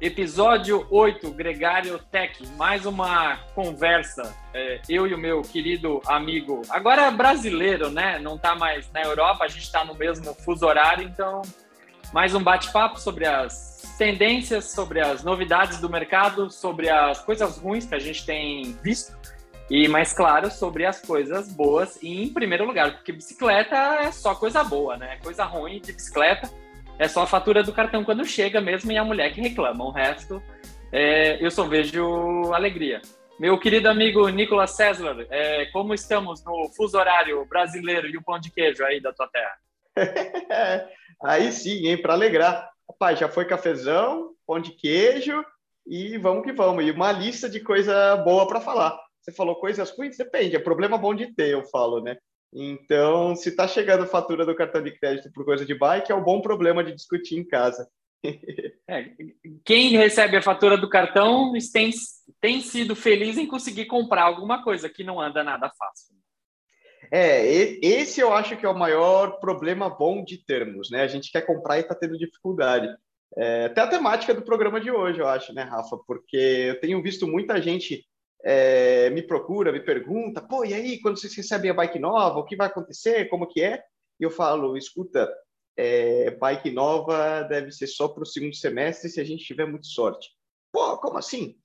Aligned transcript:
Episódio 0.00 0.86
8, 0.90 1.28
Gregário 1.32 1.98
Tech, 1.98 2.46
mais 2.56 2.86
uma 2.86 3.36
conversa. 3.52 4.32
É, 4.54 4.80
eu 4.88 5.08
e 5.08 5.12
o 5.12 5.18
meu 5.18 5.42
querido 5.42 6.00
amigo, 6.06 6.62
agora 6.70 7.10
brasileiro, 7.10 7.90
né? 7.90 8.16
Não 8.20 8.36
está 8.36 8.54
mais 8.54 8.88
na 8.92 9.02
Europa, 9.02 9.44
a 9.44 9.48
gente 9.48 9.64
está 9.64 9.84
no 9.84 9.94
mesmo 9.94 10.32
fuso 10.34 10.64
horário, 10.64 11.04
então 11.04 11.42
mais 12.12 12.32
um 12.32 12.40
bate-papo 12.40 13.00
sobre 13.00 13.26
as 13.26 13.96
tendências, 13.98 14.66
sobre 14.66 15.00
as 15.00 15.24
novidades 15.24 15.80
do 15.80 15.90
mercado, 15.90 16.48
sobre 16.48 16.88
as 16.88 17.20
coisas 17.24 17.58
ruins 17.58 17.84
que 17.84 17.96
a 17.96 17.98
gente 17.98 18.24
tem 18.24 18.78
visto 18.80 19.18
e, 19.68 19.88
mais 19.88 20.12
claro, 20.12 20.48
sobre 20.48 20.86
as 20.86 21.00
coisas 21.00 21.52
boas 21.52 21.98
e 22.00 22.22
em 22.22 22.32
primeiro 22.32 22.64
lugar, 22.64 22.94
porque 22.94 23.10
bicicleta 23.10 23.74
é 23.74 24.12
só 24.12 24.32
coisa 24.32 24.62
boa, 24.62 24.96
né? 24.96 25.18
Coisa 25.24 25.42
ruim 25.42 25.80
de 25.80 25.92
bicicleta 25.92 26.48
é 26.98 27.06
só 27.06 27.22
a 27.22 27.26
fatura 27.26 27.62
do 27.62 27.72
cartão 27.72 28.04
quando 28.04 28.24
chega 28.24 28.60
mesmo 28.60 28.90
e 28.90 28.96
a 28.96 29.04
mulher 29.04 29.32
que 29.32 29.40
reclama. 29.40 29.84
O 29.84 29.90
resto, 29.90 30.42
é, 30.92 31.42
eu 31.44 31.50
só 31.50 31.64
vejo 31.64 32.52
alegria. 32.52 33.00
Meu 33.38 33.56
querido 33.58 33.88
amigo 33.88 34.28
Nicolas 34.28 34.72
César, 34.72 35.24
é, 35.30 35.66
como 35.66 35.94
estamos 35.94 36.44
no 36.44 36.70
fuso 36.76 36.98
horário 36.98 37.44
brasileiro 37.46 38.08
e 38.08 38.16
o 38.16 38.22
pão 38.22 38.38
de 38.38 38.50
queijo 38.50 38.84
aí 38.84 39.00
da 39.00 39.12
tua 39.12 39.28
terra? 39.28 39.56
aí 41.22 41.52
sim, 41.52 41.86
hein, 41.86 41.96
para 41.96 42.14
alegrar. 42.14 42.68
Rapaz, 42.90 43.18
já 43.18 43.28
foi 43.28 43.44
cafezão, 43.44 44.32
pão 44.44 44.58
de 44.58 44.72
queijo 44.72 45.44
e 45.86 46.18
vamos 46.18 46.42
que 46.42 46.52
vamos. 46.52 46.84
E 46.84 46.90
uma 46.90 47.12
lista 47.12 47.48
de 47.48 47.60
coisa 47.60 48.16
boa 48.16 48.46
para 48.48 48.60
falar. 48.60 48.98
Você 49.20 49.30
falou 49.32 49.54
coisas 49.56 49.90
ruins? 49.90 50.16
Depende, 50.16 50.56
é 50.56 50.58
problema 50.58 50.98
bom 50.98 51.14
de 51.14 51.32
ter, 51.32 51.50
eu 51.50 51.62
falo, 51.64 52.00
né? 52.00 52.16
Então, 52.52 53.36
se 53.36 53.50
está 53.50 53.68
chegando 53.68 54.06
fatura 54.06 54.44
do 54.44 54.54
cartão 54.54 54.82
de 54.82 54.92
crédito 54.98 55.30
por 55.32 55.44
coisa 55.44 55.66
de 55.66 55.74
bike, 55.74 56.10
é 56.10 56.14
um 56.14 56.24
bom 56.24 56.40
problema 56.40 56.82
de 56.82 56.94
discutir 56.94 57.38
em 57.38 57.46
casa. 57.46 57.88
É, 58.90 59.10
quem 59.66 59.90
recebe 59.98 60.38
a 60.38 60.42
fatura 60.42 60.78
do 60.78 60.88
cartão 60.88 61.52
tem, 61.70 61.90
tem 62.40 62.62
sido 62.62 62.96
feliz 62.96 63.36
em 63.36 63.46
conseguir 63.46 63.84
comprar 63.84 64.22
alguma 64.22 64.64
coisa 64.64 64.88
que 64.88 65.04
não 65.04 65.20
anda 65.20 65.44
nada 65.44 65.70
fácil. 65.78 66.16
É, 67.12 67.46
esse 67.84 68.20
eu 68.20 68.32
acho 68.32 68.56
que 68.56 68.64
é 68.64 68.68
o 68.68 68.78
maior 68.78 69.38
problema 69.40 69.90
bom 69.90 70.24
de 70.24 70.42
termos, 70.42 70.90
né? 70.90 71.02
A 71.02 71.06
gente 71.06 71.30
quer 71.30 71.42
comprar 71.42 71.76
e 71.76 71.80
está 71.80 71.94
tendo 71.94 72.16
dificuldade. 72.16 72.88
É, 73.36 73.66
até 73.66 73.82
a 73.82 73.86
temática 73.86 74.34
do 74.34 74.40
programa 74.40 74.80
de 74.80 74.90
hoje, 74.90 75.20
eu 75.20 75.28
acho, 75.28 75.52
né, 75.52 75.62
Rafa? 75.62 75.98
Porque 76.06 76.36
eu 76.36 76.80
tenho 76.80 77.02
visto 77.02 77.26
muita 77.26 77.60
gente 77.60 78.06
é, 78.44 79.10
me 79.10 79.22
procura, 79.22 79.72
me 79.72 79.80
pergunta, 79.80 80.40
pô, 80.40 80.64
e 80.64 80.72
aí, 80.74 81.00
quando 81.00 81.18
vocês 81.18 81.34
recebem 81.34 81.70
a 81.70 81.74
bike 81.74 81.98
nova, 81.98 82.38
o 82.38 82.44
que 82.44 82.56
vai 82.56 82.68
acontecer, 82.68 83.28
como 83.28 83.46
que 83.46 83.62
é? 83.62 83.82
E 84.20 84.24
eu 84.24 84.30
falo, 84.30 84.76
escuta, 84.76 85.28
é, 85.76 86.30
bike 86.32 86.70
nova 86.70 87.42
deve 87.42 87.70
ser 87.70 87.86
só 87.86 88.08
para 88.08 88.22
o 88.22 88.26
segundo 88.26 88.54
semestre 88.54 89.08
se 89.08 89.20
a 89.20 89.24
gente 89.24 89.44
tiver 89.44 89.66
muita 89.66 89.86
sorte. 89.86 90.30
Pô, 90.72 90.98
como 90.98 91.18
assim? 91.18 91.56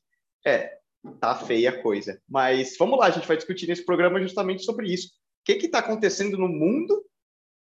É, 0.46 0.78
tá 1.20 1.36
feia 1.36 1.72
a 1.72 1.82
coisa. 1.82 2.22
Mas 2.28 2.76
vamos 2.78 3.00
lá, 3.00 3.08
a 3.08 3.12
gente 3.12 3.28
vai 3.28 3.38
discutir 3.38 3.68
nesse 3.68 3.86
programa 3.86 4.22
justamente 4.22 4.64
sobre 4.64 4.92
isso. 4.92 5.08
O 5.08 5.46
que 5.46 5.66
está 5.66 5.80
acontecendo 5.80 6.38
no 6.38 6.48
mundo 6.48 7.04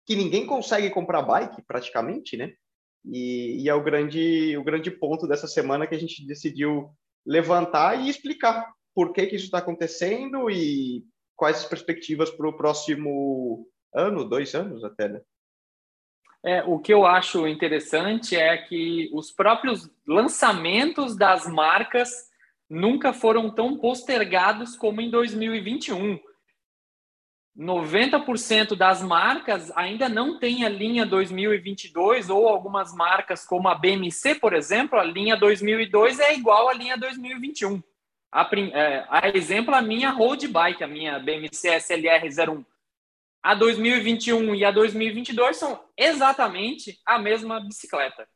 que 0.06 0.16
ninguém 0.16 0.46
consegue 0.46 0.90
comprar 0.90 1.22
bike, 1.22 1.62
praticamente, 1.68 2.36
né? 2.36 2.52
E, 3.06 3.64
e 3.64 3.70
é 3.70 3.74
o 3.74 3.84
grande, 3.84 4.58
o 4.58 4.64
grande 4.64 4.90
ponto 4.90 5.28
dessa 5.28 5.48
semana 5.48 5.86
que 5.86 5.96
a 5.96 6.00
gente 6.00 6.26
decidiu 6.26 6.90
levantar 7.26 7.96
e 8.02 8.10
explicar 8.10 8.74
por 8.94 9.14
que, 9.14 9.28
que 9.28 9.36
isso 9.36 9.46
está 9.46 9.60
acontecendo 9.60 10.50
e 10.50 11.04
quais 11.36 11.58
as 11.58 11.66
perspectivas 11.66 12.30
para 12.30 12.48
o 12.48 12.58
próximo 12.58 13.68
ano, 13.94 14.24
dois 14.24 14.54
anos 14.54 14.84
até, 14.84 15.08
né? 15.08 15.22
É, 16.44 16.64
o 16.64 16.80
que 16.80 16.94
eu 16.94 17.06
acho 17.06 17.48
interessante 17.48 18.36
é 18.36 18.58
que 18.58 19.10
os 19.14 19.30
próprios 19.30 19.90
lançamentos 20.08 21.16
das 21.16 21.46
marcas 21.48 22.30
nunca 22.70 23.12
foram 23.12 23.50
tão 23.54 23.78
postergados 23.78 24.76
como 24.76 25.02
em 25.02 25.10
2021. 25.10 26.20
90% 27.58 28.74
das 28.74 29.02
marcas 29.02 29.70
ainda 29.76 30.08
não 30.08 30.40
tem 30.40 30.66
a 30.66 30.70
linha 30.70 31.06
2022 31.06 32.30
ou 32.30 32.48
algumas 32.48 32.94
marcas 32.94 33.46
como 33.46 33.68
a 33.68 33.76
BMC, 33.76 34.36
por 34.36 34.54
exemplo, 34.54 34.98
a 34.98 35.04
linha 35.04 35.36
2002 35.36 36.20
é 36.20 36.36
igual 36.36 36.70
à 36.70 36.74
linha 36.74 36.98
2021. 36.98 37.84
A, 38.32 38.50
é, 38.54 39.06
a 39.10 39.30
exemplo, 39.30 39.74
a 39.74 39.82
minha 39.82 40.12
road 40.12 40.48
bike, 40.48 40.84
a 40.84 40.88
minha 40.88 41.20
BMC 41.20 41.70
SLR 41.80 42.28
01. 42.28 42.66
A 43.42 43.56
2021 43.56 44.54
e 44.56 44.66
a 44.66 44.72
2022 44.72 45.58
são 45.58 45.84
exatamente 45.98 47.00
a 47.06 47.18
mesma 47.18 47.60
bicicleta. 47.60 48.28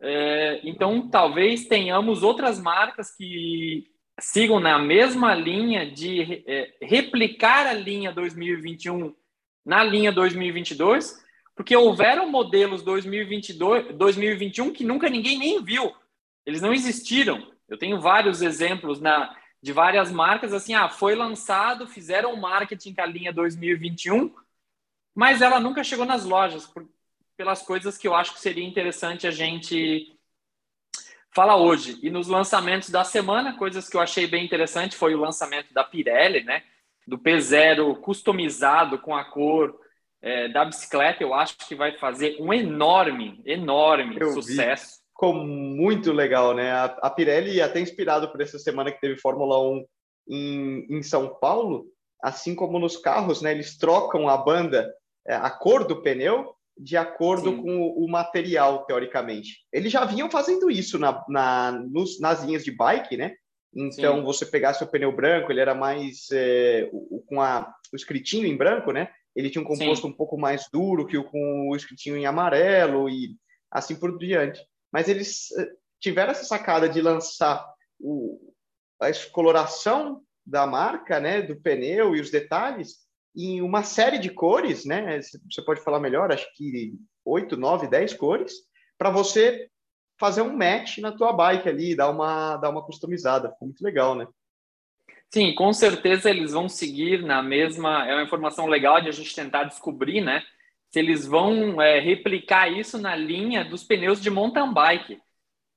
É, 0.00 0.60
então, 0.64 1.08
talvez 1.08 1.66
tenhamos 1.66 2.22
outras 2.22 2.58
marcas 2.58 3.14
que 3.14 3.86
sigam 4.18 4.58
na 4.58 4.78
mesma 4.78 5.34
linha 5.34 5.90
de 5.90 6.42
é, 6.46 6.74
replicar 6.82 7.66
a 7.66 7.72
linha 7.72 8.12
2021 8.12 9.14
na 9.64 9.84
linha 9.84 10.10
2022, 10.10 11.22
porque 11.54 11.76
houveram 11.76 12.30
modelos 12.30 12.82
2022, 12.82 13.94
2021 13.94 14.72
que 14.72 14.84
nunca 14.84 15.08
ninguém 15.08 15.38
nem 15.38 15.62
viu. 15.62 15.92
Eles 16.46 16.62
não 16.62 16.72
existiram. 16.72 17.49
Eu 17.70 17.78
tenho 17.78 18.00
vários 18.00 18.42
exemplos 18.42 19.00
na, 19.00 19.34
de 19.62 19.72
várias 19.72 20.10
marcas, 20.10 20.52
assim, 20.52 20.74
ah, 20.74 20.88
foi 20.88 21.14
lançado, 21.14 21.86
fizeram 21.86 22.34
marketing 22.34 22.94
com 22.94 23.02
a 23.02 23.06
linha 23.06 23.32
2021, 23.32 24.34
mas 25.14 25.40
ela 25.40 25.60
nunca 25.60 25.84
chegou 25.84 26.04
nas 26.04 26.24
lojas, 26.24 26.66
por, 26.66 26.86
pelas 27.36 27.62
coisas 27.62 27.96
que 27.96 28.08
eu 28.08 28.14
acho 28.14 28.34
que 28.34 28.40
seria 28.40 28.66
interessante 28.66 29.26
a 29.26 29.30
gente 29.30 30.18
falar 31.30 31.56
hoje. 31.56 31.98
E 32.02 32.10
nos 32.10 32.26
lançamentos 32.26 32.90
da 32.90 33.04
semana, 33.04 33.56
coisas 33.56 33.88
que 33.88 33.96
eu 33.96 34.00
achei 34.00 34.26
bem 34.26 34.44
interessante 34.44 34.96
foi 34.96 35.14
o 35.14 35.20
lançamento 35.20 35.72
da 35.72 35.84
Pirelli, 35.84 36.42
né? 36.42 36.64
Do 37.06 37.18
P0 37.18 38.00
customizado 38.00 38.98
com 38.98 39.14
a 39.14 39.24
cor 39.24 39.78
é, 40.20 40.48
da 40.48 40.64
bicicleta, 40.64 41.22
eu 41.22 41.32
acho 41.32 41.56
que 41.66 41.74
vai 41.74 41.96
fazer 41.96 42.36
um 42.40 42.52
enorme, 42.52 43.40
enorme 43.44 44.16
eu 44.20 44.32
sucesso. 44.32 44.96
Vi 44.96 44.99
ficou 45.20 45.34
muito 45.34 46.12
legal, 46.12 46.54
né? 46.54 46.72
A, 46.72 46.84
a 47.02 47.10
Pirelli, 47.10 47.60
até 47.60 47.78
inspirado 47.78 48.30
por 48.32 48.40
essa 48.40 48.58
semana 48.58 48.90
que 48.90 49.00
teve 49.00 49.20
Fórmula 49.20 49.60
1 49.60 49.84
em, 50.30 50.86
em 50.88 51.02
São 51.02 51.28
Paulo, 51.38 51.84
assim 52.22 52.54
como 52.54 52.78
nos 52.78 52.96
carros, 52.96 53.42
né? 53.42 53.50
Eles 53.50 53.76
trocam 53.76 54.30
a 54.30 54.38
banda, 54.38 54.90
é, 55.28 55.34
a 55.34 55.50
cor 55.50 55.86
do 55.86 56.02
pneu, 56.02 56.54
de 56.74 56.96
acordo 56.96 57.50
Sim. 57.50 57.62
com 57.62 57.80
o, 57.82 58.04
o, 58.06 58.08
material, 58.08 58.86
teoricamente. 58.86 59.58
Eles 59.70 59.92
já 59.92 60.06
vinham 60.06 60.30
fazendo 60.30 60.70
isso 60.70 60.98
na, 60.98 61.22
na, 61.28 61.72
nos, 61.72 62.18
nas 62.18 62.42
linhas 62.42 62.64
de 62.64 62.70
bike, 62.70 63.18
né? 63.18 63.34
Então, 63.76 64.16
Sim. 64.16 64.24
você 64.24 64.46
pegasse 64.46 64.82
o 64.82 64.86
pneu 64.86 65.14
branco, 65.14 65.52
ele 65.52 65.60
era 65.60 65.74
mais 65.74 66.28
é, 66.32 66.88
o, 66.92 67.22
com 67.26 67.42
a, 67.42 67.70
o 67.92 67.96
escritinho 67.96 68.46
em 68.46 68.56
branco, 68.56 68.90
né? 68.90 69.10
Ele 69.36 69.50
tinha 69.50 69.60
um 69.60 69.66
composto 69.66 70.06
Sim. 70.06 70.12
um 70.12 70.16
pouco 70.16 70.38
mais 70.38 70.66
duro 70.72 71.06
que 71.06 71.18
o 71.18 71.24
com 71.24 71.68
o 71.68 71.76
escritinho 71.76 72.16
em 72.16 72.24
amarelo 72.24 73.08
e 73.10 73.36
assim 73.70 73.94
por 73.94 74.16
diante 74.18 74.60
mas 74.92 75.08
eles 75.08 75.50
eh, 75.52 75.70
tiveram 76.00 76.32
essa 76.32 76.44
sacada 76.44 76.88
de 76.88 77.00
lançar 77.00 77.66
o, 77.98 78.52
a 79.00 79.10
coloração 79.32 80.22
da 80.44 80.66
marca, 80.66 81.20
né, 81.20 81.42
do 81.42 81.56
pneu 81.56 82.16
e 82.16 82.20
os 82.20 82.30
detalhes 82.30 82.98
em 83.36 83.62
uma 83.62 83.82
série 83.82 84.18
de 84.18 84.30
cores, 84.30 84.84
né? 84.84 85.20
Você 85.22 85.62
pode 85.64 85.82
falar 85.82 86.00
melhor, 86.00 86.32
acho 86.32 86.46
que 86.54 86.94
oito, 87.24 87.56
nove, 87.56 87.88
dez 87.88 88.12
cores, 88.12 88.52
para 88.98 89.10
você 89.10 89.68
fazer 90.18 90.42
um 90.42 90.56
match 90.56 90.98
na 90.98 91.12
tua 91.12 91.32
bike 91.32 91.68
ali, 91.68 91.94
dar 91.94 92.10
uma 92.10 92.56
dar 92.56 92.70
uma 92.70 92.84
customizada. 92.84 93.50
Ficou 93.50 93.68
muito 93.68 93.82
legal, 93.82 94.14
né? 94.14 94.26
Sim, 95.32 95.54
com 95.54 95.72
certeza 95.72 96.28
eles 96.28 96.52
vão 96.52 96.68
seguir 96.68 97.22
na 97.22 97.42
mesma. 97.42 98.06
É 98.06 98.14
uma 98.14 98.24
informação 98.24 98.66
legal 98.66 99.00
de 99.00 99.08
a 99.08 99.12
gente 99.12 99.34
tentar 99.34 99.64
descobrir, 99.64 100.20
né? 100.20 100.42
Se 100.90 100.98
eles 100.98 101.24
vão 101.26 101.80
é, 101.80 102.00
replicar 102.00 102.68
isso 102.68 102.98
na 102.98 103.14
linha 103.14 103.64
dos 103.64 103.84
pneus 103.84 104.20
de 104.20 104.28
mountain 104.28 104.72
bike. 104.72 105.20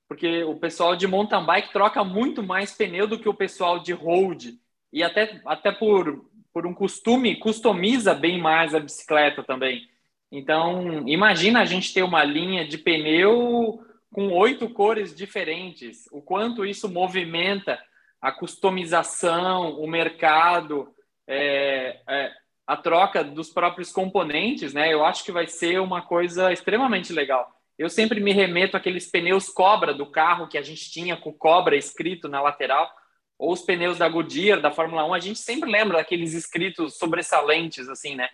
Porque 0.08 0.42
o 0.42 0.56
pessoal 0.56 0.96
de 0.96 1.06
mountain 1.06 1.44
bike 1.44 1.72
troca 1.72 2.02
muito 2.04 2.42
mais 2.42 2.72
pneu 2.72 3.06
do 3.06 3.18
que 3.18 3.28
o 3.28 3.34
pessoal 3.34 3.78
de 3.78 3.92
road. 3.92 4.58
E 4.92 5.02
até, 5.02 5.40
até 5.46 5.72
por, 5.72 6.28
por 6.52 6.66
um 6.66 6.74
costume, 6.74 7.36
customiza 7.36 8.12
bem 8.12 8.40
mais 8.40 8.74
a 8.74 8.80
bicicleta 8.80 9.42
também. 9.42 9.88
Então, 10.30 11.08
imagina 11.08 11.60
a 11.60 11.64
gente 11.64 11.94
ter 11.94 12.02
uma 12.02 12.24
linha 12.24 12.66
de 12.66 12.76
pneu 12.76 13.80
com 14.12 14.32
oito 14.32 14.68
cores 14.68 15.14
diferentes. 15.14 16.08
O 16.10 16.20
quanto 16.20 16.66
isso 16.66 16.88
movimenta 16.88 17.80
a 18.20 18.32
customização, 18.32 19.78
o 19.80 19.86
mercado. 19.86 20.92
É, 21.26 22.00
é, 22.08 22.32
a 22.66 22.76
troca 22.76 23.22
dos 23.22 23.50
próprios 23.50 23.92
componentes, 23.92 24.72
né? 24.72 24.92
Eu 24.92 25.04
acho 25.04 25.24
que 25.24 25.32
vai 25.32 25.46
ser 25.46 25.80
uma 25.80 26.02
coisa 26.02 26.52
extremamente 26.52 27.12
legal. 27.12 27.50
Eu 27.78 27.90
sempre 27.90 28.20
me 28.20 28.32
remeto 28.32 28.76
àqueles 28.76 29.10
pneus 29.10 29.48
Cobra 29.48 29.92
do 29.92 30.06
carro 30.06 30.48
que 30.48 30.56
a 30.56 30.62
gente 30.62 30.90
tinha 30.90 31.16
com 31.16 31.32
Cobra 31.32 31.76
escrito 31.76 32.28
na 32.28 32.40
lateral, 32.40 32.90
ou 33.38 33.52
os 33.52 33.62
pneus 33.62 33.98
da 33.98 34.08
Goodyear, 34.08 34.60
da 34.60 34.70
Fórmula 34.70 35.04
1, 35.04 35.14
a 35.14 35.18
gente 35.18 35.38
sempre 35.38 35.70
lembra 35.70 35.98
daqueles 35.98 36.34
escritos 36.34 36.96
sobressalentes, 36.96 37.88
assim, 37.88 38.14
né? 38.14 38.28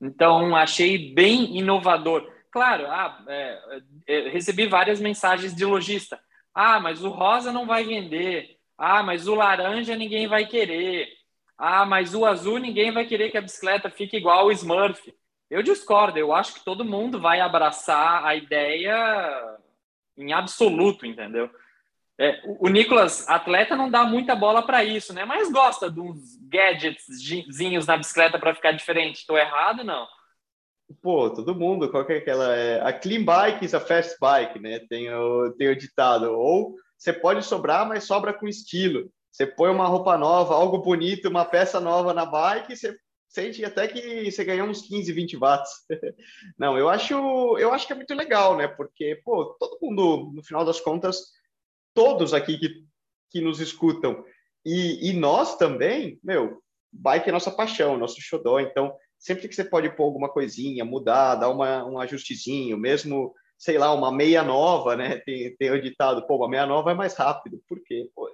Então, 0.00 0.54
achei 0.54 1.12
bem 1.12 1.56
inovador. 1.56 2.30
Claro, 2.50 2.86
ah, 2.86 3.22
é, 3.28 3.60
é, 4.06 4.28
recebi 4.28 4.66
várias 4.66 5.00
mensagens 5.00 5.54
de 5.54 5.64
lojista. 5.64 6.18
Ah, 6.54 6.78
mas 6.80 7.02
o 7.02 7.10
rosa 7.10 7.52
não 7.52 7.66
vai 7.66 7.84
vender. 7.84 8.56
Ah, 8.78 9.02
mas 9.02 9.26
o 9.26 9.34
laranja 9.34 9.96
ninguém 9.96 10.26
vai 10.26 10.46
querer. 10.46 11.08
Ah, 11.58 11.86
mas 11.86 12.14
o 12.14 12.24
azul 12.24 12.58
ninguém 12.58 12.92
vai 12.92 13.06
querer 13.06 13.30
que 13.30 13.38
a 13.38 13.42
bicicleta 13.42 13.90
fique 13.90 14.16
igual 14.16 14.46
o 14.46 14.52
Smurf. 14.52 15.14
Eu 15.48 15.62
discordo, 15.62 16.18
eu 16.18 16.32
acho 16.32 16.54
que 16.54 16.64
todo 16.64 16.84
mundo 16.84 17.20
vai 17.20 17.40
abraçar 17.40 18.24
a 18.24 18.34
ideia 18.34 19.56
em 20.16 20.32
absoluto, 20.32 21.06
entendeu? 21.06 21.50
É, 22.18 22.40
o 22.58 22.68
Nicolas, 22.68 23.28
atleta, 23.28 23.76
não 23.76 23.90
dá 23.90 24.04
muita 24.04 24.34
bola 24.34 24.62
para 24.62 24.82
isso, 24.82 25.12
né? 25.12 25.24
Mas 25.24 25.52
gosta 25.52 25.90
de 25.90 26.00
uns 26.00 26.36
gadgetzinhos 26.48 27.86
na 27.86 27.96
bicicleta 27.96 28.38
para 28.38 28.54
ficar 28.54 28.72
diferente. 28.72 29.16
Estou 29.16 29.36
errado, 29.36 29.84
não? 29.84 30.06
Pô, 31.02 31.28
todo 31.30 31.54
mundo, 31.54 31.90
qual 31.90 32.06
que 32.06 32.14
é 32.14 32.16
aquela? 32.18 32.56
É, 32.56 32.80
a 32.80 32.92
clean 32.92 33.22
bike 33.22 33.64
is 33.64 33.74
a 33.74 33.80
fast 33.80 34.16
bike, 34.18 34.58
né? 34.58 34.80
Tem 34.88 35.12
o, 35.12 35.52
tem 35.58 35.68
o 35.68 35.76
ditado. 35.76 36.32
Ou 36.32 36.74
você 36.96 37.12
pode 37.12 37.44
sobrar, 37.44 37.86
mas 37.86 38.04
sobra 38.04 38.32
com 38.32 38.48
estilo. 38.48 39.10
Você 39.36 39.46
põe 39.46 39.70
uma 39.70 39.86
roupa 39.86 40.16
nova, 40.16 40.54
algo 40.54 40.78
bonito, 40.78 41.28
uma 41.28 41.44
peça 41.44 41.78
nova 41.78 42.14
na 42.14 42.24
bike, 42.24 42.74
você 42.74 42.96
sente 43.28 43.62
até 43.62 43.86
que 43.86 44.30
você 44.30 44.42
ganhou 44.42 44.66
uns 44.66 44.80
15, 44.80 45.12
20 45.12 45.36
watts. 45.36 45.72
Não, 46.58 46.78
eu 46.78 46.88
acho, 46.88 47.12
eu 47.58 47.70
acho 47.70 47.86
que 47.86 47.92
é 47.92 47.96
muito 47.96 48.14
legal, 48.14 48.56
né? 48.56 48.66
Porque, 48.66 49.20
pô, 49.22 49.44
todo 49.60 49.78
mundo, 49.82 50.32
no 50.32 50.42
final 50.42 50.64
das 50.64 50.80
contas, 50.80 51.32
todos 51.92 52.32
aqui 52.32 52.56
que, 52.56 52.86
que 53.30 53.42
nos 53.42 53.60
escutam 53.60 54.24
e, 54.64 55.10
e 55.10 55.12
nós 55.12 55.58
também, 55.58 56.18
meu, 56.24 56.62
bike 56.90 57.28
é 57.28 57.32
nossa 57.32 57.50
paixão, 57.50 57.98
nosso 57.98 58.18
xodó. 58.22 58.58
Então, 58.58 58.96
sempre 59.18 59.48
que 59.48 59.54
você 59.54 59.64
pode 59.64 59.94
pôr 59.94 60.04
alguma 60.04 60.30
coisinha, 60.30 60.82
mudar, 60.82 61.34
dar 61.34 61.50
uma, 61.50 61.84
um 61.84 61.98
ajustezinho, 61.98 62.78
mesmo, 62.78 63.34
sei 63.58 63.76
lá, 63.76 63.92
uma 63.92 64.10
meia 64.10 64.42
nova, 64.42 64.96
né? 64.96 65.18
Tem, 65.26 65.54
tem 65.56 65.70
o 65.72 65.82
ditado, 65.82 66.26
pô, 66.26 66.36
uma 66.36 66.48
meia 66.48 66.64
nova 66.64 66.92
é 66.92 66.94
mais 66.94 67.12
rápido. 67.12 67.62
Por 67.68 67.82
quê? 67.84 68.08
Pô, 68.14 68.30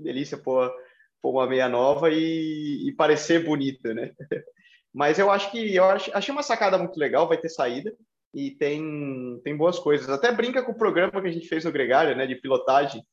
que 0.00 0.04
delícia 0.04 0.38
pôr, 0.38 0.72
pôr 1.20 1.32
uma 1.32 1.46
meia 1.46 1.68
nova 1.68 2.10
e, 2.10 2.88
e 2.88 2.92
parecer 2.92 3.44
bonita, 3.44 3.92
né? 3.94 4.12
Mas 4.92 5.18
eu 5.18 5.30
acho 5.30 5.50
que 5.52 5.74
eu 5.74 5.84
acho, 5.84 6.10
achei 6.12 6.32
uma 6.32 6.42
sacada 6.42 6.76
muito 6.76 6.98
legal, 6.98 7.28
vai 7.28 7.38
ter 7.38 7.48
saída 7.48 7.94
e 8.34 8.50
tem, 8.52 9.40
tem 9.44 9.56
boas 9.56 9.78
coisas. 9.78 10.08
Até 10.08 10.32
brinca 10.32 10.62
com 10.62 10.72
o 10.72 10.78
programa 10.78 11.20
que 11.20 11.28
a 11.28 11.32
gente 11.32 11.48
fez 11.48 11.64
no 11.64 11.72
Gregário, 11.72 12.16
né, 12.16 12.26
de 12.26 12.34
pilotagem, 12.34 13.04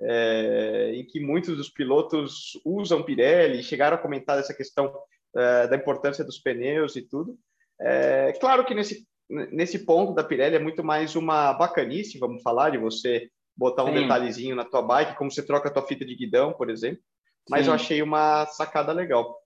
é, 0.00 0.92
em 0.94 1.04
que 1.04 1.20
muitos 1.20 1.56
dos 1.56 1.68
pilotos 1.68 2.58
usam 2.64 3.02
Pirelli, 3.02 3.62
chegaram 3.62 3.96
a 3.96 4.00
comentar 4.00 4.38
essa 4.38 4.54
questão 4.54 4.94
é, 5.34 5.66
da 5.66 5.76
importância 5.76 6.24
dos 6.24 6.38
pneus 6.38 6.96
e 6.96 7.02
tudo. 7.02 7.36
É, 7.80 8.32
claro 8.40 8.64
que 8.64 8.74
nesse, 8.74 9.06
nesse 9.28 9.80
ponto 9.80 10.14
da 10.14 10.24
Pirelli 10.24 10.56
é 10.56 10.60
muito 10.60 10.82
mais 10.82 11.16
uma 11.16 11.52
bacanice, 11.52 12.18
vamos 12.18 12.42
falar, 12.42 12.70
de 12.70 12.78
você 12.78 13.28
botar 13.56 13.84
um 13.84 13.94
Sim. 13.94 14.02
detalhezinho 14.02 14.56
na 14.56 14.64
tua 14.64 14.82
bike, 14.82 15.16
como 15.16 15.30
você 15.30 15.44
troca 15.44 15.68
a 15.68 15.72
tua 15.72 15.86
fita 15.86 16.04
de 16.04 16.14
guidão, 16.14 16.52
por 16.52 16.68
exemplo. 16.68 17.02
Mas 17.48 17.64
Sim. 17.64 17.70
eu 17.70 17.74
achei 17.74 18.02
uma 18.02 18.46
sacada 18.46 18.92
legal. 18.92 19.40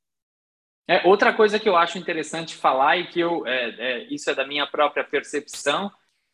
É, 0.89 1.07
outra 1.07 1.33
coisa 1.33 1.59
que 1.59 1.69
eu 1.69 1.77
acho 1.77 1.99
interessante 1.99 2.57
falar 2.57 2.97
e 2.97 3.07
que 3.07 3.21
eu, 3.21 3.47
é, 3.47 3.69
é, 3.79 4.03
isso 4.13 4.29
é 4.29 4.35
da 4.35 4.47
minha 4.47 4.67
própria 4.67 5.05
percepção, 5.05 5.91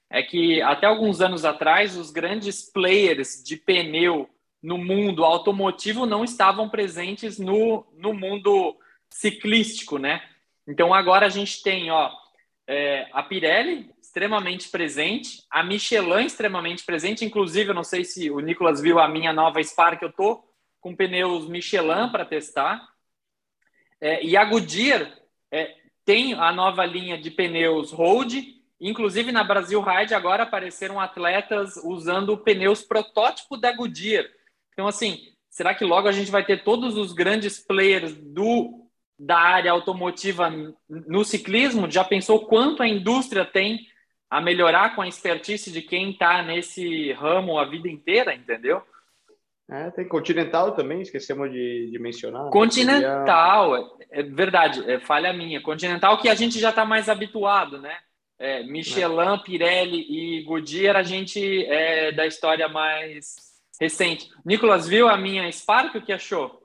é 0.08 0.22
que 0.22 0.62
até 0.62 0.86
alguns 0.86 1.20
anos 1.20 1.44
atrás 1.44 1.96
os 1.96 2.10
grandes 2.10 2.70
players 2.70 3.42
de 3.44 3.56
pneu 3.56 4.30
no 4.62 4.78
mundo 4.78 5.24
automotivo 5.24 6.06
não 6.06 6.24
estavam 6.24 6.68
presentes 6.68 7.38
no, 7.38 7.86
no 7.98 8.14
mundo 8.14 8.78
ciclístico, 9.10 9.98
né? 9.98 10.22
Então 10.66 10.94
agora 10.94 11.26
a 11.26 11.28
gente 11.28 11.62
tem, 11.62 11.90
ó, 11.90 12.10
é, 12.66 13.08
a 13.12 13.22
Pirelli 13.22 13.90
extremamente 14.16 14.70
presente, 14.70 15.42
a 15.50 15.62
Michelin 15.62 16.24
extremamente 16.24 16.86
presente, 16.86 17.22
inclusive 17.22 17.68
eu 17.68 17.74
não 17.74 17.84
sei 17.84 18.02
se 18.02 18.30
o 18.30 18.40
Nicolas 18.40 18.80
viu 18.80 18.98
a 18.98 19.06
minha 19.06 19.30
nova 19.30 19.62
Spark, 19.62 20.00
eu 20.00 20.10
tô 20.10 20.42
com 20.80 20.96
pneus 20.96 21.46
Michelin 21.46 22.08
para 22.10 22.24
testar, 22.24 22.82
é, 24.00 24.24
e 24.24 24.34
a 24.34 24.42
Goodyear 24.46 25.12
é, 25.52 25.74
tem 26.02 26.32
a 26.32 26.50
nova 26.50 26.86
linha 26.86 27.18
de 27.18 27.30
pneus 27.30 27.92
Road, 27.92 28.42
inclusive 28.80 29.30
na 29.30 29.44
Brasil 29.44 29.82
Ride 29.82 30.14
agora 30.14 30.44
apareceram 30.44 30.98
atletas 30.98 31.76
usando 31.84 32.38
pneus 32.38 32.80
protótipo 32.80 33.58
da 33.58 33.70
Goodyear. 33.70 34.24
Então, 34.72 34.88
assim, 34.88 35.30
será 35.50 35.74
que 35.74 35.84
logo 35.84 36.08
a 36.08 36.12
gente 36.12 36.30
vai 36.30 36.42
ter 36.42 36.64
todos 36.64 36.96
os 36.96 37.12
grandes 37.12 37.58
players 37.58 38.16
do 38.16 38.82
da 39.18 39.38
área 39.38 39.72
automotiva 39.72 40.50
no 40.88 41.22
ciclismo? 41.22 41.90
Já 41.90 42.02
pensou 42.02 42.46
quanto 42.46 42.82
a 42.82 42.88
indústria 42.88 43.44
tem 43.44 43.86
a 44.28 44.40
melhorar 44.40 44.94
com 44.94 45.02
a 45.02 45.08
expertise 45.08 45.70
de 45.70 45.82
quem 45.82 46.10
está 46.10 46.42
nesse 46.42 47.12
ramo 47.12 47.58
a 47.58 47.64
vida 47.64 47.88
inteira, 47.88 48.34
entendeu? 48.34 48.82
É, 49.68 49.90
tem 49.90 50.06
Continental 50.06 50.72
também, 50.72 51.02
esquecemos 51.02 51.50
de, 51.50 51.90
de 51.90 51.98
mencionar. 51.98 52.44
Né? 52.44 52.50
Continental, 52.50 53.76
é, 53.76 54.20
é 54.20 54.22
verdade, 54.22 54.88
é 54.88 55.00
falha 55.00 55.32
minha. 55.32 55.60
Continental 55.60 56.18
que 56.18 56.28
a 56.28 56.34
gente 56.34 56.58
já 56.60 56.70
está 56.70 56.84
mais 56.84 57.08
habituado, 57.08 57.80
né? 57.80 57.96
É, 58.38 58.62
Michelin, 58.62 59.34
é. 59.34 59.38
Pirelli 59.38 60.06
e 60.08 60.42
Goodyear, 60.44 60.96
a 60.96 61.02
gente 61.02 61.64
é 61.66 62.12
da 62.12 62.26
história 62.26 62.68
mais 62.68 63.34
recente. 63.80 64.28
Nicolas, 64.44 64.86
viu 64.86 65.08
a 65.08 65.16
minha 65.16 65.50
Spark? 65.50 65.96
O 65.96 66.02
que 66.02 66.12
achou? 66.12 66.62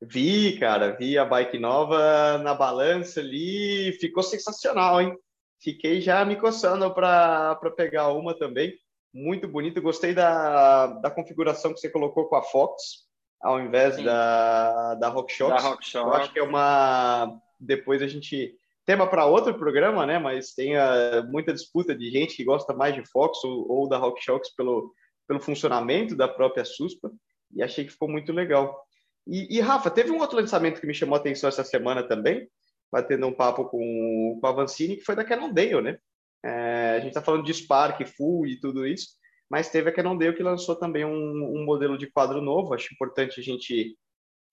Vi, 0.00 0.58
cara, 0.58 0.96
vi 0.96 1.16
a 1.16 1.24
bike 1.24 1.58
nova 1.58 2.38
na 2.38 2.54
balança 2.54 3.20
ali, 3.20 3.96
ficou 4.00 4.22
sensacional, 4.22 5.00
hein? 5.00 5.16
Fiquei 5.62 6.00
já 6.00 6.24
me 6.24 6.36
coçando 6.36 6.92
para 6.92 7.56
pegar 7.76 8.08
uma 8.08 8.36
também 8.36 8.74
muito 9.12 9.46
bonito. 9.46 9.82
Gostei 9.82 10.14
da, 10.14 10.86
da 10.86 11.10
configuração 11.10 11.72
que 11.72 11.80
você 11.80 11.90
colocou 11.90 12.26
com 12.26 12.36
a 12.36 12.42
Fox, 12.42 13.06
ao 13.40 13.60
invés 13.60 14.02
da, 14.02 14.94
da 14.94 15.08
RockShox. 15.08 15.62
Da 15.62 15.68
RockShox. 15.68 16.06
Eu 16.06 16.14
acho 16.14 16.32
que 16.32 16.38
é 16.38 16.42
uma. 16.42 17.38
Depois 17.60 18.02
a 18.02 18.06
gente. 18.06 18.56
Tema 18.84 19.06
para 19.06 19.26
outro 19.26 19.54
programa, 19.54 20.04
né? 20.04 20.18
Mas 20.18 20.54
tem 20.54 20.76
uh, 20.76 21.24
muita 21.30 21.52
disputa 21.52 21.94
de 21.94 22.10
gente 22.10 22.34
que 22.34 22.42
gosta 22.42 22.74
mais 22.74 22.94
de 22.96 23.08
Fox 23.08 23.44
ou, 23.44 23.70
ou 23.70 23.88
da 23.88 23.96
RockShox 23.96 24.52
pelo, 24.56 24.92
pelo 25.28 25.38
funcionamento 25.38 26.16
da 26.16 26.26
própria 26.26 26.64
Suspa. 26.64 27.08
E 27.54 27.62
achei 27.62 27.84
que 27.84 27.92
ficou 27.92 28.08
muito 28.08 28.32
legal. 28.32 28.76
E, 29.24 29.56
e, 29.56 29.60
Rafa, 29.60 29.88
teve 29.88 30.10
um 30.10 30.18
outro 30.18 30.36
lançamento 30.36 30.80
que 30.80 30.86
me 30.86 30.94
chamou 30.94 31.14
a 31.14 31.20
atenção 31.20 31.48
essa 31.48 31.62
semana 31.62 32.02
também, 32.02 32.48
batendo 32.92 33.26
um 33.26 33.32
papo 33.32 33.64
com, 33.64 34.38
com 34.40 34.46
a 34.46 34.52
Vancini, 34.52 34.96
que 34.96 35.04
foi 35.04 35.16
da 35.16 35.24
Cannondale, 35.24 35.80
né? 35.80 35.98
É, 36.44 36.96
a 36.96 36.98
gente 36.98 37.08
está 37.08 37.22
falando 37.22 37.44
de 37.44 37.54
Spark, 37.54 38.04
Full 38.04 38.46
e 38.46 38.60
tudo 38.60 38.86
isso, 38.86 39.08
mas 39.48 39.70
teve 39.70 39.88
a 39.88 39.92
Cannondale 39.92 40.36
que 40.36 40.42
lançou 40.42 40.76
também 40.76 41.04
um, 41.04 41.10
um 41.10 41.64
modelo 41.64 41.96
de 41.96 42.10
quadro 42.10 42.42
novo. 42.42 42.74
Acho 42.74 42.92
importante 42.92 43.40
a 43.40 43.42
gente 43.42 43.96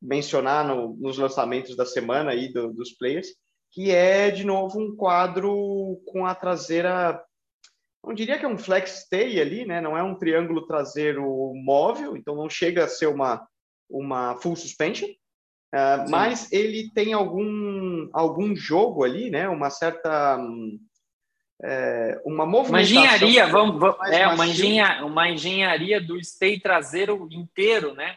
mencionar 0.01 0.65
no, 0.65 0.96
nos 0.96 1.17
lançamentos 1.17 1.75
da 1.75 1.86
semana 1.86 2.31
aí 2.31 2.51
do, 2.53 2.72
dos 2.72 2.91
players, 2.91 3.27
que 3.72 3.91
é 3.91 4.31
de 4.31 4.46
novo 4.46 4.79
um 4.79 4.96
quadro 4.96 6.01
com 6.05 6.25
a 6.25 6.34
traseira, 6.34 7.22
não 8.03 8.13
diria 8.13 8.39
que 8.39 8.46
é 8.46 8.48
um 8.48 8.58
flex 8.58 9.03
stay 9.05 9.41
ali, 9.41 9.65
né? 9.65 9.81
Não 9.81 9.98
é 9.98 10.01
um 10.01 10.15
triângulo 10.15 10.65
traseiro 10.65 11.24
móvel, 11.55 12.15
então 12.15 12.36
não 12.36 12.50
chega 12.50 12.86
a 12.86 12.88
ser 12.88 13.08
uma 13.08 13.46
uma 13.89 14.38
full 14.38 14.55
suspension, 14.55 15.10
uh, 15.73 16.09
mas 16.09 16.51
ele 16.51 16.89
tem 16.93 17.13
algum 17.13 18.09
algum 18.13 18.55
jogo 18.55 19.03
ali, 19.03 19.29
né? 19.29 19.47
Uma 19.49 19.69
certa 19.69 20.39
é, 21.61 22.21
uma 22.23 22.45
movimentação. 22.45 22.97
Uma 22.97 23.05
engenharia, 23.05 23.47
vamos, 23.47 23.79
vamos 23.79 24.09
é 24.09 24.27
uma, 24.27 24.47
engenha, 24.47 25.05
uma 25.05 25.29
engenharia 25.29 25.99
do 25.99 26.21
stay 26.23 26.59
traseiro 26.59 27.27
inteiro, 27.31 27.93
né? 27.93 28.15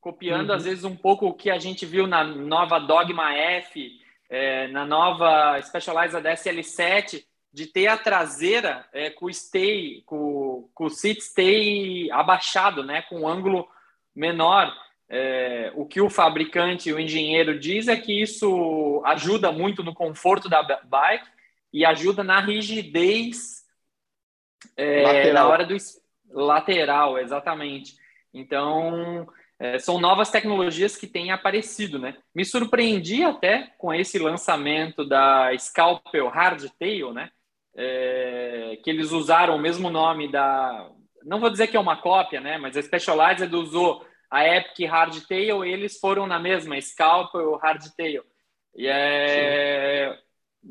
Copiando 0.00 0.50
uhum. 0.50 0.56
às 0.56 0.64
vezes 0.64 0.84
um 0.84 0.96
pouco 0.96 1.26
o 1.26 1.34
que 1.34 1.50
a 1.50 1.58
gente 1.58 1.84
viu 1.84 2.06
na 2.06 2.24
nova 2.24 2.78
Dogma 2.78 3.34
F, 3.34 3.90
é, 4.30 4.68
na 4.68 4.86
nova 4.86 5.60
Specialized 5.60 6.22
SL7, 6.22 7.24
de 7.52 7.66
ter 7.66 7.88
a 7.88 7.96
traseira 7.96 8.86
é, 8.92 9.10
com 9.10 9.26
o 9.26 9.32
stay, 9.32 10.02
com, 10.06 10.68
com 10.74 10.84
o 10.84 10.90
seat 10.90 11.20
stay 11.20 12.10
abaixado, 12.10 12.82
né? 12.82 13.02
Com 13.02 13.20
um 13.20 13.28
ângulo 13.28 13.68
menor. 14.14 14.74
É, 15.10 15.72
o 15.74 15.86
que 15.86 16.00
o 16.00 16.10
fabricante, 16.10 16.92
o 16.92 17.00
engenheiro 17.00 17.58
diz 17.58 17.88
é 17.88 17.96
que 17.96 18.20
isso 18.20 19.02
ajuda 19.06 19.50
muito 19.50 19.82
no 19.82 19.94
conforto 19.94 20.48
da 20.48 20.62
bike 20.62 21.26
e 21.72 21.84
ajuda 21.84 22.22
na 22.22 22.40
rigidez 22.40 23.64
é, 24.76 25.32
na 25.32 25.48
hora 25.48 25.64
do 25.64 25.76
lateral, 26.30 27.18
exatamente. 27.18 27.94
Então, 28.34 29.26
é, 29.58 29.78
são 29.78 29.98
novas 29.98 30.30
tecnologias 30.30 30.96
que 30.96 31.06
têm 31.06 31.30
aparecido, 31.30 31.98
né? 31.98 32.16
Me 32.34 32.44
surpreendi 32.44 33.24
até 33.24 33.72
com 33.78 33.92
esse 33.94 34.18
lançamento 34.18 35.04
da 35.04 35.50
Scalpel 35.58 36.28
Hardtail, 36.28 37.12
né? 37.12 37.30
É, 37.74 38.78
que 38.82 38.90
eles 38.90 39.12
usaram 39.12 39.56
o 39.56 39.60
mesmo 39.60 39.88
nome 39.90 40.30
da... 40.30 40.90
Não 41.24 41.40
vou 41.40 41.50
dizer 41.50 41.68
que 41.68 41.76
é 41.76 41.80
uma 41.80 41.96
cópia, 41.96 42.40
né? 42.40 42.58
Mas 42.58 42.76
a 42.76 42.82
Specialized 42.82 43.54
usou 43.54 44.04
a 44.30 44.46
Epic 44.46 44.88
Hardtail, 44.88 45.64
eles 45.64 45.98
foram 45.98 46.26
na 46.26 46.38
mesma, 46.38 46.80
Scalpel 46.80 47.56
Hardtail. 47.56 48.24
E 48.74 48.86
é... 48.86 50.18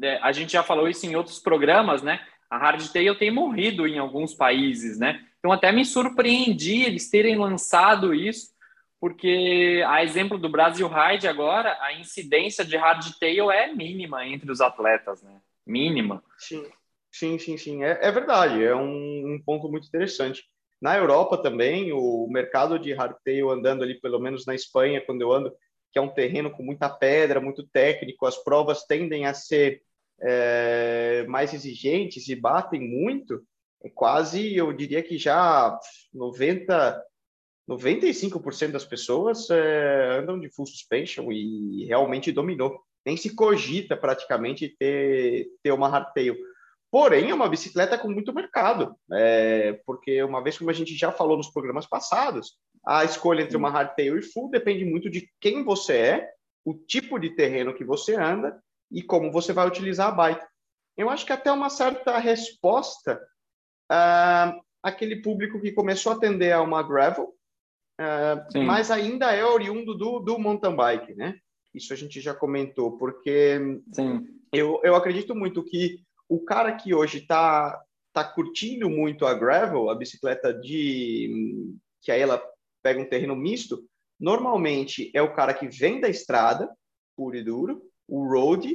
É, 0.02 0.18
a 0.22 0.32
gente 0.32 0.52
já 0.52 0.62
falou 0.62 0.88
isso 0.88 1.06
em 1.06 1.16
outros 1.16 1.40
programas, 1.40 2.04
né? 2.04 2.20
a 2.50 2.58
hardtail 2.58 3.16
tem 3.18 3.32
morrido 3.32 3.88
em 3.88 3.98
alguns 3.98 4.34
países, 4.34 4.98
né? 4.98 5.24
Então 5.40 5.52
até 5.52 5.72
me 5.72 5.86
surpreendi 5.86 6.84
eles 6.84 7.10
terem 7.10 7.38
lançado 7.38 8.14
isso, 8.14 8.52
porque 9.00 9.84
a 9.88 10.04
exemplo 10.04 10.38
do 10.38 10.50
Brasil 10.50 10.88
Ride 10.88 11.28
agora, 11.28 11.78
a 11.82 11.94
incidência 11.94 12.66
de 12.66 12.78
hardtail 12.78 13.52
é 13.52 13.74
mínima 13.74 14.26
entre 14.26 14.52
os 14.52 14.62
atletas, 14.62 15.22
né? 15.22 15.40
Mínima. 15.66 16.24
Sim, 16.38 16.66
sim, 17.12 17.38
sim, 17.38 17.58
sim. 17.58 17.84
É, 17.84 18.00
é 18.02 18.12
verdade, 18.12 18.64
é 18.64 18.76
um, 18.76 19.36
um 19.36 19.42
ponto 19.46 19.70
muito 19.70 19.88
interessante. 19.88 20.44
Na 20.82 20.96
Europa 20.96 21.38
também, 21.38 21.92
o 21.92 22.28
mercado 22.30 22.78
de 22.78 22.94
hardtail 22.94 23.50
andando 23.50 23.84
ali, 23.84 24.00
pelo 24.00 24.20
menos 24.20 24.46
na 24.46 24.54
Espanha, 24.54 25.02
quando 25.02 25.22
eu 25.22 25.32
ando, 25.32 25.52
que 25.92 25.98
é 25.98 26.02
um 26.02 26.14
terreno 26.14 26.52
com 26.52 26.64
muita 26.64 26.90
pedra, 26.90 27.42
muito 27.42 27.66
técnico, 27.68 28.26
as 28.26 28.38
provas 28.38 28.84
tendem 28.86 29.26
a 29.26 29.34
ser 29.34 29.82
é, 30.22 31.26
mais 31.28 31.54
exigentes 31.54 32.28
e 32.28 32.36
batem 32.36 32.80
muito, 32.80 33.44
é 33.84 33.90
quase, 33.90 34.56
eu 34.56 34.72
diria 34.74 35.02
que 35.04 35.18
já 35.18 35.80
90, 36.14 37.04
95% 37.70 38.72
das 38.72 38.86
pessoas 38.86 39.50
é, 39.50 40.20
andam 40.20 40.40
de 40.40 40.50
full 40.50 40.66
suspension 40.66 41.32
e 41.32 41.86
realmente 41.86 42.32
dominou. 42.32 42.80
Nem 43.06 43.16
se 43.16 43.34
cogita 43.34 43.96
praticamente 43.96 44.68
ter, 44.78 45.48
ter 45.64 45.72
uma 45.72 45.88
hardtail. 45.88 46.36
Porém, 46.90 47.30
é 47.30 47.34
uma 47.34 47.50
bicicleta 47.50 47.98
com 47.98 48.10
muito 48.10 48.34
mercado, 48.34 48.96
é, 49.12 49.74
porque 49.86 50.24
uma 50.24 50.42
vez 50.42 50.58
como 50.58 50.70
a 50.70 50.74
gente 50.74 50.96
já 50.96 51.12
falou 51.12 51.36
nos 51.36 51.50
programas 51.50 51.86
passados, 51.86 52.58
a 52.86 53.04
escolha 53.04 53.42
entre 53.42 53.58
uma 53.58 53.70
hardtail 53.70 54.18
e 54.18 54.22
full 54.22 54.50
depende 54.50 54.86
muito 54.86 55.10
de 55.10 55.30
quem 55.42 55.64
você 55.64 55.98
é, 55.98 56.30
o 56.64 56.74
tipo 56.74 57.20
de 57.20 57.32
terreno 57.32 57.74
que 57.74 57.84
você 57.84 58.16
anda 58.16 58.58
e 58.90 59.02
como 59.02 59.32
você 59.32 59.52
vai 59.52 59.68
utilizar 59.68 60.08
a 60.08 60.12
bike. 60.12 60.46
Eu 60.96 61.10
acho 61.10 61.26
que 61.26 61.34
até 61.34 61.52
uma 61.52 61.70
certa 61.70 62.18
resposta 62.18 63.22
uh, 63.92 64.60
aquele 64.82 65.22
público 65.22 65.60
que 65.62 65.72
começou 65.74 66.14
a 66.14 66.16
atender 66.16 66.54
a 66.54 66.62
uma 66.62 66.82
gravel, 66.82 67.34
uh, 68.00 68.64
mas 68.66 68.90
ainda 68.90 69.32
é 69.34 69.46
oriundo 69.46 69.94
do, 69.94 70.20
do 70.20 70.40
mountain 70.40 70.76
bike, 70.76 71.14
né? 71.16 71.36
Isso 71.74 71.94
a 71.94 71.96
gente 71.96 72.22
já 72.22 72.34
comentou, 72.34 72.98
porque 72.98 73.82
Eu, 74.52 74.80
eu 74.84 74.96
acredito 74.96 75.36
muito 75.36 75.64
que 75.64 76.02
o 76.30 76.40
cara 76.44 76.74
que 76.74 76.94
hoje 76.94 77.20
está 77.20 77.82
tá 78.14 78.24
curtindo 78.24 78.90
muito 78.90 79.26
a 79.26 79.34
gravel, 79.34 79.90
a 79.90 79.96
bicicleta 79.96 80.54
de 80.54 81.76
que 82.02 82.12
aí 82.12 82.22
ela 82.22 82.42
pega 82.82 83.02
um 83.02 83.10
terreno 83.10 83.36
misto, 83.36 83.84
normalmente 84.20 85.12
é 85.14 85.22
o 85.22 85.34
cara 85.34 85.54
que 85.54 85.68
vem 85.68 86.00
da 86.00 86.10
estrada, 86.10 86.70
puro 87.16 87.36
e 87.36 87.44
duro, 87.44 87.82
o 88.08 88.26
road, 88.28 88.74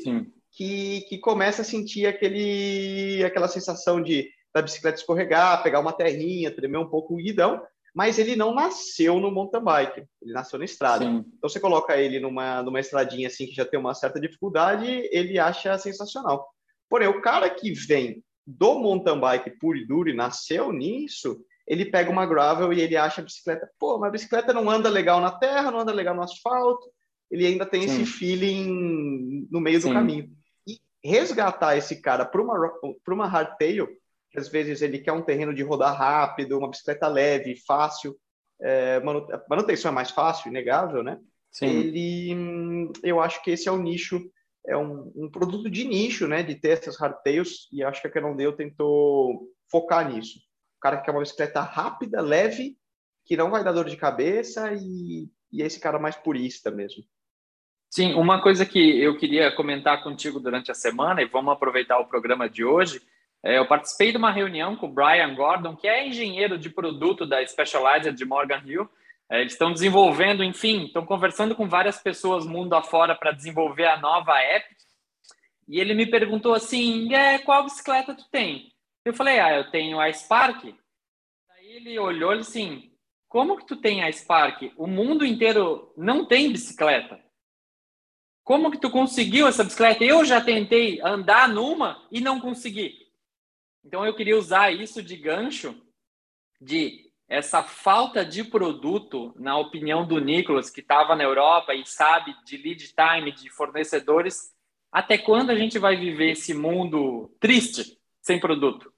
que, 0.50 1.00
que 1.09 1.18
começa 1.18 1.62
a 1.62 1.64
sentir 1.64 2.06
aquele, 2.06 3.25
aquela 3.25 3.49
sensação 3.49 4.02
de 4.02 4.30
da 4.54 4.61
bicicleta 4.61 4.99
escorregar, 4.99 5.62
pegar 5.62 5.80
uma 5.80 5.94
terrinha, 5.94 6.54
tremer 6.54 6.76
um 6.76 6.88
pouco 6.88 7.14
o 7.14 7.16
guidão, 7.16 7.62
mas 7.94 8.18
ele 8.18 8.37
não 8.37 8.54
nasceu 8.54 9.18
no 9.18 9.30
mountain 9.30 9.62
bike, 9.62 10.04
ele 10.21 10.32
nasceu 10.32 10.59
na 10.59 10.64
estrada. 10.64 11.04
Sim. 11.04 11.25
Então 11.38 11.49
você 11.49 11.59
coloca 11.59 11.97
ele 11.97 12.21
numa, 12.21 12.62
numa 12.62 12.80
estradinha 12.80 13.28
assim 13.28 13.47
que 13.47 13.54
já 13.54 13.64
tem 13.64 13.80
uma 13.80 13.94
certa 13.94 14.21
dificuldade, 14.21 14.87
ele 15.11 15.38
acha 15.38 15.78
sensacional. 15.78 16.51
Porém, 16.93 17.09
o 17.09 17.23
cara 17.23 17.49
que 17.49 17.73
vem 17.73 18.23
do 18.47 18.79
mountain 18.79 19.19
bike 19.19 19.59
puro 19.59 19.79
e 19.79 19.87
duro 19.87 20.11
e 20.11 20.15
nasceu 20.15 20.71
nisso, 20.71 21.43
ele 21.67 21.87
pega 21.87 22.11
uma 22.11 22.27
gravel 22.27 22.71
e 22.71 22.83
ele 22.83 22.99
acha 22.99 23.23
a 23.23 23.25
bicicleta, 23.25 23.67
pô, 23.79 23.97
mas 23.97 24.09
a 24.09 24.13
bicicleta 24.13 24.53
não 24.53 24.69
anda 24.69 24.91
legal 24.91 25.19
na 25.19 25.31
terra, 25.31 25.71
não 25.71 25.81
anda 25.81 25.91
legal 25.91 26.15
no 26.15 26.23
asfalto, 26.23 26.87
ele 27.31 27.47
ainda 27.47 27.65
tem 27.65 27.89
Sim. 27.89 28.03
esse 28.03 28.05
feeling 28.05 29.49
no 29.51 29.59
meio 29.59 29.81
Sim. 29.81 29.89
do 29.89 29.95
caminho. 29.95 30.31
E 30.67 30.79
resgatar 31.03 31.79
esse 31.79 31.99
cara 32.03 32.27
para 32.27 32.43
uma, 32.43 32.75
uma 33.09 33.27
hardtail, 33.27 33.89
que 34.31 34.39
às 34.39 34.51
vezes 34.51 34.83
ele 34.83 34.99
quer 34.99 35.13
um 35.13 35.23
terreno 35.23 35.55
de 35.55 35.63
rodar 35.63 35.97
rápido, 35.97 36.59
uma 36.59 36.69
bicicleta 36.69 37.09
leve, 37.09 37.57
fácil, 37.67 38.15
é, 38.61 39.01
manutenção 39.49 39.91
é 39.91 39.95
mais 39.95 40.11
fácil, 40.11 40.51
inegável, 40.51 41.03
né? 41.03 41.19
Sim. 41.51 41.69
Ele, 41.69 42.93
eu 43.03 43.19
acho 43.19 43.43
que 43.43 43.51
esse 43.51 43.67
é 43.67 43.73
o 43.73 43.79
nicho, 43.81 44.31
é 44.66 44.76
um, 44.76 45.12
um 45.16 45.31
produto 45.31 45.71
de 45.71 45.85
nicho, 45.85 46.26
né? 46.26 46.42
De 46.42 46.54
ter 46.54 46.71
essas 46.71 46.99
hardtails, 46.99 47.69
e 47.73 47.83
acho 47.83 48.00
que 48.00 48.09
a 48.09 48.11
Canondale 48.11 48.57
tentou 48.57 49.49
focar 49.71 50.11
nisso. 50.11 50.38
O 50.78 50.81
cara 50.81 50.99
que 50.99 51.04
quer 51.04 51.11
uma 51.12 51.21
bicicleta 51.21 51.61
rápida, 51.61 52.21
leve, 52.21 52.76
que 53.25 53.37
não 53.37 53.50
vai 53.50 53.62
dar 53.62 53.73
dor 53.73 53.88
de 53.88 53.97
cabeça 53.97 54.73
e, 54.75 55.28
e 55.52 55.62
é 55.62 55.66
esse 55.66 55.81
cara 55.81 55.99
mais 55.99 56.16
purista 56.16 56.71
mesmo. 56.71 57.04
Sim, 57.90 58.14
uma 58.14 58.42
coisa 58.42 58.64
que 58.64 59.00
eu 59.02 59.19
queria 59.19 59.54
comentar 59.54 60.02
contigo 60.02 60.40
durante 60.40 60.71
a 60.71 60.75
semana, 60.75 61.21
e 61.21 61.26
vamos 61.26 61.52
aproveitar 61.52 61.99
o 61.99 62.07
programa 62.07 62.49
de 62.49 62.64
hoje, 62.64 63.02
é, 63.45 63.59
eu 63.59 63.66
participei 63.66 64.12
de 64.12 64.16
uma 64.16 64.31
reunião 64.31 64.76
com 64.76 64.87
o 64.87 64.92
Brian 64.92 65.35
Gordon, 65.35 65.76
que 65.76 65.88
é 65.88 66.07
engenheiro 66.07 66.57
de 66.57 66.71
produto 66.71 67.26
da 67.26 67.45
Specialized 67.47 68.14
de 68.14 68.25
Morgan 68.25 68.62
Hill. 68.64 68.88
É, 69.33 69.41
eles 69.41 69.55
estão 69.55 69.73
desenvolvendo, 69.73 70.45
enfim, 70.45 70.85
estão 70.85 71.07
conversando 71.07 71.57
com 71.57 71.67
várias 71.67 71.97
pessoas 71.97 72.45
mundo 72.45 72.75
afora 72.75 73.15
para 73.15 73.33
desenvolver 73.33 73.87
a 73.87 73.99
nova 73.99 74.39
app. 74.39 74.77
E 75.67 75.81
ele 75.81 75.95
me 75.95 76.05
perguntou 76.05 76.53
assim, 76.53 77.15
é, 77.15 77.39
qual 77.39 77.65
bicicleta 77.65 78.15
tu 78.15 78.29
tem? 78.31 78.71
Eu 79.03 79.15
falei, 79.15 79.41
ah, 79.41 79.57
eu 79.57 79.71
tenho 79.71 79.99
a 79.99 80.12
Spark. 80.12 80.65
Aí 81.49 81.67
ele 81.67 81.99
olhou 81.99 82.33
assim, 82.33 82.93
como 83.27 83.57
que 83.57 83.65
tu 83.67 83.75
tem 83.75 84.05
a 84.05 84.12
Spark? 84.12 84.71
O 84.77 84.87
mundo 84.87 85.25
inteiro 85.25 85.95
não 85.97 86.27
tem 86.27 86.53
bicicleta. 86.53 87.19
Como 88.45 88.71
que 88.71 88.79
tu 88.79 88.91
conseguiu 88.91 89.49
essa 89.49 89.65
bicicleta? 89.65 90.05
Eu 90.05 90.27
já 90.27 90.43
tentei 90.43 91.01
andar 91.01 91.49
numa 91.49 92.07
e 92.11 92.21
não 92.21 92.39
consegui. 92.39 92.99
Então 93.83 94.05
eu 94.05 94.15
queria 94.15 94.37
usar 94.37 94.71
isso 94.73 95.03
de 95.03 95.17
gancho 95.17 95.75
de 96.61 97.12
essa 97.33 97.62
falta 97.62 98.23
de 98.23 98.45
produto, 98.45 99.33
na 99.39 99.57
opinião 99.57 100.07
do 100.07 100.21
Nicolas, 100.21 100.69
que 100.69 100.83
estava 100.83 101.17
na 101.17 101.25
Europa 101.25 101.73
e 101.73 101.87
sabe 101.87 102.35
de 102.45 102.59
lead 102.59 102.93
time 102.95 103.33
de 103.33 103.49
fornecedores, 103.49 104.53
até 104.93 105.17
quando 105.17 105.49
a 105.49 105.55
gente 105.55 105.79
vai 105.79 105.97
viver 105.97 106.33
esse 106.33 106.53
mundo 106.53 107.35
triste 107.41 107.99
sem 108.21 108.39
produto? 108.39 108.93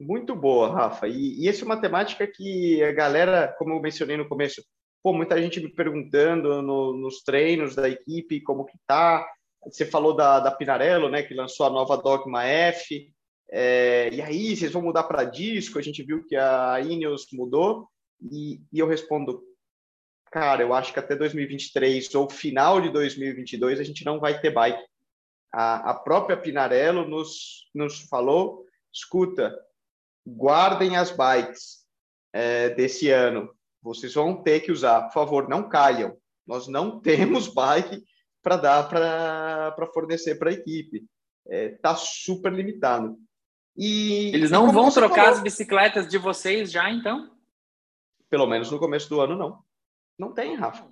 Muito 0.00 0.34
boa, 0.34 0.72
Rafa. 0.72 1.06
E, 1.06 1.40
e 1.40 1.48
essa 1.48 1.62
é 1.62 1.64
uma 1.64 1.80
temática 1.80 2.26
que 2.26 2.82
a 2.82 2.90
galera, 2.90 3.54
como 3.58 3.74
eu 3.74 3.80
mencionei 3.80 4.16
no 4.16 4.28
começo, 4.28 4.60
pô, 5.00 5.12
muita 5.12 5.40
gente 5.40 5.60
me 5.60 5.72
perguntando 5.72 6.60
no, 6.62 6.94
nos 6.94 7.22
treinos 7.22 7.76
da 7.76 7.88
equipe 7.88 8.40
como 8.40 8.66
que 8.66 8.76
tá. 8.88 9.24
Você 9.62 9.86
falou 9.86 10.16
da, 10.16 10.40
da 10.40 10.50
Pinarello, 10.50 11.08
né, 11.08 11.22
que 11.22 11.32
lançou 11.32 11.64
a 11.64 11.70
nova 11.70 11.96
Dogma 11.96 12.42
F. 12.44 13.13
É, 13.50 14.08
e 14.12 14.20
aí, 14.20 14.56
vocês 14.56 14.72
vão 14.72 14.82
mudar 14.82 15.04
para 15.04 15.24
disco? 15.24 15.78
A 15.78 15.82
gente 15.82 16.02
viu 16.02 16.24
que 16.24 16.36
a 16.36 16.80
Ineos 16.80 17.26
mudou. 17.32 17.88
E, 18.30 18.60
e 18.72 18.78
eu 18.78 18.86
respondo, 18.86 19.42
cara, 20.30 20.62
eu 20.62 20.72
acho 20.72 20.92
que 20.92 20.98
até 20.98 21.14
2023 21.14 22.14
ou 22.14 22.30
final 22.30 22.80
de 22.80 22.90
2022 22.90 23.80
a 23.80 23.84
gente 23.84 24.04
não 24.04 24.18
vai 24.18 24.40
ter 24.40 24.50
bike. 24.50 24.82
A, 25.52 25.90
a 25.90 25.94
própria 25.94 26.36
Pinarello 26.36 27.06
nos, 27.06 27.68
nos 27.74 28.00
falou, 28.08 28.64
escuta, 28.92 29.56
guardem 30.26 30.96
as 30.96 31.10
bikes 31.10 31.84
é, 32.32 32.70
desse 32.70 33.10
ano 33.10 33.54
vocês 33.84 34.14
vão 34.14 34.42
ter 34.42 34.60
que 34.60 34.72
usar, 34.72 35.02
por 35.02 35.12
favor, 35.12 35.46
não 35.46 35.68
caiam. 35.68 36.16
Nós 36.46 36.66
não 36.66 36.98
temos 37.02 37.46
bike 37.48 38.02
para 38.42 38.56
dar 38.56 38.88
para 38.88 39.86
fornecer 39.92 40.36
para 40.36 40.48
a 40.50 40.54
equipe. 40.54 41.04
Está 41.46 41.54
é, 41.54 41.68
tá 41.68 41.94
super 41.94 42.50
limitado. 42.50 43.18
E, 43.76 44.28
Eles 44.34 44.50
não 44.50 44.70
vão 44.70 44.90
trocar 44.90 45.24
falou, 45.24 45.30
as 45.30 45.42
bicicletas 45.42 46.08
de 46.08 46.18
vocês 46.18 46.70
já, 46.70 46.90
então? 46.90 47.30
Pelo 48.30 48.46
menos 48.46 48.70
no 48.70 48.78
começo 48.78 49.08
do 49.08 49.20
ano, 49.20 49.36
não. 49.36 49.62
Não 50.18 50.32
tem, 50.32 50.54
Rafa. 50.54 50.88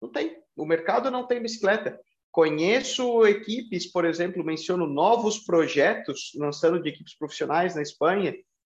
Não 0.00 0.10
tem. 0.10 0.36
O 0.56 0.66
mercado 0.66 1.10
não 1.10 1.26
tem 1.26 1.40
bicicleta. 1.40 1.98
Conheço 2.30 3.26
equipes, 3.26 3.90
por 3.90 4.04
exemplo, 4.04 4.44
menciono 4.44 4.86
novos 4.86 5.38
projetos 5.38 6.32
lançando 6.36 6.82
de 6.82 6.88
equipes 6.88 7.16
profissionais 7.16 7.74
na 7.74 7.82
Espanha, 7.82 8.34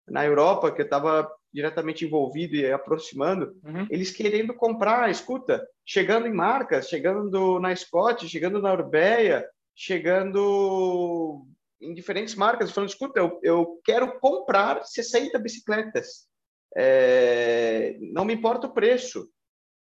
na 0.09 0.25
Europa, 0.25 0.73
que 0.73 0.81
eu 0.81 0.85
estava 0.85 1.31
diretamente 1.53 2.05
envolvido 2.05 2.55
e 2.57 2.71
aproximando, 2.71 3.57
uhum. 3.65 3.87
eles 3.91 4.11
querendo 4.11 4.55
comprar, 4.55 5.11
escuta, 5.11 5.67
chegando 5.85 6.27
em 6.27 6.33
marcas, 6.33 6.89
chegando 6.89 7.59
na 7.59 7.75
Scott, 7.75 8.29
chegando 8.29 8.61
na 8.61 8.73
Urbeia, 8.73 9.47
chegando 9.75 11.47
em 11.81 11.95
diferentes 11.95 12.35
marcas, 12.35 12.71
falando, 12.71 12.91
escuta, 12.91 13.21
eu, 13.21 13.39
eu 13.43 13.81
quero 13.85 14.19
comprar 14.19 14.85
60 14.85 15.39
bicicletas, 15.39 16.29
é, 16.77 17.97
não 18.13 18.25
me 18.25 18.35
importa 18.35 18.67
o 18.67 18.73
preço, 18.73 19.31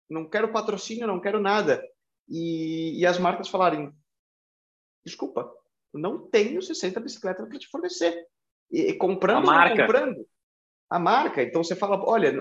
não 0.09 0.29
quero 0.29 0.51
patrocínio, 0.51 1.07
não 1.07 1.19
quero 1.19 1.39
nada. 1.39 1.83
E, 2.27 2.99
e 2.99 3.05
as 3.05 3.17
marcas 3.17 3.47
falarem, 3.47 3.91
desculpa, 5.05 5.49
não 5.93 6.29
tenho 6.29 6.61
60 6.61 6.99
bicicletas 6.99 7.47
para 7.47 7.59
te 7.59 7.67
fornecer. 7.67 8.25
E, 8.71 8.89
e 8.89 8.93
comprando, 8.93 9.49
a 9.49 9.53
marca. 9.53 9.81
comprando 9.81 10.27
a 10.89 10.99
marca. 10.99 11.43
Então 11.43 11.63
você 11.63 11.75
fala, 11.75 12.01
olha, 12.05 12.33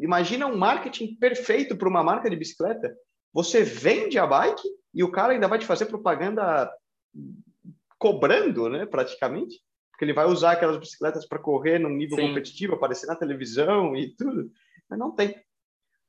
imagina 0.00 0.46
um 0.46 0.56
marketing 0.56 1.16
perfeito 1.16 1.76
para 1.76 1.88
uma 1.88 2.02
marca 2.02 2.30
de 2.30 2.36
bicicleta. 2.36 2.96
Você 3.32 3.62
vende 3.62 4.18
a 4.18 4.26
bike 4.26 4.68
e 4.94 5.04
o 5.04 5.10
cara 5.10 5.32
ainda 5.32 5.48
vai 5.48 5.58
te 5.58 5.66
fazer 5.66 5.86
propaganda 5.86 6.72
cobrando, 7.98 8.68
né, 8.68 8.86
praticamente, 8.86 9.60
porque 9.90 10.04
ele 10.04 10.12
vai 10.12 10.26
usar 10.26 10.52
aquelas 10.52 10.76
bicicletas 10.76 11.26
para 11.26 11.38
correr 11.38 11.78
num 11.78 11.88
nível 11.88 12.16
Sim. 12.16 12.28
competitivo, 12.28 12.74
aparecer 12.74 13.06
na 13.06 13.16
televisão 13.16 13.96
e 13.96 14.14
tudo, 14.14 14.50
mas 14.88 14.98
não 14.98 15.10
tem. 15.10 15.34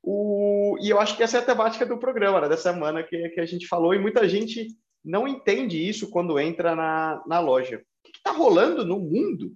O... 0.02 0.76
E 0.80 0.90
eu 0.90 1.00
acho 1.00 1.16
que 1.16 1.22
essa 1.22 1.38
é 1.38 1.40
a 1.40 1.44
temática 1.44 1.86
do 1.86 1.98
programa, 1.98 2.40
né, 2.40 2.48
dessa 2.48 2.72
semana 2.72 3.02
que, 3.02 3.28
que 3.30 3.40
a 3.40 3.46
gente 3.46 3.66
falou, 3.66 3.94
e 3.94 3.98
muita 3.98 4.28
gente 4.28 4.68
não 5.04 5.26
entende 5.26 5.88
isso 5.88 6.10
quando 6.10 6.38
entra 6.38 6.74
na, 6.74 7.22
na 7.26 7.40
loja. 7.40 7.78
O 7.78 8.10
que 8.10 8.18
está 8.18 8.30
rolando 8.30 8.84
no 8.84 8.98
mundo? 8.98 9.54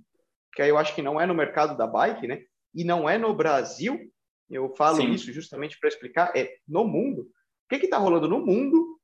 Que 0.54 0.62
aí 0.62 0.68
eu 0.68 0.78
acho 0.78 0.94
que 0.94 1.02
não 1.02 1.20
é 1.20 1.26
no 1.26 1.34
mercado 1.34 1.76
da 1.76 1.86
bike, 1.86 2.26
né? 2.26 2.42
E 2.74 2.84
não 2.84 3.08
é 3.08 3.18
no 3.18 3.34
Brasil. 3.34 4.10
Eu 4.48 4.74
falo 4.74 4.98
Sim. 4.98 5.10
isso 5.10 5.32
justamente 5.32 5.78
para 5.78 5.88
explicar, 5.88 6.32
é 6.36 6.56
no 6.66 6.84
mundo. 6.84 7.22
O 7.22 7.68
que 7.68 7.84
está 7.84 7.96
rolando 7.96 8.28
no 8.28 8.44
mundo 8.44 8.98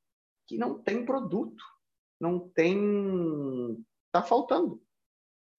que 0.47 0.58
não 0.58 0.78
tem 0.82 1.04
produto? 1.04 1.62
Não 2.20 2.38
tem. 2.38 3.84
Está 4.06 4.22
faltando. 4.22 4.80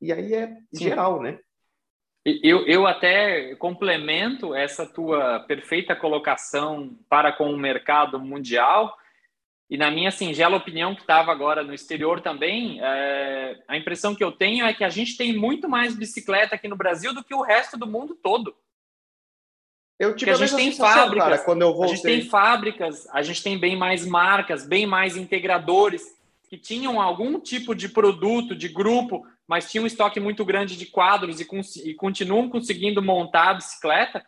E 0.01 0.13
aí 0.13 0.34
é 0.34 0.48
Sim. 0.74 0.84
geral, 0.84 1.22
né? 1.22 1.39
Eu, 2.25 2.66
eu 2.68 2.86
até 2.86 3.56
complemento 3.56 4.54
essa 4.54 4.86
tua 4.86 5.39
perfeita 5.42 5.96
colocação 5.96 6.98
para 7.10 7.32
com 7.32 7.51
o 7.51 7.58
mercado 7.58 8.20
mundial. 8.20 8.96
E 9.70 9.78
na 9.78 9.89
minha 9.89 10.12
singela 10.12 10.58
opinião, 10.58 10.96
que 10.96 11.01
estava 11.01 11.32
agora 11.32 11.63
no 11.63 11.74
exterior 11.74 12.22
também, 12.22 12.80
é, 12.82 13.62
a 13.68 13.78
impressão 13.78 14.16
que 14.16 14.24
eu 14.24 14.32
tenho 14.32 14.66
é 14.66 14.74
que 14.74 14.84
a 14.84 14.89
gente 14.89 15.16
tem 15.16 15.36
muito 15.36 15.70
mais 15.70 15.96
bicicleta 15.96 16.56
aqui 16.56 16.68
no 16.68 16.75
Brasil 16.75 17.13
do 17.13 17.24
que 17.24 17.34
o 17.34 17.42
resto 17.42 17.78
do 17.78 17.88
mundo 17.88 18.16
todo. 18.16 18.56
Eu 20.00 20.16
tive 20.16 20.32
Porque 20.32 20.44
a, 20.44 20.46
a 20.46 20.48
gente 20.48 20.56
tem 20.56 20.72
fábricas, 20.72 21.30
cara, 21.30 21.38
quando 21.39 21.62
eu 21.62 21.74
voltei. 21.74 21.86
A 21.86 21.96
gente 21.96 22.04
tem 22.04 22.22
fábricas, 22.30 23.08
a 23.12 23.22
gente 23.22 23.44
tem 23.44 23.58
bem 23.58 23.78
mais 23.78 24.06
marcas, 24.06 24.66
bem 24.66 24.88
mais 24.88 25.16
integradores 25.16 26.19
que 26.50 26.58
tinham 26.58 27.00
algum 27.00 27.39
tipo 27.39 27.75
de 27.75 27.88
produto, 27.88 28.56
de 28.56 28.68
grupo, 28.68 29.24
mas 29.48 29.70
tinham 29.70 29.84
um 29.84 29.88
estoque 29.88 30.20
muito 30.20 30.44
grande 30.44 30.75
de 30.75 30.88
quadros 30.88 31.39
e, 31.39 31.48
e 31.88 31.94
continuam 31.94 32.50
conseguindo 32.50 33.03
montar 33.03 33.51
a 33.51 33.53
bicicleta. 33.53 34.25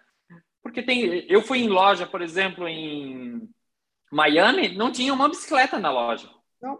Porque 0.61 0.83
tem, 0.83 1.25
eu 1.27 1.41
fui 1.41 1.59
em 1.59 1.67
loja, 1.67 2.05
por 2.05 2.21
exemplo, 2.21 2.67
em 2.67 3.49
Miami, 4.11 4.69
não 4.75 4.91
tinha 4.91 5.11
uma 5.11 5.27
bicicleta 5.27 5.79
na 5.79 5.91
loja. 5.91 6.29
Não, 6.61 6.79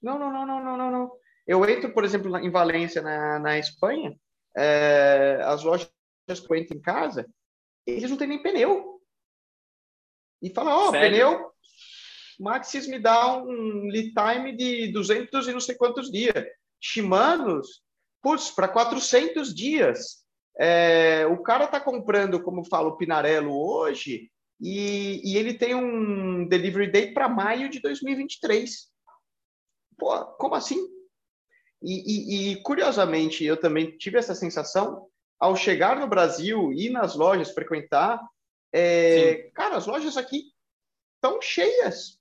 não, 0.00 0.18
não, 0.18 0.32
não, 0.32 0.46
não, 0.46 0.76
não, 0.78 0.90
não. 0.90 1.12
Eu 1.46 1.62
entro, 1.68 1.92
por 1.92 2.02
exemplo, 2.02 2.34
em 2.38 2.50
Valência, 2.50 3.02
na, 3.02 3.38
na 3.38 3.58
Espanha, 3.58 4.18
é, 4.56 5.38
as 5.44 5.62
lojas 5.62 5.90
que 6.26 6.50
eu 6.50 6.56
entro 6.56 6.74
em 6.74 6.80
casa, 6.80 7.28
eles 7.86 8.08
não 8.08 8.16
têm 8.16 8.28
nem 8.28 8.42
pneu. 8.42 9.02
E 10.40 10.48
fala, 10.48 10.74
ó, 10.74 10.88
oh, 10.88 10.92
pneu, 10.92 11.52
Maxis 12.38 12.86
me 12.86 12.98
dá 12.98 13.36
um 13.36 13.88
lead 13.88 14.12
time 14.12 14.56
de 14.56 14.92
200 14.92 15.48
e 15.48 15.52
não 15.52 15.60
sei 15.60 15.74
quantos 15.74 16.10
dias. 16.10 16.44
Shimanos, 16.80 17.82
putz, 18.22 18.50
para 18.50 18.68
400 18.68 19.54
dias. 19.54 20.24
É, 20.58 21.26
o 21.26 21.42
cara 21.42 21.64
está 21.64 21.80
comprando, 21.80 22.42
como 22.42 22.64
fala 22.64 22.88
o 22.88 22.96
Pinarello 22.96 23.56
hoje, 23.56 24.30
e, 24.60 25.20
e 25.24 25.36
ele 25.36 25.54
tem 25.54 25.74
um 25.74 26.46
delivery 26.46 26.90
date 26.90 27.14
para 27.14 27.28
maio 27.28 27.68
de 27.68 27.80
2023. 27.80 28.88
Pô, 29.96 30.24
como 30.36 30.54
assim? 30.54 30.78
E, 31.82 31.92
e, 31.92 32.52
e, 32.52 32.62
curiosamente, 32.62 33.44
eu 33.44 33.56
também 33.56 33.96
tive 33.96 34.18
essa 34.18 34.34
sensação 34.34 35.06
ao 35.38 35.54
chegar 35.54 35.98
no 35.98 36.08
Brasil 36.08 36.72
e 36.72 36.90
nas 36.90 37.14
lojas 37.14 37.52
frequentar. 37.52 38.20
É, 38.72 39.50
cara, 39.54 39.76
as 39.76 39.86
lojas 39.86 40.16
aqui 40.16 40.52
estão 41.14 41.40
cheias, 41.40 42.17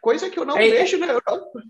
coisa 0.00 0.30
que 0.30 0.38
eu 0.38 0.44
não 0.44 0.56
é, 0.56 0.68
vejo 0.68 0.98
na 0.98 1.06
Europa. 1.06 1.62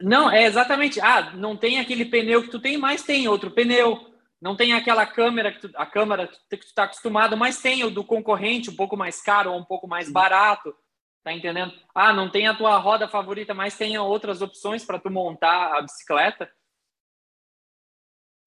Não, 0.00 0.30
é 0.30 0.44
exatamente. 0.44 1.00
Ah, 1.00 1.32
não 1.34 1.56
tem 1.56 1.78
aquele 1.78 2.04
pneu 2.04 2.42
que 2.42 2.50
tu 2.50 2.60
tem, 2.60 2.76
mas 2.76 3.02
tem 3.02 3.28
outro 3.28 3.50
pneu 3.50 4.12
não 4.42 4.56
tem 4.56 4.72
aquela 4.72 5.06
câmera 5.06 5.52
que 5.52 5.60
tu, 5.60 5.70
a 5.76 5.86
câmera 5.86 6.26
que 6.26 6.56
tu 6.56 6.66
está 6.66 6.82
acostumado, 6.82 7.36
mas 7.36 7.62
tem 7.62 7.84
o 7.84 7.90
do 7.90 8.04
concorrente 8.04 8.70
um 8.70 8.74
pouco 8.74 8.96
mais 8.96 9.22
caro 9.22 9.52
ou 9.52 9.58
um 9.58 9.64
pouco 9.64 9.86
mais 9.86 10.10
barato, 10.10 10.74
tá 11.22 11.32
entendendo? 11.32 11.72
Ah, 11.94 12.12
não 12.12 12.28
tem 12.28 12.48
a 12.48 12.54
tua 12.54 12.76
roda 12.78 13.06
favorita, 13.06 13.54
mas 13.54 13.78
tem 13.78 13.96
outras 13.96 14.42
opções 14.42 14.84
para 14.84 14.98
tu 14.98 15.08
montar 15.08 15.78
a 15.78 15.80
bicicleta. 15.80 16.50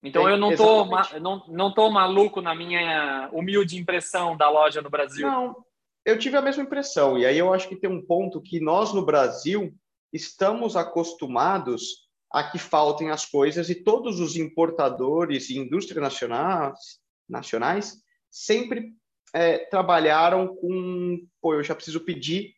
Então 0.04 0.24
tem, 0.24 0.32
eu 0.34 0.38
não 0.38 0.54
tô, 0.54 0.86
não, 1.22 1.44
não 1.48 1.74
tô 1.74 1.90
maluco 1.90 2.42
na 2.42 2.54
minha 2.54 3.30
humilde 3.32 3.78
impressão 3.78 4.36
da 4.36 4.50
loja 4.50 4.82
no 4.82 4.90
Brasil. 4.90 5.26
Não, 5.26 5.66
eu 6.06 6.18
tive 6.20 6.38
a 6.38 6.42
mesma 6.42 6.64
impressão. 6.64 7.18
E 7.18 7.26
aí 7.26 7.38
eu 7.38 7.52
acho 7.52 7.68
que 7.68 7.76
tem 7.76 7.90
um 7.90 8.06
ponto 8.06 8.42
que 8.42 8.60
nós 8.60 8.94
no 8.94 9.04
Brasil 9.04 9.74
estamos 10.14 10.76
acostumados 10.76 12.06
a 12.32 12.44
que 12.44 12.60
faltem 12.60 13.10
as 13.10 13.26
coisas 13.26 13.70
e 13.70 13.76
todos 13.76 14.20
os 14.20 14.36
importadores 14.36 15.50
e 15.50 15.58
indústrias 15.58 16.02
nacionais, 16.02 17.00
nacionais 17.28 17.98
sempre 18.30 18.94
é, 19.34 19.58
trabalharam 19.58 20.56
com, 20.56 21.26
pô, 21.42 21.54
eu 21.54 21.64
já 21.64 21.74
preciso 21.74 22.02
pedir 22.02 22.54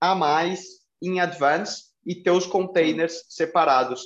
a 0.00 0.14
mais 0.14 0.64
em 1.02 1.20
advance 1.20 1.86
e 2.04 2.14
ter 2.14 2.30
os 2.30 2.46
containers 2.46 3.24
separados. 3.28 4.02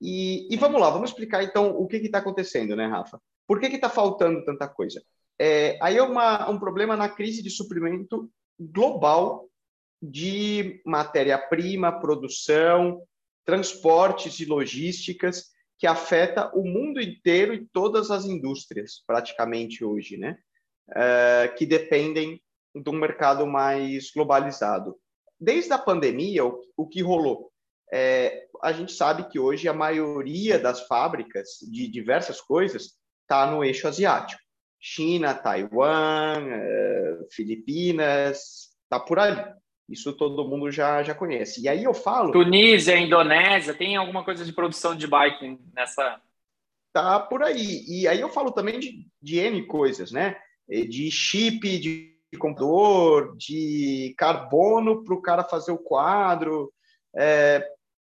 E, 0.00 0.52
e 0.52 0.56
vamos 0.56 0.80
lá, 0.80 0.90
vamos 0.90 1.10
explicar 1.10 1.42
então 1.42 1.70
o 1.70 1.86
que 1.86 1.96
está 1.96 2.18
acontecendo, 2.18 2.76
né, 2.76 2.86
Rafa? 2.86 3.20
Por 3.46 3.60
que 3.60 3.66
está 3.66 3.88
faltando 3.88 4.44
tanta 4.44 4.68
coisa? 4.68 5.02
É, 5.40 5.78
aí 5.82 5.96
é 5.96 6.02
uma, 6.02 6.48
um 6.48 6.58
problema 6.58 6.96
na 6.96 7.08
crise 7.08 7.42
de 7.42 7.50
suprimento 7.50 8.30
global 8.58 9.48
de 10.00 10.80
matéria-prima, 10.84 11.98
produção, 12.00 13.02
transportes 13.44 14.38
e 14.40 14.44
logísticas 14.44 15.52
que 15.78 15.86
afeta 15.86 16.50
o 16.54 16.62
mundo 16.62 17.00
inteiro 17.00 17.52
e 17.52 17.66
todas 17.66 18.10
as 18.10 18.24
indústrias, 18.24 19.02
praticamente 19.06 19.84
hoje, 19.84 20.16
né? 20.16 20.38
Uh, 20.90 21.54
que 21.56 21.64
dependem 21.64 22.40
de 22.74 22.90
um 22.90 22.94
mercado 22.94 23.46
mais 23.46 24.10
globalizado. 24.14 24.96
Desde 25.40 25.72
a 25.72 25.78
pandemia, 25.78 26.44
o, 26.44 26.60
o 26.76 26.86
que 26.86 27.02
rolou? 27.02 27.50
É, 27.92 28.46
a 28.62 28.72
gente 28.72 28.92
sabe 28.92 29.28
que 29.28 29.38
hoje 29.38 29.68
a 29.68 29.72
maioria 29.72 30.58
das 30.58 30.86
fábricas 30.86 31.48
de 31.70 31.86
diversas 31.88 32.40
coisas 32.40 32.94
está 33.22 33.50
no 33.50 33.64
eixo 33.64 33.86
asiático. 33.86 34.43
China, 34.86 35.32
Taiwan, 35.32 36.44
uh, 36.44 37.26
Filipinas, 37.30 38.68
está 38.82 39.00
por 39.00 39.18
ali. 39.18 39.42
Isso 39.88 40.12
todo 40.12 40.46
mundo 40.46 40.70
já, 40.70 41.02
já 41.02 41.14
conhece. 41.14 41.62
E 41.62 41.68
aí 41.70 41.84
eu 41.84 41.94
falo. 41.94 42.32
Tunísia, 42.32 42.98
Indonésia, 42.98 43.72
tem 43.72 43.96
alguma 43.96 44.22
coisa 44.22 44.44
de 44.44 44.52
produção 44.52 44.94
de 44.94 45.06
bike 45.06 45.58
nessa. 45.74 46.20
Tá 46.92 47.18
por 47.18 47.42
aí. 47.42 47.82
E 47.88 48.06
aí 48.06 48.20
eu 48.20 48.28
falo 48.28 48.52
também 48.52 48.78
de, 48.78 49.08
de 49.22 49.38
N 49.38 49.66
coisas, 49.66 50.12
né? 50.12 50.36
De 50.68 51.10
chip 51.10 51.78
de 51.78 52.18
computador, 52.38 53.34
de 53.38 54.14
carbono 54.18 55.02
para 55.02 55.14
o 55.14 55.22
cara 55.22 55.44
fazer 55.44 55.72
o 55.72 55.78
quadro. 55.78 56.70
É, 57.16 57.66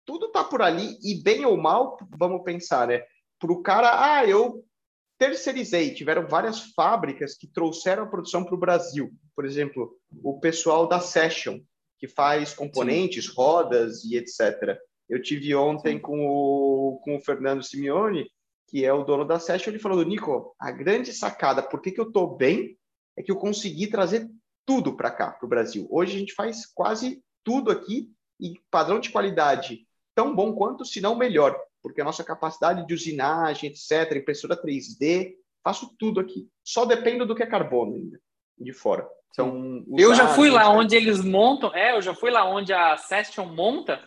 tudo 0.07 0.33
tá 0.33 0.42
por 0.42 0.62
ali. 0.62 0.96
E 1.03 1.22
bem 1.22 1.44
ou 1.44 1.59
mal, 1.59 1.98
vamos 2.16 2.42
pensar, 2.42 2.88
né? 2.88 3.03
Para 3.38 3.53
o 3.53 3.62
cara, 3.62 4.16
ah, 4.16 4.27
eu 4.27 4.64
terceirizei. 5.26 5.94
Tiveram 5.94 6.26
várias 6.26 6.72
fábricas 6.72 7.37
que 7.37 7.46
trouxeram 7.46 8.04
a 8.04 8.08
produção 8.08 8.44
para 8.44 8.54
o 8.54 8.58
Brasil 8.58 9.12
por 9.34 9.44
exemplo, 9.44 9.96
o 10.22 10.38
pessoal 10.38 10.87
da 10.87 11.00
Session, 11.00 11.60
que 11.98 12.06
faz 12.06 12.54
componentes, 12.54 13.26
Sim. 13.26 13.32
rodas 13.37 14.04
e 14.04 14.16
etc. 14.16 14.78
Eu 15.08 15.20
tive 15.20 15.54
ontem 15.54 15.98
com 15.98 16.26
o, 16.26 17.00
com 17.02 17.16
o 17.16 17.20
Fernando 17.20 17.62
Simeone, 17.62 18.30
que 18.68 18.84
é 18.84 18.92
o 18.92 19.04
dono 19.04 19.24
da 19.24 19.38
Session, 19.38 19.70
ele 19.70 19.78
falou, 19.78 20.02
Nico, 20.04 20.54
a 20.58 20.70
grande 20.70 21.12
sacada, 21.12 21.62
por 21.62 21.80
que, 21.80 21.90
que 21.90 22.00
eu 22.00 22.08
estou 22.08 22.37
bem, 22.37 22.78
é 23.16 23.22
que 23.22 23.30
eu 23.30 23.37
consegui 23.37 23.87
trazer 23.87 24.28
tudo 24.66 24.96
para 24.96 25.10
cá, 25.10 25.30
para 25.30 25.46
o 25.46 25.48
Brasil. 25.48 25.87
Hoje 25.90 26.16
a 26.16 26.18
gente 26.18 26.34
faz 26.34 26.66
quase 26.66 27.22
tudo 27.44 27.70
aqui 27.70 28.10
e 28.40 28.54
padrão 28.70 28.98
de 28.98 29.10
qualidade 29.10 29.87
tão 30.14 30.34
bom 30.34 30.54
quanto, 30.54 30.84
se 30.84 31.00
não 31.00 31.16
melhor, 31.16 31.60
porque 31.84 32.00
a 32.00 32.04
nossa 32.04 32.24
capacidade 32.24 32.86
de 32.86 32.94
usinagem, 32.94 33.68
etc., 33.68 34.16
impressora 34.16 34.56
3D, 34.56 35.34
faço 35.62 35.94
tudo 35.98 36.18
aqui. 36.18 36.48
Só 36.64 36.86
dependo 36.86 37.26
do 37.26 37.34
que 37.34 37.42
é 37.42 37.46
carbono 37.46 37.94
ainda, 37.94 38.18
de 38.58 38.72
fora. 38.72 39.06
São 39.32 39.84
eu 39.98 40.14
já 40.14 40.28
fui 40.28 40.48
lá 40.48 40.70
onde 40.70 40.96
eles 40.96 41.22
montam, 41.22 41.74
é, 41.74 41.94
eu 41.94 42.00
já 42.00 42.14
fui 42.14 42.30
lá 42.30 42.48
onde 42.48 42.72
a 42.72 42.96
Session 42.96 43.44
monta 43.44 44.02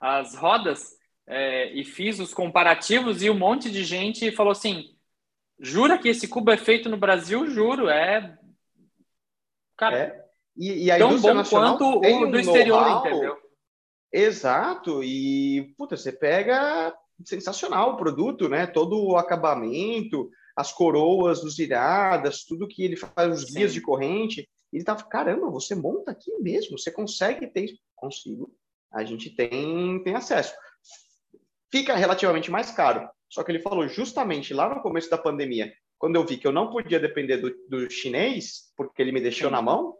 as 0.00 0.34
rodas 0.34 0.96
é, 1.26 1.70
e 1.74 1.84
fiz 1.84 2.18
os 2.20 2.32
comparativos 2.32 3.22
e 3.22 3.28
um 3.28 3.38
monte 3.38 3.70
de 3.70 3.84
gente 3.84 4.32
falou 4.32 4.52
assim, 4.52 4.96
jura 5.58 5.98
que 5.98 6.08
esse 6.08 6.26
cubo 6.26 6.50
é 6.50 6.56
feito 6.56 6.88
no 6.88 6.96
Brasil? 6.96 7.46
Juro, 7.50 7.90
é... 7.90 8.38
Cara, 9.76 9.98
é. 9.98 10.24
E, 10.56 10.90
e 10.90 10.98
tão 10.98 11.20
bom 11.20 11.44
quanto 11.44 11.98
o 11.98 12.30
do 12.30 12.40
exterior, 12.40 13.06
entendeu? 13.06 13.36
Exato, 14.10 15.04
e 15.04 15.74
puta, 15.76 15.98
você 15.98 16.10
pega 16.10 16.96
sensacional 17.24 17.92
o 17.92 17.96
produto, 17.96 18.48
né? 18.48 18.66
Todo 18.66 19.02
o 19.02 19.16
acabamento, 19.16 20.30
as 20.56 20.72
coroas 20.72 21.58
iradas, 21.58 22.44
tudo 22.44 22.68
que 22.68 22.84
ele 22.84 22.96
faz, 22.96 23.44
os 23.44 23.50
guias 23.50 23.72
Sim. 23.72 23.78
de 23.78 23.84
corrente. 23.84 24.48
Ele 24.72 24.84
tava, 24.84 25.04
caramba, 25.04 25.50
você 25.50 25.74
monta 25.74 26.12
aqui 26.12 26.32
mesmo, 26.38 26.78
você 26.78 26.90
consegue 26.90 27.46
ter 27.48 27.74
Consigo. 28.00 28.50
A 28.90 29.04
gente 29.04 29.30
tem, 29.30 30.02
tem 30.02 30.14
acesso. 30.14 30.54
fica 31.70 31.94
relativamente 31.94 32.50
mais 32.50 32.70
caro. 32.70 33.08
Só 33.28 33.44
que 33.44 33.52
ele 33.52 33.60
falou 33.60 33.86
justamente 33.86 34.52
lá 34.52 34.74
no 34.74 34.82
começo 34.82 35.08
da 35.08 35.18
pandemia, 35.18 35.72
quando 35.98 36.16
eu 36.16 36.26
vi 36.26 36.38
que 36.38 36.46
eu 36.46 36.50
não 36.50 36.70
podia 36.70 36.98
depender 36.98 37.36
do, 37.36 37.54
do 37.68 37.88
chinês, 37.90 38.72
porque 38.76 39.00
ele 39.00 39.12
me 39.12 39.20
deixou 39.20 39.48
Sim. 39.48 39.52
na 39.52 39.62
mão, 39.62 39.96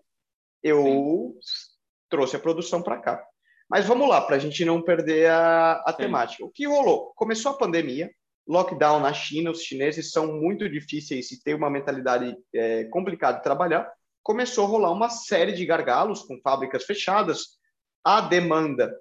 eu 0.62 0.82
Sim. 0.82 1.68
trouxe 2.08 2.36
a 2.36 2.40
produção 2.40 2.82
para 2.82 2.98
cá. 2.98 3.24
Mas 3.70 3.86
vamos 3.86 4.08
lá, 4.08 4.20
para 4.20 4.34
a 4.34 4.38
gente 4.38 4.64
não 4.64 4.82
perder 4.82 5.30
a, 5.30 5.74
a 5.86 5.92
temática. 5.92 6.44
O 6.44 6.50
que 6.50 6.66
rolou? 6.66 7.12
Começou 7.14 7.52
a 7.52 7.56
pandemia, 7.56 8.10
lockdown 8.48 8.98
na 8.98 9.12
China, 9.12 9.52
os 9.52 9.62
chineses 9.62 10.10
são 10.10 10.26
muito 10.40 10.68
difíceis 10.68 11.30
e 11.30 11.40
têm 11.40 11.54
uma 11.54 11.70
mentalidade 11.70 12.36
é, 12.52 12.84
complicada 12.86 13.38
de 13.38 13.44
trabalhar. 13.44 13.88
Começou 14.24 14.64
a 14.64 14.68
rolar 14.68 14.90
uma 14.90 15.08
série 15.08 15.52
de 15.52 15.64
gargalos 15.64 16.22
com 16.22 16.40
fábricas 16.42 16.84
fechadas. 16.84 17.60
A 18.04 18.20
demanda 18.20 18.92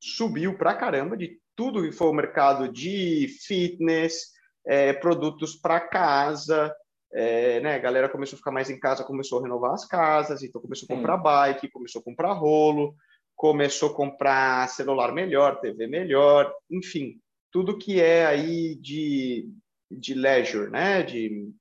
subiu 0.00 0.56
para 0.56 0.74
caramba 0.74 1.14
de 1.14 1.38
tudo 1.54 1.82
que 1.82 1.92
foi 1.92 2.06
o 2.06 2.14
mercado 2.14 2.72
de 2.72 3.28
fitness, 3.46 4.32
é, 4.66 4.94
produtos 4.94 5.54
para 5.54 5.80
casa, 5.80 6.74
é, 7.12 7.60
né? 7.60 7.74
A 7.74 7.78
galera 7.78 8.08
começou 8.08 8.36
a 8.36 8.38
ficar 8.38 8.52
mais 8.52 8.70
em 8.70 8.80
casa, 8.80 9.04
começou 9.04 9.38
a 9.38 9.42
renovar 9.42 9.72
as 9.72 9.84
casas, 9.84 10.42
então 10.42 10.62
começou 10.62 10.86
a 10.90 10.96
comprar 10.96 11.18
bike, 11.18 11.70
começou 11.70 12.00
a 12.00 12.04
comprar 12.04 12.32
rolo, 12.32 12.94
começou 13.36 13.90
a 13.90 13.94
comprar 13.94 14.68
celular 14.70 15.12
melhor, 15.12 15.60
TV 15.60 15.86
melhor, 15.86 16.52
enfim, 16.70 17.20
tudo 17.52 17.78
que 17.78 18.00
é 18.00 18.26
aí 18.26 18.74
de, 18.76 19.48
de 19.90 20.14
leisure, 20.14 20.70
né? 20.70 21.02
De, 21.02 21.52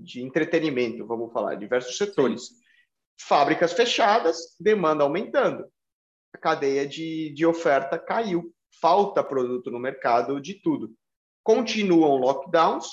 de 0.00 0.22
entretenimento, 0.22 1.06
vamos 1.06 1.32
falar, 1.32 1.56
diversos 1.56 1.98
setores. 1.98 2.46
Sim. 2.46 2.54
Fábricas 3.20 3.72
fechadas, 3.72 4.56
demanda 4.58 5.04
aumentando. 5.04 5.66
A 6.32 6.38
cadeia 6.38 6.86
de, 6.86 7.30
de 7.30 7.44
oferta 7.44 7.98
caiu. 7.98 8.52
Falta 8.80 9.22
produto 9.22 9.70
no 9.70 9.78
mercado 9.78 10.40
de 10.40 10.54
tudo. 10.54 10.92
Continuam 11.44 12.16
lockdowns, 12.16 12.88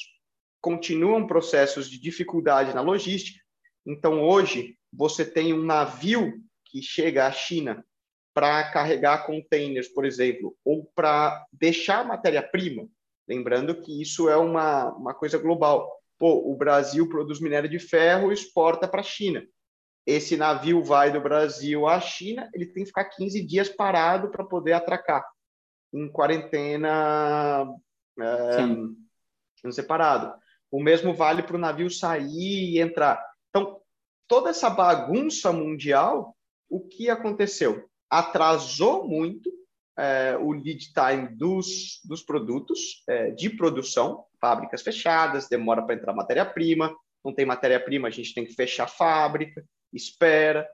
continuam 0.59 1.25
processos 1.25 1.89
de 1.89 1.99
dificuldade 1.99 2.73
na 2.73 2.81
logística. 2.81 3.39
Então, 3.85 4.21
hoje, 4.21 4.77
você 4.93 5.25
tem 5.25 5.53
um 5.53 5.63
navio 5.63 6.39
que 6.65 6.81
chega 6.83 7.25
à 7.25 7.31
China 7.31 7.83
para 8.33 8.71
carregar 8.71 9.25
containers, 9.25 9.87
por 9.87 10.05
exemplo, 10.05 10.55
ou 10.63 10.85
para 10.95 11.45
deixar 11.51 12.05
matéria-prima. 12.05 12.87
Lembrando 13.27 13.81
que 13.81 14.01
isso 14.01 14.29
é 14.29 14.37
uma, 14.37 14.89
uma 14.95 15.13
coisa 15.13 15.37
global. 15.37 15.91
Pô, 16.17 16.51
o 16.51 16.55
Brasil 16.55 17.07
produz 17.09 17.39
minério 17.39 17.69
de 17.69 17.79
ferro 17.79 18.31
e 18.31 18.33
exporta 18.33 18.87
para 18.87 19.01
a 19.01 19.03
China. 19.03 19.45
Esse 20.05 20.35
navio 20.35 20.83
vai 20.83 21.11
do 21.11 21.21
Brasil 21.21 21.87
à 21.87 21.99
China, 21.99 22.49
ele 22.53 22.65
tem 22.65 22.83
que 22.83 22.87
ficar 22.87 23.05
15 23.05 23.45
dias 23.45 23.69
parado 23.69 24.29
para 24.29 24.43
poder 24.43 24.73
atracar, 24.73 25.23
em 25.93 26.11
quarentena 26.11 27.67
é, 28.19 29.71
separado. 29.71 30.33
O 30.71 30.81
mesmo 30.81 31.13
vale 31.13 31.43
para 31.43 31.55
o 31.55 31.59
navio 31.59 31.89
sair 31.89 32.75
e 32.75 32.79
entrar. 32.79 33.23
Então, 33.49 33.79
toda 34.27 34.49
essa 34.49 34.69
bagunça 34.69 35.51
mundial, 35.51 36.35
o 36.69 36.79
que 36.79 37.09
aconteceu? 37.09 37.90
Atrasou 38.11 39.07
muito 39.07 39.49
é, 39.97 40.37
o 40.37 40.51
lead 40.51 40.91
time 40.93 41.29
dos, 41.29 42.01
dos 42.03 42.21
produtos 42.21 43.03
é, 43.07 43.31
de 43.31 43.49
produção, 43.49 44.25
fábricas 44.39 44.81
fechadas, 44.81 45.47
demora 45.47 45.81
para 45.81 45.95
entrar 45.95 46.13
matéria-prima, 46.13 46.93
não 47.23 47.33
tem 47.33 47.45
matéria-prima, 47.45 48.09
a 48.09 48.11
gente 48.11 48.33
tem 48.33 48.45
que 48.45 48.53
fechar 48.53 48.83
a 48.83 48.87
fábrica, 48.87 49.63
espera. 49.93 50.67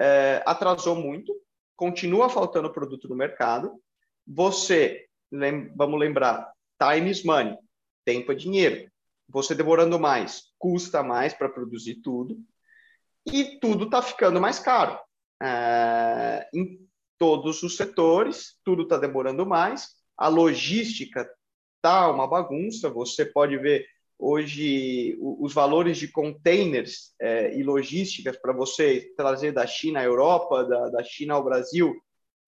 É, 0.00 0.42
atrasou 0.44 0.96
muito, 0.96 1.32
continua 1.76 2.28
faltando 2.28 2.72
produto 2.72 3.08
no 3.08 3.14
mercado. 3.14 3.80
Você, 4.26 5.06
lem 5.30 5.72
vamos 5.76 6.00
lembrar, 6.00 6.50
time 6.80 7.10
is 7.10 7.22
money, 7.22 7.56
tempo 8.04 8.32
é 8.32 8.34
dinheiro. 8.34 8.90
Você 9.28 9.54
demorando 9.54 10.00
mais, 10.00 10.44
custa 10.58 11.02
mais 11.02 11.32
para 11.32 11.48
produzir 11.48 11.96
tudo. 11.96 12.38
E 13.24 13.58
tudo 13.60 13.84
está 13.84 14.02
ficando 14.02 14.40
mais 14.40 14.58
caro 14.58 14.98
é, 15.42 16.48
em 16.54 16.78
todos 17.18 17.62
os 17.62 17.76
setores, 17.76 18.56
tudo 18.64 18.84
está 18.84 18.96
demorando 18.96 19.44
mais, 19.44 19.88
a 20.16 20.28
logística 20.28 21.28
está 21.76 22.10
uma 22.10 22.26
bagunça, 22.28 22.88
você 22.88 23.24
pode 23.24 23.58
ver 23.58 23.86
hoje 24.18 25.16
os 25.20 25.52
valores 25.52 25.98
de 25.98 26.06
containers 26.06 27.12
é, 27.20 27.56
e 27.58 27.62
logísticas 27.64 28.36
para 28.36 28.52
você 28.52 29.12
trazer 29.16 29.50
da 29.50 29.66
China 29.66 29.98
à 29.98 30.04
Europa, 30.04 30.64
da, 30.64 30.90
da 30.90 31.02
China 31.02 31.34
ao 31.34 31.44
Brasil, 31.44 31.92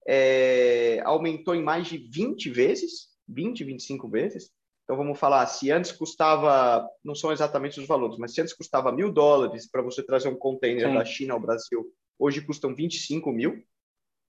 é, 0.07 1.01
aumentou 1.05 1.55
em 1.55 1.63
mais 1.63 1.89
de 1.89 1.99
20 1.99 2.49
vezes, 2.51 3.09
20, 3.27 3.65
25 3.65 4.09
vezes. 4.09 4.51
Então 4.85 4.97
vamos 4.97 5.19
falar, 5.19 5.45
se 5.47 5.71
antes 5.73 5.91
custava, 5.91 6.87
não 7.03 7.15
são 7.15 7.33
exatamente 7.33 7.81
os 7.81 7.89
valores, 7.89 8.19
mas 8.19 8.35
se 8.35 8.41
antes 8.41 8.53
custava 8.53 8.93
mil 8.93 9.11
dólares 9.11 9.69
para 9.69 9.83
você 9.83 10.03
trazer 10.03 10.29
um 10.29 10.37
container 10.37 10.87
Sim. 10.87 10.95
da 10.95 11.05
China 11.05 11.35
ao 11.35 11.41
Brasil 11.41 11.91
Hoje 12.19 12.41
custam 12.41 12.75
25 12.75 13.31
mil, 13.33 13.65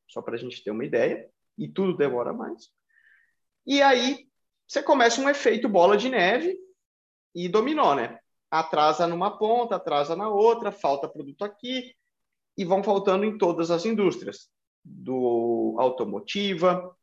só 0.08 0.22
para 0.22 0.36
a 0.36 0.38
gente 0.38 0.64
ter 0.64 0.72
uma 0.72 0.86
ideia, 0.86 1.30
e 1.58 1.68
tudo 1.68 1.96
demora 1.96 2.34
mais. 2.34 2.70
E 3.66 3.82
aí 3.82 4.28
você 4.68 4.82
começa 4.82 5.22
um 5.22 5.30
efeito 5.30 5.70
bola 5.70 5.96
de 5.96 6.10
neve 6.10 6.58
e 7.34 7.48
dominó, 7.48 7.96
né? 7.96 8.20
Atrasa 8.50 9.08
numa 9.08 9.38
ponta, 9.38 9.76
atrasa 9.76 10.16
na 10.16 10.30
outra, 10.30 10.72
falta 10.72 11.08
produto 11.08 11.44
aqui, 11.44 11.94
e 12.58 12.64
vão 12.64 12.84
faltando 12.84 13.26
em 13.26 13.38
todas 13.38 13.70
as 13.70 13.86
indústrias, 13.86 14.50
do 14.84 15.76
automotiva, 15.78 16.96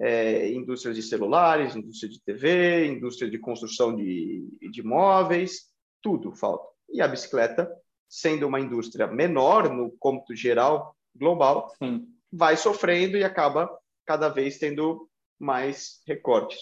é, 0.00 0.50
indústrias 0.52 0.96
de 0.96 1.02
celulares, 1.02 1.76
indústria 1.76 2.10
de 2.10 2.20
TV, 2.20 2.86
indústria 2.86 3.30
de 3.30 3.38
construção 3.38 3.94
de, 3.94 4.46
de 4.70 4.82
móveis, 4.82 5.70
tudo 6.02 6.32
falta. 6.32 6.66
E 6.88 7.00
a 7.00 7.08
bicicleta 7.08 7.70
sendo 8.08 8.46
uma 8.46 8.60
indústria 8.60 9.06
menor 9.06 9.72
no 9.72 9.90
cômputo 9.98 10.34
geral 10.34 10.96
global, 11.14 11.72
Sim. 11.78 12.06
vai 12.32 12.56
sofrendo 12.56 13.16
e 13.16 13.24
acaba 13.24 13.70
cada 14.04 14.28
vez 14.28 14.58
tendo 14.58 15.08
mais 15.38 16.00
recortes. 16.06 16.58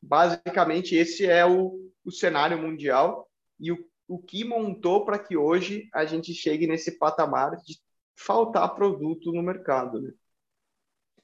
Basicamente, 0.00 0.94
esse 0.94 1.26
é 1.26 1.46
o, 1.46 1.90
o 2.04 2.10
cenário 2.10 2.58
mundial 2.58 3.28
e 3.58 3.72
o, 3.72 3.78
o 4.06 4.18
que 4.18 4.44
montou 4.44 5.04
para 5.04 5.18
que 5.18 5.36
hoje 5.36 5.88
a 5.94 6.04
gente 6.04 6.34
chegue 6.34 6.66
nesse 6.66 6.98
patamar 6.98 7.56
de 7.62 7.78
faltar 8.16 8.74
produto 8.74 9.32
no 9.32 9.42
mercado. 9.42 10.00
Né? 10.00 10.12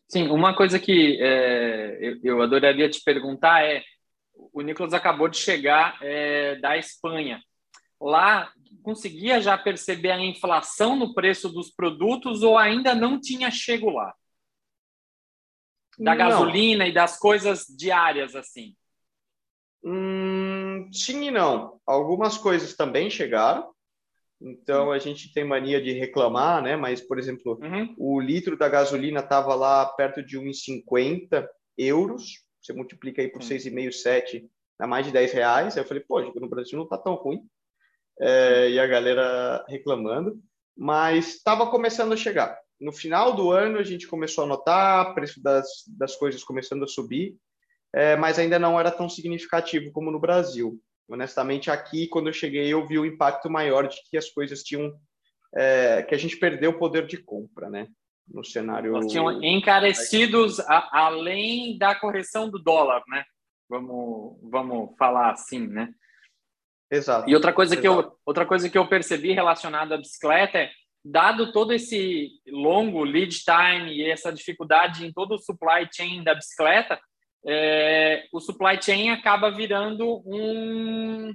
Sim, 0.08 0.28
uma 0.28 0.56
coisa 0.56 0.78
que 0.78 1.18
é, 1.20 1.98
eu, 2.00 2.18
eu, 2.22 2.42
adoraria 2.42 2.88
te 2.88 3.02
perguntar 3.04 3.64
é: 3.64 3.84
o 4.34 4.60
Nicolas 4.62 4.94
acabou 4.94 5.28
de 5.28 5.36
chegar 5.36 5.98
é, 6.02 6.56
da 6.56 6.76
Espanha 6.76 7.42
lá 8.00 8.52
conseguia 8.82 9.40
já 9.40 9.56
perceber 9.56 10.10
a 10.10 10.20
inflação 10.20 10.96
no 10.96 11.14
preço 11.14 11.48
dos 11.48 11.70
produtos 11.70 12.42
ou 12.42 12.58
ainda 12.58 12.94
não 12.94 13.20
tinha 13.20 13.50
chego 13.50 13.90
lá? 13.90 14.14
Da 15.98 16.12
não. 16.12 16.18
gasolina 16.18 16.86
e 16.86 16.92
das 16.92 17.18
coisas 17.18 17.66
diárias, 17.66 18.34
assim. 18.34 18.74
Hum, 19.84 20.88
sim 20.92 21.28
e 21.28 21.30
não. 21.30 21.80
Algumas 21.86 22.36
coisas 22.36 22.74
também 22.74 23.10
chegaram. 23.10 23.70
Então 24.40 24.90
a 24.90 24.98
gente 24.98 25.32
tem 25.32 25.44
mania 25.44 25.82
de 25.82 25.92
reclamar, 25.92 26.62
né? 26.62 26.74
Mas, 26.76 27.00
por 27.00 27.18
exemplo, 27.18 27.58
uhum. 27.62 27.94
o 27.98 28.20
litro 28.20 28.56
da 28.56 28.68
gasolina 28.68 29.20
estava 29.20 29.54
lá 29.54 29.84
perto 29.84 30.22
de 30.22 30.38
1,50 30.38 31.46
euros. 31.76 32.44
Você 32.62 32.72
multiplica 32.72 33.20
aí 33.20 33.28
por 33.28 33.42
6,5, 33.42 33.92
7, 33.92 34.50
dá 34.78 34.86
mais 34.86 35.06
de 35.06 35.12
10 35.12 35.32
reais. 35.32 35.76
Aí 35.76 35.82
eu 35.82 35.86
falei, 35.86 36.02
pô, 36.02 36.20
no 36.20 36.48
Brasil 36.48 36.76
não 36.76 36.84
está 36.84 36.96
tão 36.96 37.14
ruim 37.14 37.46
é, 38.20 38.70
e 38.70 38.78
a 38.78 38.86
galera 38.86 39.64
reclamando, 39.68 40.38
mas 40.76 41.36
estava 41.36 41.66
começando 41.66 42.12
a 42.12 42.16
chegar. 42.16 42.58
No 42.80 42.92
final 42.92 43.34
do 43.34 43.50
ano, 43.50 43.78
a 43.78 43.82
gente 43.82 44.06
começou 44.06 44.44
a 44.44 44.46
notar 44.46 45.10
o 45.10 45.14
preço 45.14 45.42
das, 45.42 45.66
das 45.88 46.16
coisas 46.16 46.44
começando 46.44 46.84
a 46.84 46.88
subir, 46.88 47.36
é, 47.94 48.16
mas 48.16 48.38
ainda 48.38 48.58
não 48.58 48.78
era 48.78 48.90
tão 48.90 49.08
significativo 49.08 49.90
como 49.92 50.10
no 50.10 50.20
Brasil. 50.20 50.80
Honestamente, 51.08 51.70
aqui, 51.70 52.06
quando 52.06 52.28
eu 52.28 52.32
cheguei, 52.32 52.72
eu 52.72 52.86
vi 52.86 52.98
o 52.98 53.04
impacto 53.04 53.50
maior 53.50 53.88
de 53.88 53.96
que 54.08 54.16
as 54.16 54.30
coisas 54.30 54.62
tinham. 54.62 54.92
É, 55.52 56.04
que 56.04 56.14
a 56.14 56.18
gente 56.18 56.36
perdeu 56.36 56.70
o 56.70 56.78
poder 56.78 57.06
de 57.06 57.16
compra, 57.16 57.68
né? 57.68 57.88
No 58.28 58.44
cenário. 58.44 58.94
Elas 58.94 59.10
tinham 59.10 59.42
encarecidos 59.42 60.60
a, 60.60 61.06
além 61.06 61.76
da 61.76 61.96
correção 61.96 62.48
do 62.48 62.62
dólar, 62.62 63.02
né? 63.08 63.24
Vamos, 63.68 64.38
vamos 64.44 64.96
falar 64.96 65.32
assim, 65.32 65.66
né? 65.66 65.92
Exato. 66.90 67.30
E 67.30 67.34
outra 67.34 67.52
coisa, 67.52 67.74
Exato. 67.74 67.82
que 67.82 67.88
eu, 67.88 68.16
outra 68.26 68.44
coisa 68.44 68.68
que 68.68 68.76
eu 68.76 68.86
percebi 68.86 69.32
relacionada 69.32 69.94
à 69.94 69.98
bicicleta 69.98 70.58
é, 70.58 70.70
dado 71.04 71.52
todo 71.52 71.72
esse 71.72 72.30
longo 72.48 73.04
lead 73.04 73.44
time 73.44 73.92
e 73.92 74.10
essa 74.10 74.32
dificuldade 74.32 75.06
em 75.06 75.12
todo 75.12 75.34
o 75.34 75.38
supply 75.38 75.88
chain 75.92 76.22
da 76.24 76.34
bicicleta, 76.34 77.00
é, 77.46 78.26
o 78.32 78.40
supply 78.40 78.80
chain 78.82 79.10
acaba 79.10 79.50
virando 79.50 80.22
um, 80.26 81.32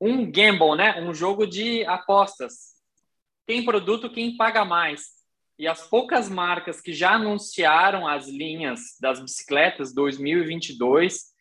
um 0.00 0.30
gamble, 0.30 0.76
né? 0.76 1.00
um 1.00 1.12
jogo 1.12 1.46
de 1.46 1.84
apostas. 1.86 2.76
Quem 3.46 3.64
produto, 3.64 4.12
quem 4.12 4.36
paga 4.36 4.64
mais. 4.64 5.16
e 5.58 5.66
as 5.66 5.88
poucas 5.88 6.28
marcas 6.28 6.80
que 6.80 6.92
já 6.92 7.14
anunciaram 7.14 8.06
as 8.06 8.28
linhas 8.28 8.80
das 9.00 9.18
bicicletas 9.20 9.92
2022, 9.92 11.32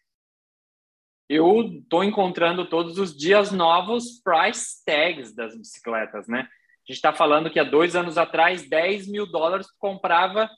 eu 1.30 1.62
estou 1.62 2.04
encontrando 2.04 2.70
todos 2.70 2.98
os 2.98 3.16
dias 3.16 3.52
novos 3.52 4.22
price 4.22 4.84
tags 4.86 5.34
das 5.34 5.58
bicicletas, 5.58 6.28
né? 6.28 6.42
A 6.42 6.92
gente 6.92 6.98
está 6.98 7.12
falando 7.12 7.50
que 7.50 7.60
há 7.60 7.66
dois 7.66 7.96
anos 7.96 8.18
atrás, 8.18 8.68
10 8.68 9.10
mil 9.10 9.26
dólares 9.26 9.68
comprava 9.78 10.50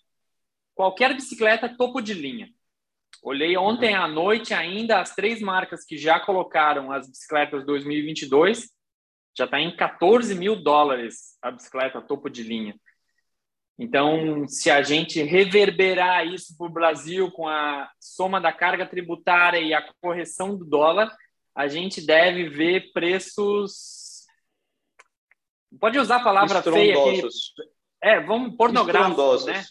qualquer 0.75 1.15
bicicleta 1.15 1.75
topo 1.75 2.01
de 2.01 2.13
linha. 2.13 2.49
Olhei 3.23 3.57
ontem 3.57 3.95
à 3.95 4.07
noite 4.07 4.53
ainda 4.53 5.01
as 5.01 5.15
três 5.15 5.41
marcas 5.41 5.83
que 5.83 5.97
já 5.97 6.19
colocaram 6.19 6.91
as 6.91 7.09
bicicletas 7.09 7.65
2022, 7.65 8.69
já 9.35 9.45
está 9.45 9.59
em 9.59 9.75
14 9.75 10.35
mil 10.35 10.55
dólares 10.55 11.37
a 11.41 11.49
bicicleta 11.49 12.01
topo 12.01 12.29
de 12.29 12.43
linha. 12.43 12.75
Então, 13.81 14.45
se 14.45 14.69
a 14.69 14.83
gente 14.83 15.23
reverberar 15.23 16.27
isso 16.27 16.55
para 16.57 16.67
o 16.67 16.71
Brasil 16.71 17.31
com 17.31 17.47
a 17.47 17.89
soma 17.97 18.41
da 18.41 18.51
carga 18.51 18.85
tributária 18.85 19.59
e 19.59 19.73
a 19.73 19.81
correção 20.01 20.57
do 20.57 20.65
dólar, 20.65 21.09
a 21.55 21.65
gente 21.69 22.05
deve 22.05 22.49
ver 22.49 22.91
preços. 22.91 24.25
Pode 25.79 25.97
usar 25.97 26.17
a 26.17 26.23
palavra 26.23 26.61
feia 26.61 26.93
aqui. 26.93 27.21
É, 28.01 28.19
vamos 28.19 28.57
pornográficos, 28.57 29.45
né? 29.45 29.63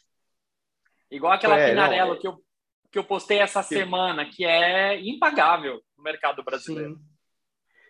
Igual 1.11 1.35
aquela 1.35 1.59
é, 1.59 1.68
Pinarello 1.68 2.14
não, 2.14 2.21
que, 2.21 2.29
eu, 2.29 2.44
que 2.90 2.99
eu 2.99 3.05
postei 3.05 3.40
essa 3.40 3.62
semana, 3.62 4.25
que 4.25 4.44
é 4.44 4.99
impagável 5.01 5.83
no 5.97 6.03
mercado 6.03 6.42
brasileiro. 6.42 6.99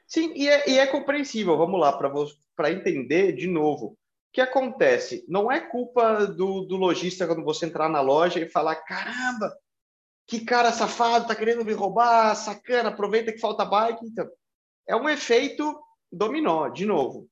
Sim, 0.05 0.29
Sim 0.29 0.33
e, 0.35 0.49
é, 0.49 0.71
e 0.71 0.79
é 0.79 0.87
compreensível. 0.87 1.57
Vamos 1.57 1.79
lá, 1.79 1.93
para 2.57 2.73
entender 2.73 3.33
de 3.33 3.47
novo 3.47 3.98
que 4.33 4.41
acontece? 4.41 5.25
Não 5.29 5.51
é 5.51 5.61
culpa 5.61 6.27
do, 6.27 6.63
do 6.63 6.77
lojista 6.77 7.27
quando 7.27 7.45
você 7.45 7.67
entrar 7.67 7.89
na 7.89 8.01
loja 8.01 8.41
e 8.41 8.49
falar: 8.49 8.77
caramba, 8.77 9.57
que 10.27 10.45
cara 10.45 10.73
safado, 10.73 11.27
tá 11.27 11.35
querendo 11.35 11.65
me 11.65 11.73
roubar, 11.73 12.35
sacana, 12.35 12.91
aproveita 12.91 13.33
que 13.33 13.39
falta 13.39 13.65
bike. 13.65 14.05
Então, 14.05 14.29
é 14.87 14.95
um 14.95 15.09
efeito 15.09 15.79
dominó, 16.13 16.69
de 16.69 16.85
novo. 16.85 17.29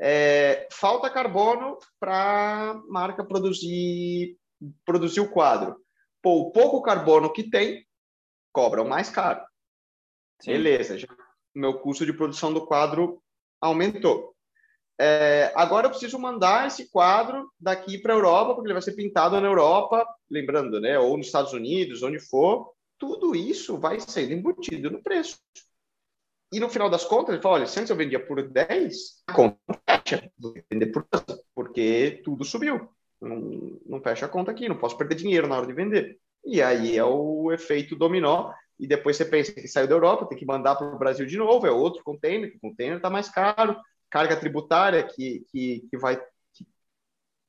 É, 0.00 0.68
falta 0.70 1.10
carbono 1.10 1.78
para 1.98 2.70
a 2.70 2.74
marca 2.88 3.24
produzir, 3.24 4.38
produzir 4.84 5.20
o 5.20 5.30
quadro. 5.30 5.76
Pô, 6.22 6.40
o 6.40 6.50
pouco 6.52 6.82
carbono 6.82 7.32
que 7.32 7.50
tem, 7.50 7.86
cobram 8.52 8.86
mais 8.86 9.10
caro. 9.10 9.44
Sim. 10.40 10.52
Beleza, 10.52 10.96
já, 10.96 11.08
meu 11.54 11.80
custo 11.80 12.06
de 12.06 12.12
produção 12.12 12.52
do 12.52 12.64
quadro 12.64 13.22
aumentou. 13.60 14.34
É, 15.00 15.52
agora 15.54 15.86
eu 15.86 15.90
preciso 15.90 16.18
mandar 16.18 16.66
esse 16.66 16.90
quadro 16.90 17.48
daqui 17.58 17.98
para 17.98 18.12
a 18.12 18.16
Europa, 18.16 18.54
porque 18.54 18.66
ele 18.66 18.74
vai 18.74 18.82
ser 18.82 18.92
pintado 18.92 19.40
na 19.40 19.46
Europa, 19.46 20.04
lembrando, 20.28 20.80
né? 20.80 20.98
Ou 20.98 21.16
nos 21.16 21.26
Estados 21.26 21.52
Unidos, 21.52 22.02
onde 22.02 22.18
for. 22.18 22.72
Tudo 22.98 23.36
isso 23.36 23.78
vai 23.78 24.00
sendo 24.00 24.32
embutido 24.32 24.90
no 24.90 25.00
preço. 25.00 25.38
E 26.52 26.58
no 26.58 26.68
final 26.68 26.90
das 26.90 27.04
contas, 27.04 27.34
ele 27.34 27.42
fala: 27.42 27.56
olha, 27.56 27.66
se 27.66 27.78
antes 27.78 27.90
eu 27.90 27.96
vendia 27.96 28.18
por 28.18 28.42
10, 28.42 29.22
a 29.28 29.32
conta 29.32 29.58
fecha, 29.88 30.30
vou 30.36 30.54
vender 30.70 30.86
por 30.86 31.06
12, 31.10 31.42
porque 31.54 32.20
tudo 32.24 32.44
subiu. 32.44 32.88
Não, 33.20 33.78
não 33.86 34.00
fecha 34.00 34.26
a 34.26 34.28
conta 34.28 34.50
aqui, 34.50 34.68
não 34.68 34.78
posso 34.78 34.96
perder 34.96 35.14
dinheiro 35.14 35.46
na 35.46 35.56
hora 35.56 35.66
de 35.66 35.72
vender. 35.72 36.18
E 36.44 36.62
aí 36.62 36.96
é 36.96 37.04
o 37.04 37.52
efeito 37.52 37.94
dominó. 37.94 38.52
E 38.78 38.86
depois 38.86 39.16
você 39.16 39.24
pensa 39.24 39.52
que 39.52 39.66
saiu 39.66 39.88
da 39.88 39.94
Europa, 39.94 40.26
tem 40.26 40.38
que 40.38 40.46
mandar 40.46 40.76
para 40.76 40.86
o 40.86 40.98
Brasil 40.98 41.26
de 41.26 41.36
novo, 41.36 41.66
é 41.66 41.70
outro 41.70 42.02
container, 42.04 42.50
que 42.50 42.56
o 42.56 42.60
container 42.60 42.96
está 42.96 43.10
mais 43.10 43.28
caro, 43.28 43.76
carga 44.10 44.38
tributária 44.38 45.02
que, 45.02 45.44
que, 45.50 45.86
que 45.90 45.98
vai. 45.98 46.16
Que 46.52 46.66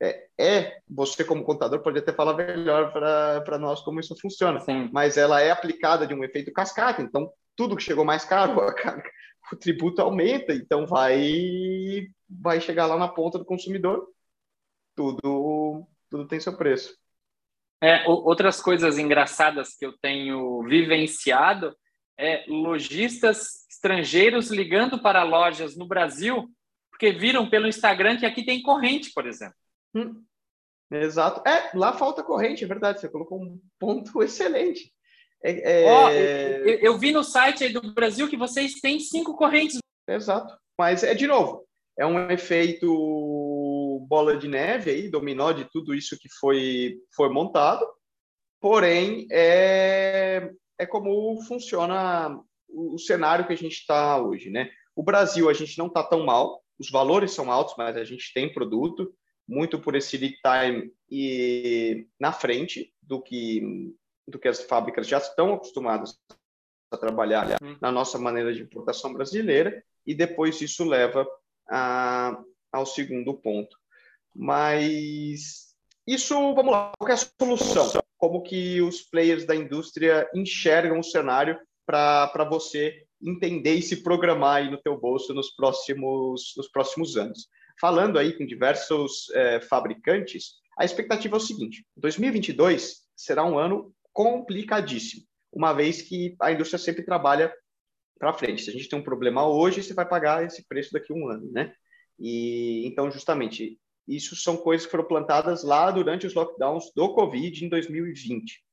é, 0.01 0.27
é, 0.39 0.81
você, 0.89 1.23
como 1.23 1.43
contador, 1.43 1.81
pode 1.81 1.99
até 1.99 2.13
falar 2.13 2.33
melhor 2.33 2.91
para 2.91 3.57
nós 3.57 3.81
como 3.81 3.99
isso 3.99 4.15
funciona, 4.19 4.59
Sim. 4.61 4.89
mas 4.91 5.17
ela 5.17 5.41
é 5.41 5.51
aplicada 5.51 6.07
de 6.07 6.13
um 6.13 6.23
efeito 6.23 6.51
cascata, 6.53 7.01
então 7.01 7.31
tudo 7.55 7.75
que 7.75 7.83
chegou 7.83 8.05
mais 8.05 8.23
caro, 8.23 8.61
a 8.61 8.73
carga, 8.73 9.09
o 9.51 9.55
tributo 9.55 10.01
aumenta, 10.01 10.53
então 10.53 10.85
vai, 10.85 12.07
vai 12.29 12.61
chegar 12.61 12.85
lá 12.85 12.97
na 12.97 13.07
ponta 13.07 13.37
do 13.37 13.45
consumidor, 13.45 14.07
tudo, 14.95 15.85
tudo 16.09 16.27
tem 16.27 16.39
seu 16.39 16.55
preço. 16.55 16.97
É, 17.81 18.07
outras 18.07 18.61
coisas 18.61 18.97
engraçadas 18.97 19.73
que 19.75 19.85
eu 19.85 19.97
tenho 19.97 20.61
vivenciado 20.63 21.73
é 22.19 22.43
lojistas 22.47 23.65
estrangeiros 23.69 24.51
ligando 24.51 25.01
para 25.01 25.23
lojas 25.23 25.77
no 25.77 25.87
Brasil 25.87 26.51
porque 26.99 27.13
viram 27.13 27.49
pelo 27.49 27.67
Instagram 27.67 28.17
que 28.17 28.25
aqui 28.25 28.43
tem 28.43 28.61
corrente, 28.61 29.13
por 29.13 29.25
exemplo. 29.25 29.55
Hum, 29.95 30.21
exato. 30.91 31.41
É, 31.47 31.71
lá 31.73 31.93
falta 31.93 32.21
corrente, 32.21 32.65
é 32.65 32.67
verdade. 32.67 32.99
Você 32.99 33.07
colocou 33.07 33.41
um 33.41 33.57
ponto 33.79 34.11
excelente. 34.21 34.93
É, 35.41 35.83
é... 35.83 35.93
Oh, 35.93 36.09
eu, 36.09 36.79
eu, 36.79 36.97
vi 36.97 37.13
no 37.13 37.23
site 37.23 37.63
aí 37.63 37.71
do 37.71 37.93
Brasil 37.93 38.27
que 38.27 38.35
vocês 38.35 38.73
têm 38.81 38.99
cinco 38.99 39.37
correntes. 39.37 39.79
Exato. 40.05 40.53
Mas 40.77 41.01
é 41.01 41.13
de 41.13 41.25
novo, 41.25 41.65
é 41.97 42.05
um 42.05 42.29
efeito 42.29 44.05
bola 44.09 44.35
de 44.35 44.49
neve 44.49 44.91
aí, 44.91 45.09
dominó 45.09 45.53
de 45.53 45.69
tudo 45.71 45.95
isso 45.95 46.17
que 46.19 46.27
foi, 46.37 46.97
foi 47.15 47.29
montado. 47.29 47.87
Porém, 48.59 49.25
é, 49.31 50.51
é 50.79 50.85
como 50.85 51.39
funciona 51.43 52.41
o, 52.67 52.95
o 52.95 52.99
cenário 52.99 53.45
que 53.45 53.53
a 53.53 53.57
gente 53.57 53.73
está 53.73 54.19
hoje, 54.21 54.49
né? 54.49 54.71
O 54.95 55.03
Brasil, 55.03 55.49
a 55.49 55.53
gente 55.53 55.77
não 55.77 55.87
está 55.87 56.03
tão 56.03 56.25
mal, 56.25 56.63
os 56.79 56.89
valores 56.89 57.31
são 57.31 57.51
altos, 57.51 57.75
mas 57.77 57.97
a 57.97 58.05
gente 58.05 58.33
tem 58.33 58.51
produto, 58.51 59.13
muito 59.47 59.79
por 59.79 59.95
esse 59.95 60.17
lead 60.17 60.37
time 60.41 60.91
e 61.11 62.07
na 62.19 62.31
frente 62.31 62.93
do 63.01 63.21
que, 63.21 63.93
do 64.27 64.39
que 64.39 64.47
as 64.47 64.61
fábricas 64.61 65.07
já 65.07 65.17
estão 65.17 65.53
acostumadas 65.53 66.17
a 66.91 66.97
trabalhar 66.97 67.57
uhum. 67.61 67.77
na 67.81 67.91
nossa 67.91 68.17
maneira 68.17 68.53
de 68.53 68.61
importação 68.61 69.13
brasileira, 69.13 69.83
e 70.05 70.15
depois 70.15 70.59
isso 70.61 70.83
leva 70.85 71.27
a, 71.69 72.41
ao 72.71 72.85
segundo 72.85 73.33
ponto. 73.33 73.77
Mas 74.35 75.75
isso, 76.07 76.33
vamos 76.55 76.71
lá, 76.71 76.91
qual 76.97 77.09
é 77.09 77.13
a 77.13 77.17
solução? 77.17 78.01
Como 78.19 78.43
que 78.43 78.81
os 78.81 79.01
players 79.01 79.45
da 79.45 79.55
indústria 79.55 80.29
enxergam 80.35 80.99
o 80.99 81.03
cenário 81.03 81.57
para 81.87 82.43
você 82.47 83.03
entender 83.21 83.75
e 83.75 83.81
se 83.81 84.03
programar 84.03 84.57
aí 84.57 84.69
no 84.69 84.77
teu 84.77 84.99
bolso 84.99 85.33
nos 85.33 85.49
próximos, 85.55 86.53
nos 86.55 86.69
próximos 86.69 87.17
anos. 87.17 87.47
Falando 87.79 88.19
aí 88.19 88.37
com 88.37 88.45
diversos 88.45 89.29
é, 89.31 89.61
fabricantes, 89.61 90.51
a 90.77 90.83
expectativa 90.85 91.35
é 91.35 91.37
o 91.37 91.41
seguinte: 91.41 91.85
2022 91.97 92.97
será 93.15 93.43
um 93.45 93.57
ano 93.57 93.93
complicadíssimo, 94.13 95.23
uma 95.51 95.73
vez 95.73 96.01
que 96.01 96.35
a 96.41 96.51
indústria 96.51 96.77
sempre 96.77 97.03
trabalha 97.03 97.53
para 98.19 98.33
frente. 98.33 98.63
Se 98.63 98.69
a 98.69 98.73
gente 98.73 98.89
tem 98.89 98.99
um 98.99 99.03
problema 99.03 99.47
hoje, 99.47 99.81
você 99.81 99.93
vai 99.93 100.07
pagar 100.07 100.45
esse 100.45 100.67
preço 100.67 100.91
daqui 100.91 101.13
a 101.13 101.15
um 101.15 101.29
ano, 101.29 101.49
né? 101.51 101.73
E 102.19 102.85
então, 102.85 103.09
justamente, 103.09 103.79
isso 104.09 104.35
são 104.35 104.57
coisas 104.57 104.85
que 104.85 104.91
foram 104.91 105.05
plantadas 105.05 105.63
lá 105.63 105.91
durante 105.91 106.25
os 106.25 106.33
lockdowns 106.33 106.91
do 106.95 107.13
Covid 107.13 107.63
em 107.63 107.69
2020. 107.69 108.63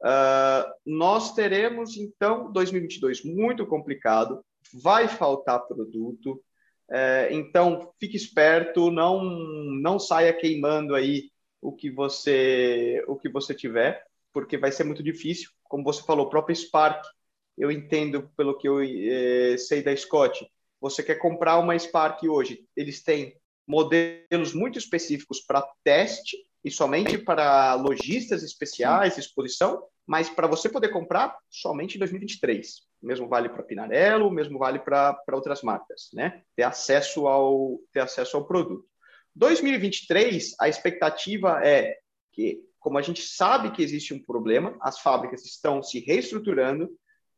Uh, 0.00 0.70
nós 0.86 1.34
teremos, 1.34 1.96
então, 1.96 2.52
2022 2.52 3.24
muito 3.24 3.66
complicado, 3.66 4.44
vai 4.72 5.08
faltar 5.08 5.66
produto, 5.66 6.40
uh, 6.88 7.32
então 7.32 7.92
fique 7.98 8.16
esperto, 8.16 8.90
não, 8.90 9.24
não 9.24 9.98
saia 9.98 10.32
queimando 10.32 10.94
aí 10.94 11.30
o 11.60 11.72
que 11.72 11.90
você 11.90 13.04
o 13.08 13.16
que 13.16 13.28
você 13.28 13.52
tiver, 13.52 14.04
porque 14.32 14.56
vai 14.56 14.70
ser 14.70 14.84
muito 14.84 15.02
difícil. 15.02 15.50
Como 15.64 15.82
você 15.82 16.02
falou, 16.04 16.26
o 16.26 16.30
próprio 16.30 16.54
Spark, 16.54 17.04
eu 17.56 17.72
entendo 17.72 18.30
pelo 18.36 18.56
que 18.56 18.68
eu 18.68 18.80
eh, 18.80 19.56
sei 19.58 19.82
da 19.82 19.94
Scott, 19.96 20.48
você 20.80 21.02
quer 21.02 21.16
comprar 21.16 21.58
uma 21.58 21.76
Spark 21.76 22.22
hoje, 22.28 22.64
eles 22.76 23.02
têm 23.02 23.34
modelos 23.68 24.54
muito 24.54 24.78
específicos 24.78 25.40
para 25.40 25.68
teste 25.84 26.38
e 26.64 26.70
somente 26.70 27.18
para 27.18 27.74
lojistas 27.74 28.42
especiais, 28.42 29.18
exposição, 29.18 29.84
mas 30.06 30.30
para 30.30 30.46
você 30.46 30.70
poder 30.70 30.88
comprar 30.88 31.36
somente 31.50 31.96
em 31.96 31.98
2023. 31.98 32.66
O 33.02 33.06
mesmo 33.06 33.28
vale 33.28 33.50
para 33.50 33.62
Pinarello, 33.62 34.26
o 34.26 34.32
mesmo 34.32 34.58
vale 34.58 34.78
para 34.78 35.20
outras 35.30 35.62
marcas, 35.62 36.08
né? 36.14 36.42
Ter 36.56 36.62
acesso 36.62 37.28
ao 37.28 37.78
ter 37.92 38.00
acesso 38.00 38.38
ao 38.38 38.46
produto. 38.46 38.86
2023, 39.36 40.54
a 40.58 40.68
expectativa 40.68 41.60
é 41.62 41.96
que, 42.32 42.60
como 42.80 42.96
a 42.98 43.02
gente 43.02 43.22
sabe 43.22 43.70
que 43.70 43.82
existe 43.82 44.14
um 44.14 44.22
problema, 44.22 44.76
as 44.80 44.98
fábricas 44.98 45.44
estão 45.44 45.82
se 45.82 46.00
reestruturando, 46.00 46.88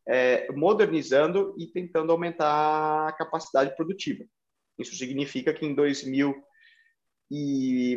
é, 0.09 0.51
modernizando 0.53 1.55
e 1.59 1.67
tentando 1.67 2.13
aumentar 2.13 3.09
a 3.09 3.13
capacidade 3.13 3.75
produtiva. 3.75 4.25
Isso 4.81 4.97
significa 4.97 5.53
que 5.53 5.67
em 5.67 5.75
2000 5.75 6.35
e 7.31 7.97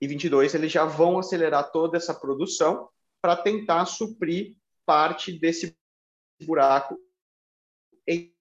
e 0.00 0.06
22 0.06 0.54
eles 0.54 0.70
já 0.70 0.84
vão 0.84 1.18
acelerar 1.18 1.70
toda 1.70 1.96
essa 1.96 2.14
produção 2.14 2.88
para 3.20 3.36
tentar 3.36 3.86
suprir 3.86 4.56
parte 4.84 5.32
desse 5.38 5.76
buraco 6.44 6.98
em 8.06 8.32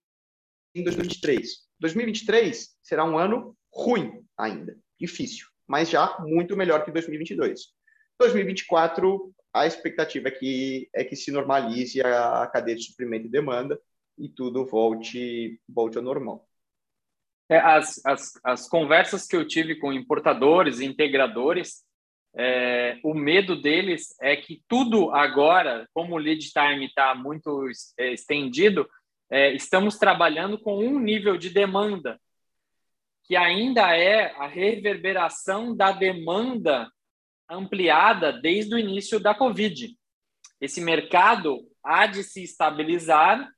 2023. 0.76 1.66
2023 1.80 2.78
será 2.82 3.06
um 3.06 3.18
ano 3.18 3.58
ruim 3.74 4.24
ainda, 4.38 4.78
difícil. 5.00 5.48
mas 5.68 5.90
já 5.90 6.18
muito 6.20 6.56
melhor 6.56 6.84
que 6.86 6.92
2022. 6.92 7.74
2024, 8.20 9.34
a 9.54 9.66
expectativa 9.66 10.28
é 10.28 10.32
que, 10.32 10.90
é 10.94 11.04
que 11.04 11.16
se 11.16 11.32
normalize 11.32 12.02
a 12.02 12.48
cadeia 12.48 12.78
de 12.78 12.84
suprimento 12.84 13.28
e 13.28 13.32
demanda 13.32 13.80
e 14.18 14.30
tudo 14.30 14.66
volte, 14.66 15.60
volte 15.68 15.98
ao 15.98 16.04
normal. 16.04 16.48
É, 17.48 17.58
as, 17.58 18.04
as, 18.06 18.40
as 18.44 18.68
conversas 18.68 19.28
que 19.28 19.36
eu 19.36 19.48
tive 19.48 19.76
com 19.76 19.94
importadores 19.94 20.80
e 20.80 20.86
integradores, 20.86 21.84
é, 22.36 23.00
o 23.04 23.14
medo 23.14 23.62
deles 23.62 24.16
é 24.22 24.36
que 24.36 24.62
tudo 24.68 25.12
agora, 25.12 25.88
como 25.94 26.16
o 26.16 26.18
lead 26.18 26.52
time 26.52 26.86
está 26.86 27.16
muito 27.16 27.70
é, 27.98 28.12
estendido, 28.12 28.88
é, 29.30 29.54
estamos 29.54 29.98
trabalhando 29.98 30.58
com 30.60 30.80
um 30.80 31.00
nível 31.00 31.38
de 31.38 31.50
demanda 31.50 32.20
que 33.26 33.36
ainda 33.36 33.96
é 33.96 34.32
a 34.38 34.48
reverberação 34.48 35.76
da 35.76 35.92
demanda 35.92 36.90
ampliada 37.50 38.32
desde 38.32 38.76
o 38.76 38.80
início 38.80 39.20
da 39.20 39.34
Covid. 39.34 39.96
Esse 40.62 40.80
mercado 40.80 41.60
há 41.84 42.06
de 42.06 42.24
se 42.24 42.44
estabilizar 42.44 43.50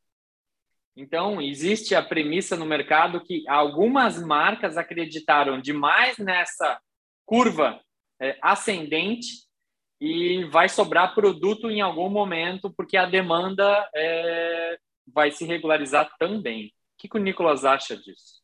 então, 0.99 1.39
existe 1.39 1.93
a 1.93 2.01
premissa 2.01 2.55
no 2.55 2.65
mercado 2.65 3.23
que 3.23 3.47
algumas 3.47 4.19
marcas 4.19 4.77
acreditaram 4.77 5.62
demais 5.62 6.17
nessa 6.17 6.81
curva 7.23 7.79
é, 8.19 8.36
ascendente 8.41 9.45
e 10.01 10.43
vai 10.45 10.67
sobrar 10.67 11.13
produto 11.13 11.69
em 11.69 11.81
algum 11.81 12.10
momento, 12.10 12.73
porque 12.75 12.97
a 12.97 13.05
demanda 13.05 13.88
é, 13.95 14.79
vai 15.13 15.29
se 15.29 15.45
regularizar 15.45 16.10
também. 16.17 16.65
O 16.65 16.71
que, 16.97 17.07
que 17.07 17.17
o 17.17 17.21
Nicolas 17.21 17.63
acha 17.63 17.95
disso? 17.95 18.41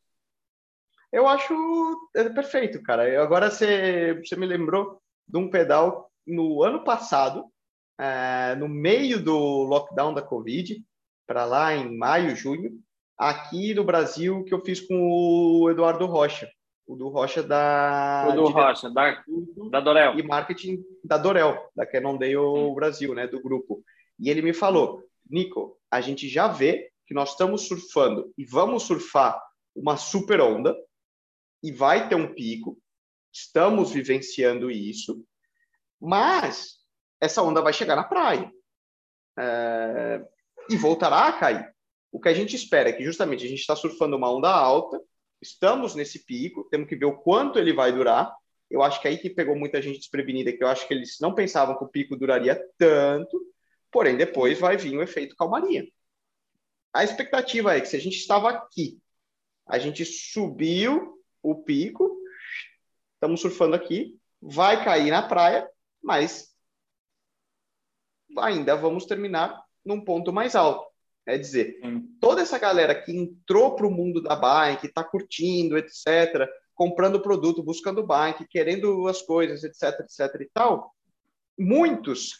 Eu 1.11 1.27
acho 1.27 1.55
é, 2.15 2.29
perfeito, 2.29 2.83
cara. 2.83 3.19
Agora 3.23 3.49
você, 3.49 4.13
você 4.23 4.35
me 4.35 4.45
lembrou 4.45 5.01
de 5.27 5.39
um 5.39 5.49
pedal 5.49 6.11
no 6.25 6.61
ano 6.61 6.83
passado, 6.83 7.51
é, 7.99 8.53
no 8.55 8.69
meio 8.69 9.23
do 9.23 9.63
lockdown 9.63 10.13
da 10.13 10.21
Covid, 10.21 10.83
para 11.25 11.45
lá 11.45 11.75
em 11.75 11.97
maio, 11.97 12.35
junho, 12.35 12.79
aqui 13.17 13.73
no 13.73 13.83
Brasil, 13.83 14.43
que 14.43 14.53
eu 14.53 14.63
fiz 14.63 14.81
com 14.81 14.95
o 14.95 15.69
Eduardo 15.69 16.05
Rocha. 16.05 16.49
O 16.85 16.95
do 16.95 17.07
Rocha 17.07 17.41
da. 17.41 18.27
O 18.29 18.33
do 18.33 18.45
Rocha, 18.47 18.89
da, 18.89 19.23
da 19.71 19.79
Dorel. 19.79 20.19
E 20.19 20.23
marketing 20.23 20.83
da 21.03 21.17
Dorel, 21.17 21.69
da 21.75 21.85
Cannondale 21.85 22.37
hum. 22.37 22.73
Brasil, 22.73 23.15
né, 23.15 23.25
do 23.25 23.41
grupo. 23.41 23.83
E 24.19 24.29
ele 24.29 24.41
me 24.41 24.53
falou: 24.53 25.01
Nico, 25.29 25.79
a 25.89 26.01
gente 26.01 26.27
já 26.27 26.47
vê 26.47 26.91
que 27.07 27.13
nós 27.13 27.31
estamos 27.31 27.67
surfando 27.67 28.33
e 28.37 28.43
vamos 28.45 28.83
surfar 28.83 29.41
uma 29.75 29.95
super 29.95 30.41
onda 30.41 30.75
e 31.63 31.71
vai 31.71 32.09
ter 32.09 32.15
um 32.15 32.33
pico. 32.33 32.77
Estamos 33.31 33.91
vivenciando 33.91 34.69
isso, 34.69 35.25
mas 35.99 36.79
essa 37.19 37.41
onda 37.41 37.61
vai 37.61 37.71
chegar 37.71 37.95
na 37.95 38.03
praia. 38.03 38.51
É, 39.39 40.21
e 40.69 40.75
voltará 40.75 41.27
a 41.27 41.33
cair. 41.33 41.73
O 42.11 42.19
que 42.19 42.29
a 42.29 42.33
gente 42.33 42.55
espera 42.55 42.89
é 42.89 42.93
que 42.93 43.03
justamente 43.03 43.45
a 43.45 43.49
gente 43.49 43.59
está 43.59 43.75
surfando 43.75 44.15
uma 44.15 44.31
onda 44.31 44.49
alta, 44.49 45.01
estamos 45.41 45.95
nesse 45.95 46.25
pico, 46.25 46.63
temos 46.69 46.87
que 46.87 46.95
ver 46.95 47.05
o 47.05 47.17
quanto 47.17 47.59
ele 47.59 47.73
vai 47.73 47.91
durar. 47.91 48.33
Eu 48.69 48.81
acho 48.81 49.01
que 49.01 49.07
aí 49.07 49.17
que 49.17 49.29
pegou 49.29 49.55
muita 49.55 49.81
gente 49.81 49.99
desprevenida, 49.99 50.51
que 50.51 50.63
eu 50.63 50.67
acho 50.67 50.87
que 50.87 50.93
eles 50.93 51.17
não 51.19 51.33
pensavam 51.33 51.77
que 51.77 51.83
o 51.83 51.87
pico 51.87 52.15
duraria 52.15 52.59
tanto, 52.77 53.39
porém 53.91 54.15
depois 54.15 54.59
vai 54.59 54.77
vir 54.77 54.97
o 54.97 55.01
efeito 55.01 55.35
calmaria. 55.35 55.87
A 56.93 57.03
expectativa 57.03 57.75
é 57.75 57.81
que 57.81 57.87
se 57.87 57.95
a 57.95 57.99
gente 57.99 58.17
estava 58.17 58.49
aqui, 58.49 58.99
a 59.67 59.79
gente 59.79 60.05
subiu 60.05 61.19
o 61.41 61.55
pico, 61.55 62.15
estamos 63.15 63.41
surfando 63.41 63.75
aqui, 63.75 64.19
vai 64.41 64.83
cair 64.83 65.09
na 65.09 65.27
praia, 65.27 65.67
mas 66.01 66.53
ainda 68.37 68.75
vamos 68.75 69.05
terminar 69.05 69.63
num 69.85 70.01
ponto 70.01 70.31
mais 70.31 70.55
alto. 70.55 70.85
É 71.25 71.37
dizer, 71.37 71.79
toda 72.19 72.41
essa 72.41 72.59
galera 72.59 72.93
que 72.93 73.11
entrou 73.11 73.75
para 73.75 73.87
o 73.87 73.91
mundo 73.91 74.21
da 74.21 74.35
bike, 74.35 74.87
está 74.87 75.03
curtindo, 75.03 75.77
etc., 75.77 76.49
comprando 76.75 77.21
produto, 77.21 77.63
buscando 77.63 78.05
bike, 78.05 78.47
querendo 78.47 79.07
as 79.07 79.21
coisas, 79.21 79.63
etc., 79.63 80.01
etc. 80.01 80.41
e 80.41 80.49
tal, 80.53 80.93
muitos 81.57 82.37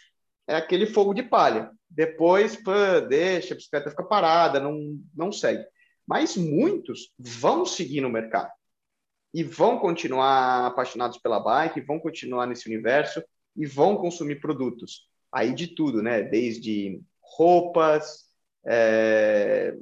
é 0.47 0.56
aquele 0.56 0.86
fogo 0.86 1.13
de 1.13 1.23
palha. 1.23 1.71
Depois, 1.89 2.56
pô, 2.56 2.71
deixa, 3.08 3.53
a 3.53 3.58
bicicleta 3.58 3.89
fica 3.89 4.03
parada, 4.03 4.60
não, 4.60 4.99
não 5.15 5.32
segue. 5.32 5.63
Mas 6.06 6.36
muitos 6.36 7.13
vão 7.17 7.65
seguir 7.65 8.01
no 8.01 8.10
mercado 8.10 8.51
e 9.34 9.43
vão 9.43 9.79
continuar 9.79 10.67
apaixonados 10.67 11.17
pela 11.17 11.39
bike, 11.39 11.82
vão 11.82 11.99
continuar 11.99 12.45
nesse 12.45 12.67
universo 12.67 13.23
e 13.56 13.65
vão 13.65 13.95
consumir 13.95 14.41
produtos. 14.41 15.08
Aí 15.32 15.53
de 15.53 15.67
tudo, 15.67 16.01
né? 16.01 16.21
Desde 16.21 17.01
roupas, 17.23 18.25
é, 18.65 19.75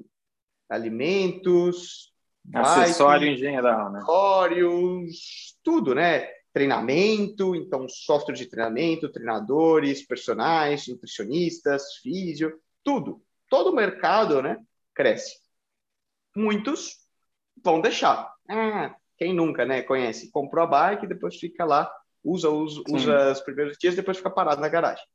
alimentos, 0.70 2.14
acessório 2.54 3.28
bike, 3.28 3.34
em 3.34 3.38
geral, 3.38 3.92
né? 3.92 4.00
Acessórios, 4.00 5.58
tudo, 5.64 5.94
né? 5.94 6.28
Treinamento, 6.54 7.56
então 7.56 7.88
software 7.88 8.36
de 8.36 8.46
treinamento, 8.46 9.12
treinadores, 9.12 10.06
personagens, 10.06 10.88
nutricionistas, 10.88 11.96
físio, 12.02 12.60
tudo. 12.84 13.22
Todo 13.50 13.70
o 13.70 13.76
mercado, 13.76 14.42
né, 14.42 14.58
cresce. 14.94 15.40
Muitos 16.36 16.98
vão 17.64 17.82
deixar. 17.82 18.34
Ah, 18.50 18.96
quem 19.18 19.34
nunca, 19.34 19.66
né, 19.66 19.82
conhece? 19.82 20.32
Comprou 20.32 20.64
a 20.64 20.68
bike, 20.68 21.08
depois 21.08 21.38
fica 21.38 21.64
lá, 21.64 21.92
usa, 22.24 22.50
usa, 22.50 22.82
usa 22.90 23.32
os 23.32 23.42
primeiros 23.42 23.78
dias, 23.78 23.96
depois 23.96 24.18
fica 24.18 24.30
parado 24.30 24.62
na 24.62 24.68
garagem. 24.68 25.06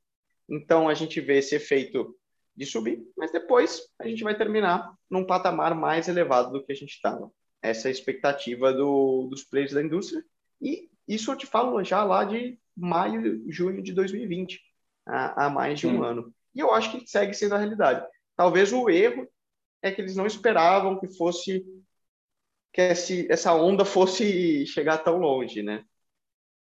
Então 0.48 0.88
a 0.88 0.94
gente 0.94 1.20
vê 1.20 1.38
esse 1.38 1.54
efeito 1.54 2.16
de 2.54 2.64
subir, 2.64 3.02
mas 3.16 3.30
depois 3.30 3.82
a 3.98 4.08
gente 4.08 4.24
vai 4.24 4.36
terminar 4.36 4.94
num 5.10 5.26
patamar 5.26 5.74
mais 5.74 6.08
elevado 6.08 6.52
do 6.52 6.64
que 6.64 6.72
a 6.72 6.74
gente 6.74 6.92
estava. 6.92 7.30
Essa 7.62 7.88
é 7.88 7.90
a 7.90 7.92
expectativa 7.92 8.72
do, 8.72 9.26
dos 9.30 9.44
players 9.44 9.72
da 9.72 9.82
indústria. 9.82 10.24
E 10.60 10.88
isso 11.06 11.30
eu 11.30 11.36
te 11.36 11.46
falo 11.46 11.82
já 11.84 12.02
lá 12.02 12.24
de 12.24 12.58
maio, 12.76 13.44
junho 13.50 13.82
de 13.82 13.92
2020, 13.92 14.60
há, 15.06 15.46
há 15.46 15.50
mais 15.50 15.78
de 15.78 15.86
um 15.86 16.02
ano. 16.02 16.32
E 16.54 16.60
eu 16.60 16.72
acho 16.72 16.90
que 16.90 17.06
segue 17.06 17.34
sendo 17.34 17.54
a 17.54 17.58
realidade. 17.58 18.06
Talvez 18.34 18.72
o 18.72 18.88
erro 18.88 19.28
é 19.82 19.90
que 19.90 20.00
eles 20.00 20.16
não 20.16 20.26
esperavam 20.26 20.98
que 20.98 21.08
fosse 21.08 21.64
que 22.72 22.80
esse, 22.80 23.26
essa 23.30 23.54
onda 23.54 23.84
fosse 23.84 24.66
chegar 24.68 24.98
tão 24.98 25.18
longe, 25.18 25.62
né? 25.62 25.84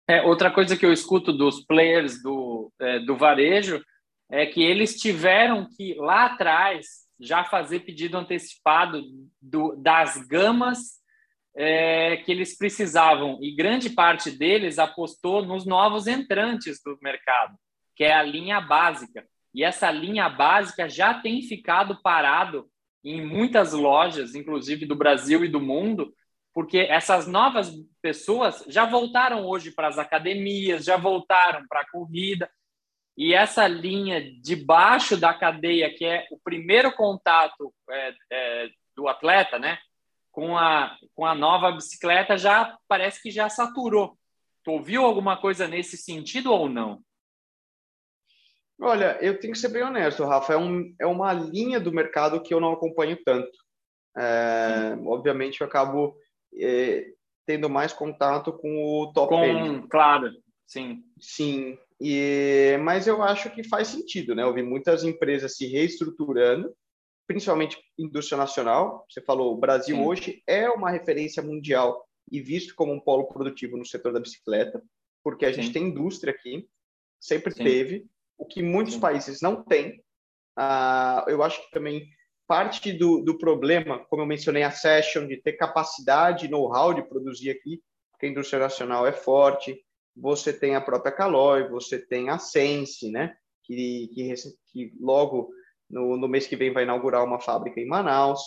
É, 0.07 0.23
outra 0.23 0.51
coisa 0.51 0.77
que 0.77 0.85
eu 0.85 0.93
escuto 0.93 1.33
dos 1.33 1.65
players 1.65 2.23
do, 2.23 2.71
é, 2.81 2.99
do 3.01 3.17
varejo 3.17 3.83
é 4.31 4.45
que 4.45 4.63
eles 4.63 4.97
tiveram 4.97 5.67
que, 5.77 5.95
lá 5.95 6.27
atrás, 6.27 7.05
já 7.19 7.45
fazer 7.45 7.81
pedido 7.81 8.17
antecipado 8.17 9.03
do, 9.41 9.75
das 9.77 10.19
gamas 10.27 11.01
é, 11.57 12.19
que 12.19 12.33
eles 12.33 12.57
precisavam. 12.57 13.39
E 13.41 13.55
grande 13.55 13.91
parte 13.91 14.31
deles 14.31 14.79
apostou 14.79 15.45
nos 15.45 15.65
novos 15.65 16.07
entrantes 16.07 16.83
do 16.85 16.99
mercado, 17.01 17.57
que 17.97 18.05
é 18.05 18.13
a 18.13 18.23
linha 18.23 18.61
básica. 18.61 19.25
E 19.55 19.63
essa 19.63 19.91
linha 19.91 20.29
básica 20.29 20.89
já 20.89 21.15
tem 21.15 21.41
ficado 21.43 22.01
parado 22.03 22.69
em 23.05 23.25
muitas 23.25 23.73
lojas, 23.73 24.35
inclusive 24.35 24.85
do 24.85 24.97
Brasil 24.97 25.45
e 25.45 25.49
do 25.49 25.61
mundo, 25.61 26.13
porque 26.55 26.79
essas 26.79 27.27
novas 27.27 27.73
pessoas 28.01 28.65
já 28.69 28.87
voltaram 28.87 29.45
hoje 29.45 29.73
para 29.73 29.89
as 29.89 29.99
academias, 29.99 30.85
já 30.85 30.97
voltaram 30.97 31.67
para 31.69 31.81
a 31.81 31.91
corrida, 31.91 32.49
e 33.17 33.35
essa 33.35 33.67
linha 33.67 34.21
de 34.41 34.57
baixo 34.57 35.17
da 35.17 35.35
cadeia, 35.35 35.93
que 35.93 36.05
é 36.05 36.27
o 36.31 36.39
primeiro 36.39 36.93
contato 36.93 37.75
é, 37.91 38.15
é, 38.33 38.69
do 38.97 39.09
atleta, 39.09 39.59
né, 39.59 39.79
com 40.31 40.57
a, 40.57 40.97
com 41.15 41.27
a 41.27 41.35
nova 41.35 41.73
bicicleta, 41.73 42.39
já 42.39 42.77
parece 42.89 43.21
que 43.21 43.31
já 43.31 43.49
saturou. 43.49 44.17
Tu 44.65 44.71
ouviu 44.71 45.05
alguma 45.05 45.37
coisa 45.37 45.69
nesse 45.69 45.97
sentido 45.97 46.53
ou 46.53 46.69
não? 46.69 47.01
Olha, 48.81 49.17
eu 49.21 49.39
tenho 49.39 49.53
que 49.53 49.59
ser 49.59 49.69
bem 49.69 49.83
honesto, 49.83 50.25
Rafa. 50.25 50.55
É, 50.55 50.57
um, 50.57 50.95
é 51.01 51.07
uma 51.07 51.33
linha 51.33 51.79
do 51.79 51.93
mercado 51.93 52.43
que 52.43 52.53
eu 52.53 52.61
não 52.61 52.73
acompanho 52.73 53.17
tanto. 53.25 53.57
É, 54.17 54.97
obviamente, 55.07 55.61
eu 55.61 55.67
acabo 55.67 56.17
é, 56.59 57.07
tendo 57.47 57.69
mais 57.69 57.93
contato 57.93 58.53
com 58.53 58.85
o 58.85 59.13
top 59.13 59.31
com, 59.31 59.89
Claro, 59.89 60.31
sim. 60.67 61.03
Sim, 61.21 61.79
e, 62.01 62.77
mas 62.83 63.07
eu 63.07 63.23
acho 63.23 63.51
que 63.51 63.63
faz 63.63 63.89
sentido, 63.89 64.35
né? 64.35 64.43
Eu 64.43 64.53
vi 64.53 64.63
muitas 64.63 65.05
empresas 65.05 65.57
se 65.57 65.67
reestruturando, 65.67 66.75
principalmente 67.27 67.79
indústria 67.99 68.37
nacional. 68.37 69.07
Você 69.09 69.21
falou, 69.21 69.55
o 69.55 69.59
Brasil 69.59 69.97
Sim. 69.97 70.03
hoje 70.03 70.43
é 70.47 70.69
uma 70.69 70.91
referência 70.91 71.43
mundial 71.43 72.07
e 72.31 72.41
visto 72.41 72.75
como 72.75 72.93
um 72.93 73.01
polo 73.01 73.27
produtivo 73.27 73.77
no 73.77 73.85
setor 73.85 74.13
da 74.13 74.21
bicicleta, 74.21 74.83
porque 75.23 75.47
a 75.47 75.53
Sim. 75.53 75.63
gente 75.63 75.73
tem 75.73 75.85
indústria 75.85 76.33
aqui, 76.33 76.69
sempre 77.21 77.53
Sim. 77.53 77.65
teve, 77.65 78.07
o 78.37 78.45
que 78.45 78.63
muitos 78.63 78.97
países 78.97 79.41
não 79.41 79.63
têm. 79.63 80.03
Ah, 80.57 81.25
eu 81.29 81.43
acho 81.43 81.63
que 81.63 81.71
também 81.71 82.07
parte 82.47 82.93
do, 82.93 83.21
do 83.21 83.39
problema, 83.39 84.05
como 84.07 84.23
eu 84.23 84.27
mencionei, 84.27 84.63
a 84.63 84.71
Session, 84.71 85.27
de 85.27 85.41
ter 85.41 85.55
capacidade, 85.55 86.49
know-how 86.49 86.93
de 86.93 87.03
produzir 87.03 87.51
aqui, 87.51 87.83
porque 88.13 88.27
a 88.27 88.29
indústria 88.29 88.61
nacional 88.61 89.07
é 89.07 89.13
forte. 89.13 89.79
Você 90.17 90.53
tem 90.53 90.75
a 90.75 90.81
própria 90.81 91.13
Caloi, 91.13 91.69
você 91.69 91.99
tem 91.99 92.31
a 92.31 92.39
Sense, 92.39 93.11
né? 93.11 93.35
Que, 93.65 94.09
que, 94.15 94.35
que 94.67 94.93
logo 95.01 95.51
no, 95.89 96.17
no, 96.17 96.29
mês 96.29 96.47
que 96.47 96.57
vem 96.57 96.73
vai 96.73 96.83
inaugurar 96.83 97.25
uma 97.25 97.41
fábrica 97.41 97.81
em 97.81 97.87
Manaus. 97.87 98.41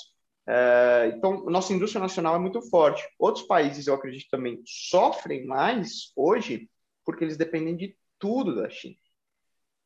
É, 0.48 1.12
então, 1.16 1.44
nossa 1.46 1.74
indústria 1.74 2.02
nacional 2.02 2.36
é 2.36 2.40
muito 2.40 2.62
forte. 2.70 3.04
Outros 3.20 3.46
países, 3.46 3.88
eu 3.88 3.96
acredito 3.96 4.30
também, 4.30 4.62
sofrem 4.66 5.46
mais 5.46 6.12
hoje 6.16 6.70
porque 7.04 7.24
eles 7.24 7.38
dependem 7.38 7.76
de 7.76 7.98
tudo 8.20 8.56
da 8.56 8.70
China, 8.70 8.96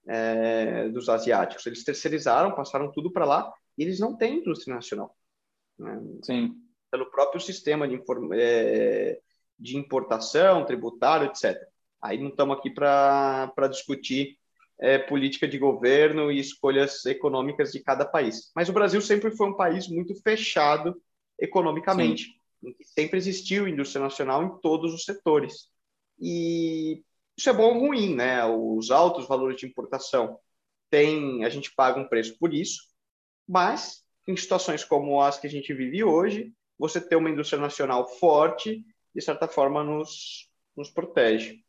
é, 0.08 0.90
dos 0.90 1.08
asiáticos. 1.08 1.66
Eles 1.66 1.84
terceirizaram, 1.84 2.56
passaram 2.56 2.92
tudo 2.92 3.12
para 3.12 3.26
lá 3.26 3.52
e 3.78 3.84
eles 3.84 4.00
não 4.00 4.16
têm 4.16 4.40
indústria 4.40 4.76
nacional. 4.76 5.16
Né? 5.78 6.02
Sim. 6.24 6.56
Pelo 6.90 7.10
próprio 7.10 7.40
sistema 7.40 7.88
de, 7.88 8.02
é, 8.34 9.20
de 9.58 9.78
importação, 9.78 10.66
tributário, 10.66 11.28
etc. 11.28 11.58
Aí 12.02 12.18
não 12.18 12.30
estamos 12.30 12.58
aqui 12.58 12.70
para 12.70 13.68
discutir 13.70 14.38
é, 14.80 14.98
política 14.98 15.48
de 15.48 15.60
governo 15.60 16.32
e 16.32 16.40
escolhas 16.40 17.06
econômicas 17.06 17.72
de 17.72 17.80
cada 17.80 18.04
país. 18.04 18.52
Mas 18.56 18.68
o 18.68 18.74
Brasil 18.74 19.00
sempre 19.00 19.30
foi 19.32 19.48
um 19.48 19.56
país 19.56 19.88
muito 19.88 20.16
fechado 20.16 21.00
economicamente, 21.40 22.40
sempre 22.84 23.18
existiu 23.18 23.68
indústria 23.68 24.02
nacional 24.02 24.44
em 24.44 24.60
todos 24.60 24.94
os 24.94 25.06
setores. 25.06 25.70
E 26.20 27.04
isso 27.38 27.50
é 27.50 27.54
bom 27.54 27.74
ou 27.76 27.80
ruim, 27.80 28.16
né? 28.16 28.44
Os 28.46 28.92
altos 28.92 29.28
valores 29.28 29.58
de 29.58 29.66
importação 29.66 30.40
tem, 30.90 31.46
a 31.46 31.50
gente 31.50 31.74
paga 31.74 32.00
um 32.00 32.08
preço 32.08 32.38
por 32.38 32.54
isso, 32.54 32.91
mas 33.52 34.02
em 34.26 34.38
situações 34.38 34.86
como 34.86 35.22
as 35.22 35.38
que 35.38 35.46
a 35.46 35.50
gente 35.50 35.74
vive 35.74 36.06
hoje, 36.06 36.54
você 36.80 37.02
ter 37.02 37.18
uma 37.18 37.30
indústria 37.30 37.62
nacional 37.62 38.08
forte, 38.08 38.82
de 39.14 39.22
certa 39.22 39.46
forma, 39.46 39.84
nos, 39.84 40.50
nos 40.76 40.90
protege. 40.90 41.60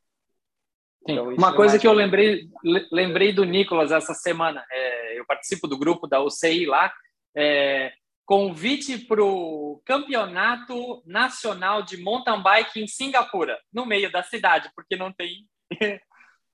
Então, 1.08 1.34
uma 1.34 1.50
é 1.50 1.56
coisa 1.56 1.78
que 1.80 1.86
eu 1.86 1.92
lembrei, 1.92 2.48
lembrei 2.92 3.32
do 3.32 3.42
Nicolas 3.42 3.90
essa 3.90 4.14
semana, 4.14 4.64
é, 4.70 5.18
eu 5.18 5.26
participo 5.26 5.66
do 5.66 5.76
grupo 5.76 6.06
da 6.06 6.22
UCI 6.22 6.66
lá, 6.66 6.92
é, 7.36 7.92
convite 8.24 8.98
para 8.98 9.24
o 9.24 9.82
Campeonato 9.84 11.02
Nacional 11.04 11.82
de 11.82 11.96
Mountain 11.96 12.40
Bike 12.40 12.80
em 12.80 12.86
Singapura, 12.86 13.58
no 13.72 13.84
meio 13.84 14.12
da 14.12 14.22
cidade, 14.22 14.70
porque 14.76 14.94
não 14.94 15.12
tem 15.12 15.48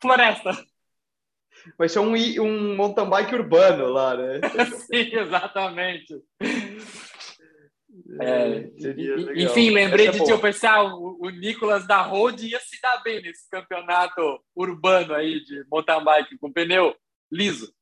floresta. 0.00 0.52
Vai 1.76 1.88
ser 1.88 1.98
um, 2.00 2.14
um 2.14 2.76
mountain 2.76 3.08
bike 3.08 3.34
urbano 3.34 3.86
lá, 3.86 4.16
né? 4.16 4.40
Sim, 4.90 5.16
exatamente. 5.16 6.22
É, 8.20 8.70
enfim, 9.36 9.70
lembrei 9.70 10.08
Essa 10.08 10.22
é 10.22 10.26
de 10.26 10.32
é 10.32 10.38
pensar, 10.38 10.82
o, 10.84 11.18
o 11.20 11.30
Nicolas 11.30 11.86
da 11.86 12.00
Road 12.00 12.46
ia 12.46 12.58
se 12.60 12.80
dar 12.80 13.02
bem 13.02 13.20
nesse 13.20 13.48
campeonato 13.50 14.40
urbano 14.56 15.14
aí 15.14 15.42
de 15.44 15.64
mountain 15.70 16.02
bike 16.02 16.38
com 16.38 16.52
pneu 16.52 16.94
liso. 17.30 17.72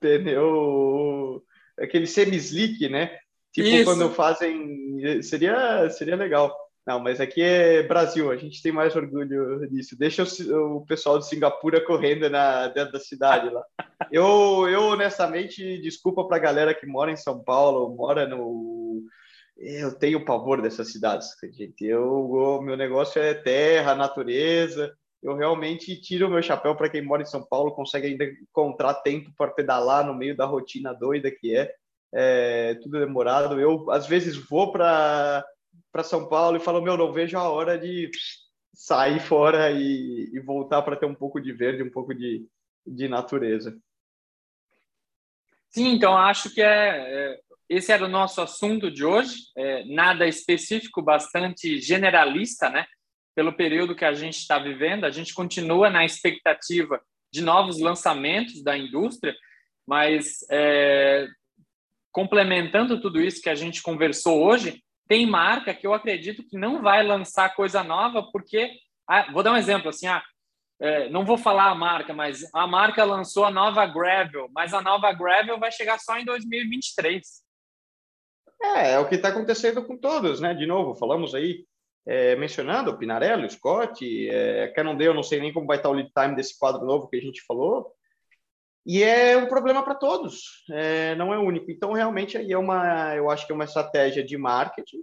Pneu 0.00 1.42
aquele 1.78 2.06
semi-slick, 2.06 2.88
né? 2.88 3.18
Tipo 3.52 3.68
Isso. 3.68 3.84
quando 3.84 4.10
fazem 4.10 5.22
seria 5.22 5.88
seria 5.90 6.16
legal. 6.16 6.54
Não, 6.84 6.98
mas 6.98 7.20
aqui 7.20 7.40
é 7.40 7.82
Brasil, 7.84 8.30
a 8.30 8.36
gente 8.36 8.60
tem 8.60 8.72
mais 8.72 8.96
orgulho 8.96 9.68
disso. 9.68 9.96
Deixa 9.96 10.24
o, 10.24 10.78
o 10.78 10.86
pessoal 10.86 11.16
de 11.18 11.28
Singapura 11.28 11.80
correndo 11.84 12.28
na, 12.28 12.66
dentro 12.68 12.92
da 12.92 12.98
cidade 12.98 13.48
lá. 13.50 13.62
Eu, 14.10 14.68
eu 14.68 14.82
honestamente, 14.88 15.80
desculpa 15.80 16.26
para 16.26 16.36
a 16.36 16.40
galera 16.40 16.74
que 16.74 16.84
mora 16.84 17.12
em 17.12 17.16
São 17.16 17.42
Paulo, 17.42 17.94
mora 17.94 18.26
no. 18.26 19.00
Eu 19.56 19.96
tenho 19.96 20.24
pavor 20.24 20.60
dessas 20.60 20.90
cidades, 20.90 21.28
gente. 21.52 21.84
Eu, 21.84 22.60
meu 22.62 22.76
negócio 22.76 23.22
é 23.22 23.32
terra, 23.32 23.94
natureza. 23.94 24.92
Eu 25.22 25.36
realmente 25.36 25.98
tiro 26.00 26.26
o 26.26 26.30
meu 26.30 26.42
chapéu 26.42 26.74
para 26.74 26.88
quem 26.88 27.00
mora 27.00 27.22
em 27.22 27.26
São 27.26 27.46
Paulo, 27.46 27.70
consegue 27.70 28.08
ainda 28.08 28.24
encontrar 28.24 28.94
tempo 28.94 29.30
para 29.38 29.52
pedalar 29.52 30.04
no 30.04 30.14
meio 30.14 30.36
da 30.36 30.46
rotina 30.46 30.92
doida 30.92 31.30
que 31.30 31.56
é. 31.56 31.72
É 32.12 32.74
tudo 32.82 32.98
demorado. 32.98 33.60
Eu, 33.60 33.88
às 33.90 34.06
vezes, 34.06 34.36
vou 34.36 34.72
para 34.72 35.44
para 35.92 36.02
São 36.02 36.28
Paulo 36.28 36.56
e 36.56 36.60
falo, 36.60 36.80
meu, 36.80 36.96
não 36.96 37.12
vejo 37.12 37.36
a 37.36 37.48
hora 37.48 37.78
de 37.78 38.10
sair 38.74 39.20
fora 39.20 39.70
e, 39.70 40.30
e 40.32 40.40
voltar 40.40 40.80
para 40.82 40.96
ter 40.96 41.06
um 41.06 41.14
pouco 41.14 41.40
de 41.40 41.52
verde, 41.52 41.82
um 41.82 41.90
pouco 41.90 42.14
de, 42.14 42.46
de 42.86 43.06
natureza. 43.06 43.78
Sim, 45.68 45.88
então 45.88 46.16
acho 46.16 46.52
que 46.52 46.62
é, 46.62 46.66
é 46.66 47.40
esse 47.68 47.90
era 47.90 48.04
o 48.04 48.08
nosso 48.08 48.40
assunto 48.42 48.90
de 48.90 49.02
hoje, 49.02 49.34
é, 49.56 49.84
nada 49.86 50.26
específico, 50.26 51.00
bastante 51.00 51.80
generalista, 51.80 52.68
né? 52.68 52.84
Pelo 53.34 53.54
período 53.54 53.96
que 53.96 54.04
a 54.04 54.12
gente 54.12 54.36
está 54.36 54.58
vivendo, 54.58 55.04
a 55.04 55.10
gente 55.10 55.32
continua 55.32 55.88
na 55.88 56.04
expectativa 56.04 57.00
de 57.32 57.40
novos 57.40 57.80
lançamentos 57.80 58.62
da 58.62 58.76
indústria, 58.76 59.34
mas 59.86 60.44
é, 60.50 61.26
complementando 62.10 63.00
tudo 63.00 63.22
isso 63.22 63.40
que 63.40 63.48
a 63.48 63.54
gente 63.54 63.82
conversou 63.82 64.44
hoje, 64.44 64.82
tem 65.08 65.26
marca 65.26 65.74
que 65.74 65.86
eu 65.86 65.94
acredito 65.94 66.44
que 66.44 66.58
não 66.58 66.82
vai 66.82 67.02
lançar 67.02 67.54
coisa 67.54 67.82
nova 67.82 68.22
porque 68.32 68.70
ah, 69.08 69.30
vou 69.32 69.42
dar 69.42 69.52
um 69.52 69.56
exemplo 69.56 69.88
assim 69.88 70.06
ah, 70.06 70.22
é, 70.80 71.08
não 71.08 71.24
vou 71.24 71.36
falar 71.36 71.70
a 71.70 71.74
marca 71.74 72.12
mas 72.12 72.42
a 72.54 72.66
marca 72.66 73.04
lançou 73.04 73.44
a 73.44 73.50
nova 73.50 73.86
Gravel 73.86 74.48
mas 74.52 74.72
a 74.72 74.80
nova 74.80 75.12
Gravel 75.12 75.58
vai 75.58 75.70
chegar 75.70 75.98
só 75.98 76.18
em 76.18 76.24
2023 76.24 77.42
é, 78.62 78.92
é 78.92 78.98
o 78.98 79.08
que 79.08 79.16
está 79.16 79.28
acontecendo 79.28 79.84
com 79.84 79.96
todos 79.96 80.40
né? 80.40 80.54
De 80.54 80.66
novo 80.66 80.94
falamos 80.94 81.34
aí 81.34 81.64
é, 82.06 82.34
mencionando 82.36 82.96
Pinarello 82.96 83.48
Scott 83.50 84.28
é, 84.28 84.68
Cannondale 84.68 85.06
eu 85.06 85.14
não 85.14 85.22
sei 85.22 85.40
nem 85.40 85.52
como 85.52 85.66
vai 85.66 85.76
estar 85.76 85.88
o 85.88 85.92
lead 85.92 86.10
time 86.12 86.34
desse 86.34 86.58
quadro 86.58 86.84
novo 86.84 87.08
que 87.08 87.16
a 87.16 87.20
gente 87.20 87.42
falou 87.42 87.92
e 88.84 89.02
é 89.02 89.36
um 89.36 89.46
problema 89.46 89.82
para 89.82 89.94
todos, 89.94 90.64
é, 90.70 91.14
não 91.14 91.32
é 91.32 91.38
único. 91.38 91.70
Então, 91.70 91.92
realmente, 91.92 92.36
aí 92.36 92.52
é 92.52 92.58
uma, 92.58 93.14
eu 93.14 93.30
acho 93.30 93.46
que 93.46 93.52
é 93.52 93.54
uma 93.54 93.64
estratégia 93.64 94.24
de 94.24 94.36
marketing, 94.36 94.98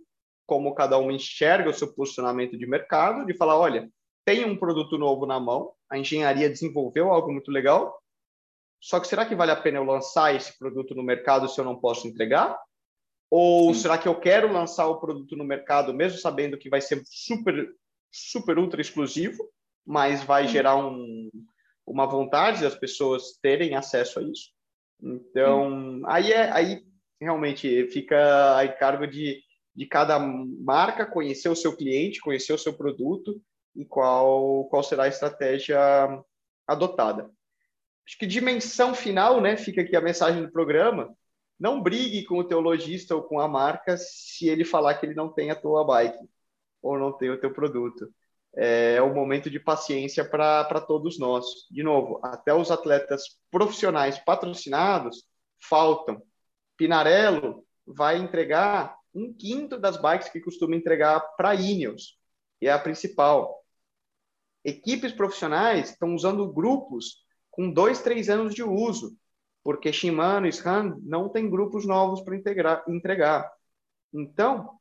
como 0.45 0.75
cada 0.75 0.97
um 0.97 1.11
enxerga 1.11 1.69
o 1.69 1.73
seu 1.73 1.93
posicionamento 1.93 2.57
de 2.57 2.65
mercado, 2.65 3.25
de 3.25 3.33
falar, 3.33 3.57
olha, 3.57 3.89
tem 4.25 4.45
um 4.45 4.57
produto 4.57 4.97
novo 4.97 5.25
na 5.25 5.39
mão, 5.39 5.71
a 5.89 5.97
engenharia 5.97 6.49
desenvolveu 6.49 7.11
algo 7.11 7.31
muito 7.31 7.51
legal, 7.51 7.99
só 8.81 8.99
que 8.99 9.07
será 9.07 9.25
que 9.25 9.35
vale 9.35 9.51
a 9.51 9.55
pena 9.55 9.77
eu 9.77 9.83
lançar 9.83 10.35
esse 10.35 10.57
produto 10.57 10.95
no 10.95 11.03
mercado 11.03 11.47
se 11.49 11.59
eu 11.59 11.65
não 11.65 11.75
posso 11.75 12.07
entregar? 12.07 12.57
Ou 13.29 13.73
Sim. 13.73 13.81
será 13.81 13.97
que 13.97 14.07
eu 14.07 14.19
quero 14.19 14.51
lançar 14.51 14.87
o 14.87 14.99
produto 14.99 15.35
no 15.35 15.43
mercado 15.43 15.93
mesmo 15.93 16.17
sabendo 16.19 16.57
que 16.57 16.69
vai 16.69 16.81
ser 16.81 17.01
super, 17.05 17.69
super 18.11 18.57
ultra 18.57 18.81
exclusivo, 18.81 19.47
mas 19.85 20.23
vai 20.23 20.47
Sim. 20.47 20.53
gerar 20.53 20.75
um, 20.77 21.29
uma 21.89 22.05
vontade 22.05 22.61
das 22.61 22.75
pessoas 22.75 23.37
terem 23.41 23.75
acesso 23.75 24.19
a 24.19 24.23
isso. 24.23 24.51
Então, 25.01 26.01
aí 26.05 26.31
é 26.31 26.51
aí 26.51 26.83
realmente 27.19 27.87
fica 27.87 28.59
a 28.59 28.67
cargo 28.67 29.07
de, 29.07 29.41
de 29.75 29.85
cada 29.85 30.19
marca 30.19 31.05
conhecer 31.05 31.49
o 31.49 31.55
seu 31.55 31.75
cliente, 31.75 32.21
conhecer 32.21 32.53
o 32.53 32.57
seu 32.57 32.73
produto 32.73 33.41
e 33.75 33.85
qual 33.85 34.65
qual 34.65 34.83
será 34.83 35.03
a 35.03 35.07
estratégia 35.07 35.79
adotada. 36.67 37.29
Acho 38.05 38.17
que 38.17 38.25
dimensão 38.25 38.93
final, 38.93 39.41
né? 39.41 39.57
Fica 39.57 39.81
aqui 39.81 39.95
a 39.95 40.01
mensagem 40.01 40.43
do 40.43 40.51
programa. 40.51 41.13
Não 41.59 41.81
brigue 41.81 42.23
com 42.23 42.37
o 42.37 42.43
teu 42.43 42.59
lojista 42.59 43.15
ou 43.15 43.23
com 43.23 43.39
a 43.39 43.47
marca 43.47 43.97
se 43.97 44.47
ele 44.47 44.63
falar 44.63 44.95
que 44.95 45.05
ele 45.05 45.15
não 45.15 45.31
tem 45.31 45.51
a 45.51 45.55
tua 45.55 45.83
bike 45.83 46.29
ou 46.81 46.97
não 46.97 47.11
tem 47.11 47.29
o 47.29 47.39
teu 47.39 47.51
produto 47.51 48.09
é 48.55 49.01
um 49.01 49.13
momento 49.13 49.49
de 49.49 49.59
paciência 49.59 50.25
para 50.27 50.81
todos 50.81 51.19
nós. 51.19 51.45
De 51.69 51.83
novo, 51.83 52.19
até 52.23 52.53
os 52.53 52.71
atletas 52.71 53.39
profissionais 53.51 54.17
patrocinados 54.19 55.23
faltam. 55.61 56.21
Pinarello 56.77 57.65
vai 57.85 58.17
entregar 58.17 58.97
um 59.13 59.33
quinto 59.33 59.77
das 59.77 59.97
bikes 60.01 60.29
que 60.29 60.39
costuma 60.39 60.75
entregar 60.75 61.19
para 61.35 61.55
Ineos, 61.55 62.17
que 62.59 62.67
é 62.67 62.71
a 62.71 62.79
principal. 62.79 63.63
Equipes 64.63 65.11
profissionais 65.11 65.91
estão 65.91 66.13
usando 66.13 66.51
grupos 66.51 67.23
com 67.49 67.71
dois, 67.71 68.01
três 68.01 68.29
anos 68.29 68.53
de 68.53 68.63
uso, 68.63 69.17
porque 69.63 69.91
Shimano 69.91 70.47
e 70.47 70.51
SRAM 70.51 70.97
não 71.01 71.29
tem 71.29 71.49
grupos 71.49 71.85
novos 71.85 72.21
para 72.21 72.35
entregar. 72.87 73.51
Então, 74.13 74.79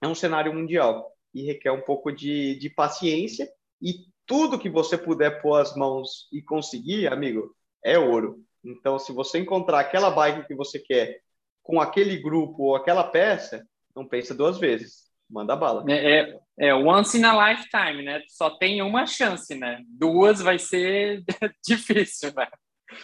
é 0.00 0.08
um 0.08 0.14
cenário 0.14 0.52
mundial 0.54 1.10
e 1.34 1.42
requer 1.44 1.70
um 1.70 1.80
pouco 1.80 2.10
de, 2.10 2.58
de 2.58 2.70
paciência. 2.70 3.50
E 3.80 4.04
tudo 4.26 4.58
que 4.58 4.68
você 4.68 4.96
puder 4.96 5.40
pôr 5.42 5.60
as 5.60 5.74
mãos 5.74 6.28
e 6.32 6.42
conseguir, 6.42 7.08
amigo, 7.08 7.54
é 7.84 7.98
ouro. 7.98 8.44
Então, 8.64 8.98
se 8.98 9.12
você 9.12 9.38
encontrar 9.38 9.80
aquela 9.80 10.10
bike 10.10 10.46
que 10.46 10.54
você 10.54 10.78
quer 10.78 11.20
com 11.62 11.80
aquele 11.80 12.16
grupo 12.16 12.64
ou 12.64 12.76
aquela 12.76 13.04
peça, 13.04 13.64
não 13.94 14.06
pensa 14.06 14.34
duas 14.34 14.58
vezes. 14.58 15.10
Manda 15.28 15.54
bala. 15.54 15.84
É, 15.88 16.20
é, 16.20 16.40
é 16.58 16.74
once 16.74 17.16
in 17.16 17.24
a 17.24 17.52
lifetime, 17.52 18.02
né? 18.02 18.22
Só 18.28 18.50
tem 18.50 18.82
uma 18.82 19.06
chance, 19.06 19.54
né? 19.54 19.80
Duas 19.86 20.40
vai 20.40 20.58
ser 20.58 21.22
difícil, 21.64 22.32
né? 22.34 22.48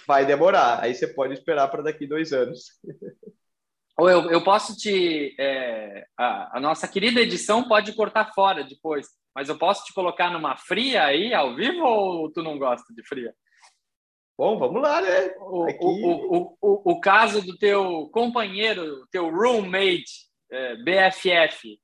Vai 0.07 0.27
demorar. 0.27 0.83
Aí 0.83 0.95
você 0.95 1.07
pode 1.07 1.35
esperar 1.35 1.68
para 1.68 1.83
daqui 1.83 2.07
dois 2.07 2.33
anos. 2.33 2.64
Ou 3.99 4.11
eu, 4.11 4.30
eu 4.30 4.44
posso 4.44 4.76
te. 4.76 5.34
É, 5.38 6.07
a, 6.18 6.59
a, 6.59 6.61
nossa 6.61 6.86
querida 6.86 7.20
edição 7.20 7.66
pode 7.66 7.94
cortar 7.94 8.32
fora 8.34 8.62
depois, 8.62 9.09
mas 9.34 9.49
eu 9.49 9.57
posso 9.57 9.84
te 9.86 9.94
colocar 9.94 10.30
numa 10.30 10.57
fria 10.57 11.05
aí, 11.05 11.32
ao 11.32 11.55
vivo, 11.55 11.82
ou 11.82 12.30
tu 12.30 12.42
não 12.42 12.59
gosta 12.59 12.92
de 12.94 13.03
fria? 13.07 13.34
Bom, 14.36 14.59
vamos 14.59 14.82
lá, 14.82 15.01
né? 15.01 15.34
O, 15.38 15.64
Aqui... 15.64 15.78
o, 15.80 16.57
o, 16.61 16.92
o, 16.92 17.01
caso 17.01 17.40
do 17.40 17.57
teu 17.57 18.11
companheiro, 18.12 19.07
teu 19.11 19.30
roommate, 19.30 20.26
é, 20.51 20.76
BFF, 20.76 21.80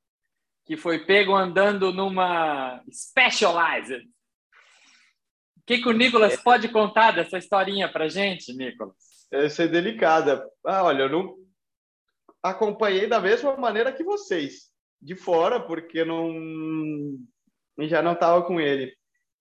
que 0.67 0.77
foi 0.77 1.07
pego 1.07 1.35
andando 1.35 1.95
numa 1.95 2.83
Specialized. 2.93 4.05
O 5.57 5.65
que, 5.65 5.79
que 5.79 5.89
o 5.89 5.93
Nicolas 5.93 6.35
é. 6.35 6.37
pode 6.37 6.69
contar 6.69 7.13
dessa 7.13 7.39
historinha 7.39 7.91
para 7.91 8.09
gente, 8.09 8.53
Nicolas? 8.53 8.97
Essa 9.31 9.63
é 9.63 9.69
delicada. 9.69 10.47
Ah, 10.67 10.85
olha, 10.85 11.05
eu 11.05 11.09
não 11.09 11.42
acompanhei 12.43 13.07
da 13.07 13.21
mesma 13.21 13.57
maneira 13.57 13.93
que 13.93 14.03
vocês, 14.03 14.71
de 15.01 15.15
fora, 15.15 15.61
porque 15.61 16.05
não 16.05 17.19
já 17.81 18.03
não 18.03 18.13
estava 18.13 18.43
com 18.43 18.61
ele. 18.61 18.93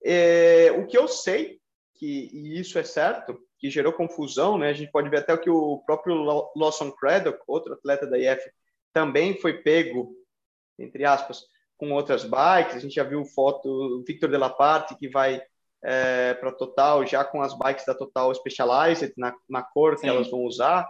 É, 0.04 0.70
o 0.72 0.86
que 0.86 0.96
eu 0.96 1.06
sei, 1.08 1.60
que 1.94 2.30
e 2.32 2.58
isso 2.58 2.78
é 2.78 2.84
certo, 2.84 3.38
que 3.58 3.70
gerou 3.70 3.92
confusão, 3.92 4.58
né? 4.58 4.70
A 4.70 4.72
gente 4.72 4.90
pode 4.90 5.08
ver 5.08 5.18
até 5.18 5.34
o 5.34 5.38
que 5.38 5.50
o 5.50 5.78
próprio 5.86 6.14
Lawson 6.56 6.90
Craddock, 6.92 7.38
outro 7.46 7.74
atleta 7.74 8.06
da 8.06 8.18
IF, 8.18 8.42
também 8.92 9.38
foi 9.38 9.62
pego, 9.62 10.12
entre 10.78 11.04
aspas, 11.04 11.42
com 11.76 11.92
outras 11.92 12.24
bikes. 12.24 12.76
A 12.76 12.80
gente 12.80 12.94
já 12.94 13.04
viu 13.04 13.24
foto 13.24 13.68
do 13.68 14.04
Victor 14.06 14.30
Delaparte, 14.30 14.96
que 14.96 15.08
vai 15.08 15.40
é, 15.84 16.34
para 16.34 16.52
Total 16.52 17.06
já 17.06 17.24
com 17.24 17.40
as 17.42 17.56
bikes 17.56 17.84
da 17.84 17.94
Total 17.94 18.34
Specialized, 18.34 19.12
na, 19.16 19.34
na 19.48 19.62
cor 19.62 19.96
Sim. 19.96 20.02
que 20.02 20.08
elas 20.08 20.30
vão 20.30 20.40
usar 20.40 20.88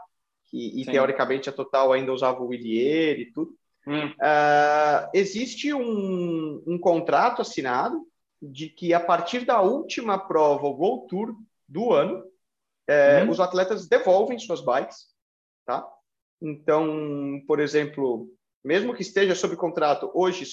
e, 0.53 0.83
e 0.83 0.85
teoricamente 0.85 1.49
a 1.49 1.53
Total 1.53 1.93
ainda 1.93 2.13
usava 2.13 2.43
o 2.43 2.49
Willier 2.49 3.19
e 3.19 3.33
tudo. 3.33 3.57
Hum. 3.87 4.07
Uh, 4.07 5.11
existe 5.15 5.73
um, 5.73 6.63
um, 6.67 6.79
contrato 6.79 7.43
assinado 7.43 8.07
de 8.41 8.69
que 8.69 8.95
a 8.95 9.01
partir 9.01 9.45
da 9.45 9.61
última 9.61 10.19
prova, 10.19 10.67
o 10.67 10.79
World 10.79 11.09
Tour 11.09 11.35
do 11.69 11.93
ano, 11.93 12.23
é, 12.87 13.25
hum. 13.25 13.31
os 13.31 13.41
atletas 13.41 13.89
devolvem 13.89 14.39
suas 14.39 14.61
bikes, 14.61 15.07
tá? 15.65 15.87
Então, 16.41 17.41
por 17.47 17.61
exemplo, 17.61 18.29
mesmo 18.65 18.95
que 18.95 19.03
esteja 19.03 19.35
sob 19.35 19.57
contrato, 19.57 20.11
hoje, 20.15 20.45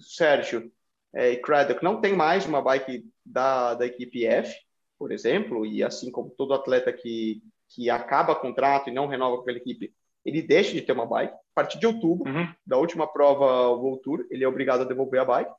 Sérgio 0.00 0.70
é, 1.14 1.30
e 1.30 1.36
Craddock 1.36 1.82
não 1.82 2.00
tem 2.00 2.14
mais 2.14 2.44
uma 2.44 2.60
bike 2.60 3.08
da, 3.24 3.74
da 3.74 3.86
equipe 3.86 4.26
F, 4.26 4.54
por 4.98 5.12
exemplo, 5.12 5.64
e 5.64 5.82
assim 5.82 6.10
como 6.10 6.30
todo 6.30 6.54
atleta 6.54 6.92
que 6.92 7.42
que 7.68 7.90
acaba 7.90 8.34
contrato 8.34 8.88
e 8.88 8.92
não 8.92 9.06
renova 9.06 9.36
com 9.36 9.42
aquela 9.42 9.58
equipe, 9.58 9.94
ele 10.24 10.42
deixa 10.42 10.72
de 10.72 10.82
ter 10.82 10.92
uma 10.92 11.06
bike. 11.06 11.32
A 11.32 11.38
partir 11.54 11.78
de 11.78 11.86
outubro, 11.86 12.30
uhum. 12.30 12.52
da 12.66 12.76
última 12.76 13.06
prova 13.06 13.68
World 13.70 14.02
Tour, 14.02 14.26
ele 14.30 14.44
é 14.44 14.48
obrigado 14.48 14.82
a 14.82 14.84
devolver 14.84 15.20
a 15.20 15.24
bike. 15.24 15.52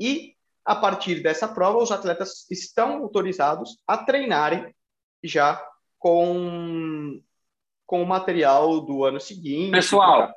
E 0.00 0.34
a 0.64 0.74
partir 0.74 1.22
dessa 1.22 1.46
prova, 1.46 1.78
os 1.78 1.92
atletas 1.92 2.50
estão 2.50 3.02
autorizados 3.02 3.78
a 3.86 3.98
treinarem 3.98 4.74
já 5.22 5.62
com 5.98 7.20
com 7.84 8.02
o 8.02 8.06
material 8.06 8.80
do 8.80 9.04
ano 9.04 9.20
seguinte. 9.20 9.70
Pessoal. 9.70 10.32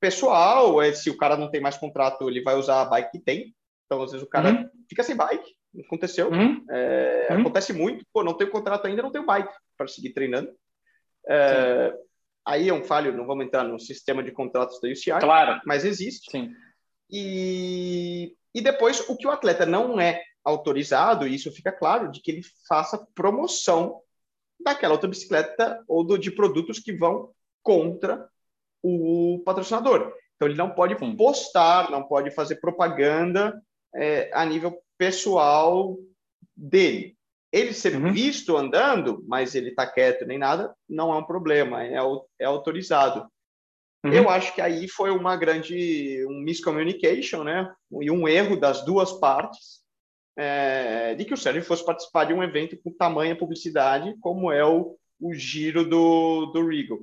Pessoal, 0.00 0.80
é, 0.80 0.90
se 0.92 1.10
o 1.10 1.16
cara 1.18 1.36
não 1.36 1.50
tem 1.50 1.60
mais 1.60 1.76
contrato, 1.76 2.30
ele 2.30 2.42
vai 2.42 2.54
usar 2.54 2.80
a 2.80 2.84
bike 2.86 3.10
que 3.10 3.18
tem. 3.18 3.54
Então, 3.84 4.02
às 4.02 4.12
vezes, 4.12 4.26
o 4.26 4.30
cara 4.30 4.50
uhum. 4.50 4.70
fica 4.88 5.02
sem 5.02 5.14
bike 5.14 5.57
Aconteceu. 5.84 6.30
Uhum. 6.30 6.64
É, 6.70 7.28
uhum. 7.30 7.40
Acontece 7.40 7.72
muito. 7.72 8.04
Pô, 8.12 8.24
não 8.24 8.34
tenho 8.34 8.50
contrato 8.50 8.86
ainda, 8.86 9.02
não 9.02 9.12
tenho 9.12 9.26
bike 9.26 9.52
para 9.76 9.88
seguir 9.88 10.10
treinando. 10.10 10.50
É, 11.28 11.94
aí 12.44 12.68
é 12.68 12.74
um 12.74 12.82
falho, 12.82 13.16
não 13.16 13.26
vamos 13.26 13.46
entrar 13.46 13.64
no 13.64 13.78
sistema 13.78 14.22
de 14.22 14.32
contratos 14.32 14.80
da 14.80 14.88
UCI. 14.88 15.20
Claro. 15.20 15.60
Mas 15.66 15.84
existe. 15.84 16.30
Sim. 16.30 16.50
E, 17.10 18.34
e 18.54 18.60
depois, 18.60 19.08
o 19.08 19.16
que 19.16 19.26
o 19.26 19.30
atleta 19.30 19.64
não 19.66 20.00
é 20.00 20.22
autorizado, 20.44 21.26
e 21.26 21.34
isso 21.34 21.52
fica 21.52 21.70
claro, 21.70 22.10
de 22.10 22.20
que 22.20 22.30
ele 22.30 22.42
faça 22.66 23.06
promoção 23.14 24.00
daquela 24.60 24.94
outra 24.94 25.08
bicicleta 25.08 25.82
ou 25.86 26.04
do, 26.04 26.18
de 26.18 26.30
produtos 26.30 26.78
que 26.78 26.92
vão 26.92 27.30
contra 27.62 28.28
o 28.82 29.42
patrocinador. 29.44 30.12
Então, 30.36 30.48
ele 30.48 30.56
não 30.56 30.70
pode 30.70 30.98
Sim. 30.98 31.16
postar, 31.16 31.90
não 31.90 32.04
pode 32.04 32.30
fazer 32.30 32.56
propaganda 32.56 33.60
é, 33.94 34.30
a 34.32 34.44
nível 34.44 34.80
pessoal 34.98 35.96
dele. 36.56 37.16
Ele 37.50 37.72
ser 37.72 37.96
uhum. 37.96 38.12
visto 38.12 38.56
andando, 38.56 39.24
mas 39.26 39.54
ele 39.54 39.70
está 39.70 39.86
quieto 39.86 40.26
nem 40.26 40.36
nada, 40.36 40.74
não 40.88 41.14
é 41.14 41.16
um 41.16 41.24
problema, 41.24 41.82
é, 41.82 41.96
é 42.38 42.44
autorizado. 42.44 43.26
Uhum. 44.04 44.12
Eu 44.12 44.28
acho 44.28 44.54
que 44.54 44.60
aí 44.60 44.86
foi 44.88 45.10
uma 45.10 45.36
grande 45.36 46.24
um 46.26 46.40
miscommunication, 46.40 47.42
né? 47.42 47.72
E 48.02 48.10
um 48.10 48.28
erro 48.28 48.56
das 48.56 48.84
duas 48.84 49.12
partes 49.12 49.82
é, 50.36 51.14
de 51.14 51.24
que 51.24 51.34
o 51.34 51.36
Sérgio 51.36 51.64
fosse 51.64 51.84
participar 51.84 52.24
de 52.24 52.32
um 52.32 52.42
evento 52.42 52.78
com 52.82 52.92
tamanha 52.92 53.36
publicidade 53.36 54.14
como 54.20 54.52
é 54.52 54.64
o, 54.64 54.96
o 55.20 55.34
giro 55.34 55.84
do, 55.84 56.46
do 56.46 56.66
Regal. 56.66 57.00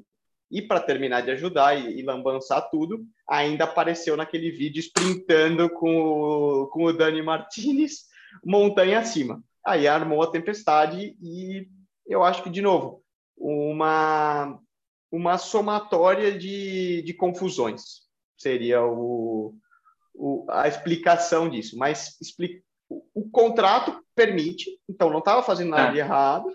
E 0.50 0.62
para 0.62 0.80
terminar 0.80 1.22
de 1.22 1.32
ajudar 1.32 1.76
e, 1.76 2.00
e 2.00 2.04
lambançar 2.04 2.70
tudo, 2.70 3.06
ainda 3.30 3.64
apareceu 3.64 4.16
naquele 4.16 4.52
vídeo 4.52 4.80
sprintando 4.80 5.70
com 5.70 5.98
o, 5.98 6.68
com 6.68 6.86
o 6.86 6.94
Dani 6.94 7.22
Martinez 7.22 8.06
montanha 8.44 9.00
acima. 9.00 9.44
Aí 9.66 9.88
armou 9.88 10.22
a 10.22 10.32
tempestade 10.32 11.18
e 11.22 11.68
eu 12.06 12.24
acho 12.24 12.44
que, 12.44 12.50
de 12.50 12.62
novo, 12.62 13.04
uma, 13.36 14.60
uma 15.12 15.38
somatória 15.38 16.38
de, 16.38 17.02
de 17.02 17.14
confusões 17.14 18.06
seria 18.38 18.84
o, 18.84 19.56
o, 20.14 20.46
a 20.50 20.68
explicação 20.68 21.50
disso. 21.50 21.78
Mas 21.78 22.20
explica, 22.22 22.62
o, 22.88 23.04
o 23.14 23.30
contrato 23.30 24.00
permite, 24.14 24.70
então 24.88 25.10
não 25.10 25.20
estava 25.20 25.42
fazendo 25.42 25.72
nada 25.72 25.90
é. 25.90 25.94
de 25.94 25.98
errado. 25.98 26.52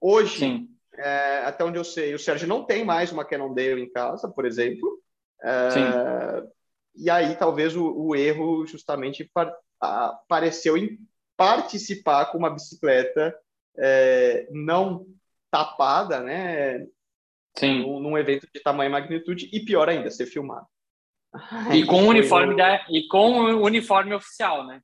Hoje, 0.00 0.66
é, 0.96 1.42
até 1.44 1.64
onde 1.64 1.78
eu 1.78 1.84
sei, 1.84 2.14
o 2.14 2.18
Sérgio 2.18 2.48
não 2.48 2.64
tem 2.64 2.84
mais 2.84 3.12
uma 3.12 3.24
Cannondale 3.24 3.82
em 3.82 3.90
casa, 3.90 4.28
por 4.28 4.46
exemplo. 4.46 5.02
É, 5.44 6.42
e 6.94 7.10
aí 7.10 7.36
talvez 7.36 7.76
o, 7.76 7.92
o 7.94 8.16
erro 8.16 8.66
justamente 8.66 9.28
par, 9.32 9.54
apareceu 9.78 10.76
em 10.76 10.98
participar 11.36 12.26
com 12.26 12.38
uma 12.38 12.50
bicicleta 12.50 13.36
é, 13.76 14.48
não 14.50 15.06
tapada, 15.50 16.20
né? 16.20 16.86
Sim. 17.56 17.82
Num, 17.82 18.00
num, 18.00 18.18
evento 18.18 18.48
de 18.52 18.60
tamanho 18.60 18.88
e 18.88 18.92
magnitude 18.92 19.48
e 19.52 19.64
pior 19.64 19.88
ainda, 19.88 20.10
ser 20.10 20.26
filmado. 20.26 20.66
E 21.72 21.84
com 21.84 22.04
o 22.04 22.08
uniforme 22.08 22.56
da, 22.56 22.84
e 22.88 23.06
com 23.08 23.40
o 23.40 23.62
uniforme 23.62 24.14
oficial, 24.14 24.66
né? 24.66 24.80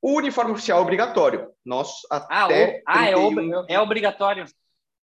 O 0.00 0.16
uniforme 0.16 0.52
oficial 0.52 0.78
é 0.78 0.82
obrigatório. 0.82 1.50
Nós 1.64 2.00
ah, 2.10 2.44
até 2.44 2.78
o, 2.78 2.82
ah, 2.86 3.06
31... 3.06 3.64
é, 3.68 3.74
é 3.74 3.80
obrigatório. 3.80 4.46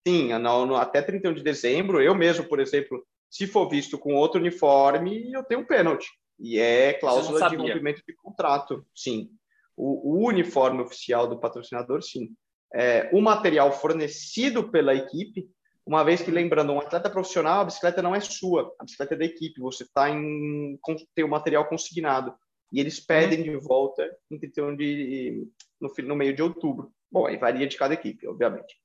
Sim, 0.07 0.33
no, 0.39 0.67
no, 0.67 0.77
até 0.77 1.03
31 1.03 1.35
de 1.35 1.43
dezembro, 1.43 2.01
eu 2.01 2.15
mesmo, 2.15 2.47
por 2.47 2.61
exemplo, 2.61 3.05
se 3.37 3.47
for 3.47 3.69
visto 3.69 3.99
com 3.99 4.15
outro 4.15 4.41
uniforme, 4.41 5.31
eu 5.31 5.45
tenho 5.45 5.61
um 5.61 5.67
pênalti. 5.67 6.09
E 6.39 6.59
é 6.59 6.95
cláusula 6.95 7.51
de 7.51 7.57
rompimento 7.57 8.03
de 8.07 8.15
contrato, 8.15 8.83
sim. 8.95 9.29
O, 9.77 10.15
o, 10.15 10.27
uniforme 10.27 10.81
oficial 10.81 11.29
do 11.29 11.39
patrocinador, 11.39 12.03
sim. 12.03 12.31
É, 12.75 13.11
o 13.13 13.21
material 13.21 13.71
fornecido 13.73 14.71
pela 14.71 14.95
equipe, 14.95 15.47
uma 15.85 16.03
vez 16.03 16.23
que, 16.23 16.31
lembrando, 16.31 16.73
um 16.73 16.81
atleta 16.81 17.11
profissional, 17.11 17.61
a 17.61 17.65
bicicleta 17.65 18.01
não 18.01 18.15
é 18.15 18.21
sua, 18.21 18.75
a 18.79 18.85
bicicleta 18.85 19.15
é 19.15 19.19
da 19.19 19.25
equipe, 19.27 19.61
você 19.61 19.87
tá 19.93 20.09
em, 20.09 20.79
tem 21.15 21.25
o 21.25 21.29
material 21.29 21.69
consignado. 21.69 22.35
E 22.73 22.81
eles 22.81 22.99
pedem 22.99 23.43
de 23.43 23.55
volta 23.59 24.03
em 24.31 24.39
31 24.39 24.77
de, 24.77 25.47
no, 25.79 25.93
no 26.05 26.17
meio 26.17 26.35
de 26.35 26.43
outubro. 26.43 26.91
Bom, 27.13 27.27
aí 27.27 27.37
varia 27.37 27.67
de 27.67 27.77
cada 27.77 27.93
equipe, 27.93 28.27
obviamente. 28.27 28.77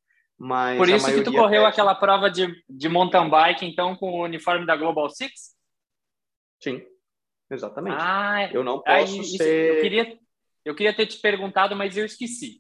Mas 0.44 0.76
Por 0.76 0.90
isso 0.90 1.06
que 1.06 1.22
tu 1.22 1.32
correu 1.32 1.62
pede. 1.62 1.72
aquela 1.72 1.94
prova 1.94 2.28
de, 2.28 2.52
de 2.68 2.90
mountain 2.90 3.30
bike, 3.30 3.64
então, 3.64 3.96
com 3.96 4.10
o 4.10 4.24
uniforme 4.24 4.66
da 4.66 4.76
Global 4.76 5.08
Six? 5.08 5.56
Sim, 6.60 6.84
exatamente. 7.52 7.98
Ah, 8.00 8.50
eu 8.52 8.64
não 8.64 8.82
posso 8.82 9.22
isso, 9.22 9.38
ser... 9.38 9.76
Eu 9.76 9.82
queria, 9.84 10.20
eu 10.66 10.74
queria 10.74 10.96
ter 10.96 11.06
te 11.06 11.20
perguntado, 11.20 11.76
mas 11.76 11.96
eu 11.96 12.06
esqueci. 12.06 12.60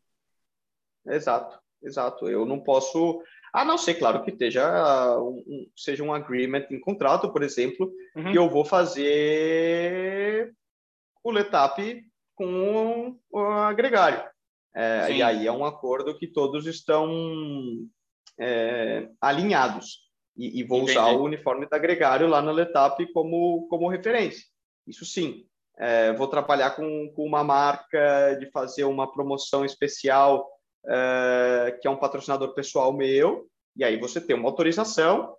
Exato, 1.07 1.59
exato. 1.81 2.29
Eu 2.29 2.45
não 2.45 2.59
posso... 2.59 3.23
A 3.51 3.65
não 3.65 3.79
ser, 3.79 3.95
claro, 3.95 4.23
que 4.23 4.29
esteja 4.29 5.17
um, 5.17 5.67
seja 5.75 6.03
um 6.03 6.13
agreement 6.13 6.67
em 6.69 6.79
contrato, 6.79 7.33
por 7.33 7.41
exemplo, 7.41 7.91
uhum. 8.15 8.31
que 8.31 8.37
eu 8.37 8.47
vou 8.47 8.63
fazer 8.63 10.53
o 11.23 11.31
letap 11.31 11.81
com 12.35 13.19
o 13.31 13.39
agregário. 13.39 14.23
É, 14.73 15.11
e 15.11 15.21
aí 15.21 15.47
é 15.47 15.51
um 15.51 15.65
acordo 15.65 16.17
que 16.17 16.27
todos 16.27 16.65
estão 16.65 17.09
é, 18.39 19.09
alinhados. 19.19 20.09
E, 20.35 20.59
e 20.59 20.63
vou 20.63 20.79
Entendi. 20.79 20.97
usar 20.97 21.11
o 21.11 21.23
uniforme 21.23 21.67
da 21.67 21.77
Gregário 21.77 22.27
lá 22.27 22.41
na 22.41 22.51
Letap 22.51 23.05
como, 23.13 23.67
como 23.67 23.89
referência. 23.89 24.45
Isso 24.87 25.05
sim. 25.05 25.45
É, 25.77 26.13
vou 26.13 26.27
trabalhar 26.27 26.71
com, 26.71 27.11
com 27.15 27.25
uma 27.25 27.43
marca 27.43 28.35
de 28.39 28.49
fazer 28.51 28.83
uma 28.83 29.11
promoção 29.11 29.65
especial, 29.65 30.47
é, 30.87 31.77
que 31.81 31.87
é 31.87 31.91
um 31.91 31.97
patrocinador 31.97 32.53
pessoal 32.53 32.93
meu, 32.93 33.47
E 33.75 33.83
aí 33.83 33.97
você 33.97 34.19
tem 34.21 34.35
uma 34.35 34.49
autorização 34.49 35.35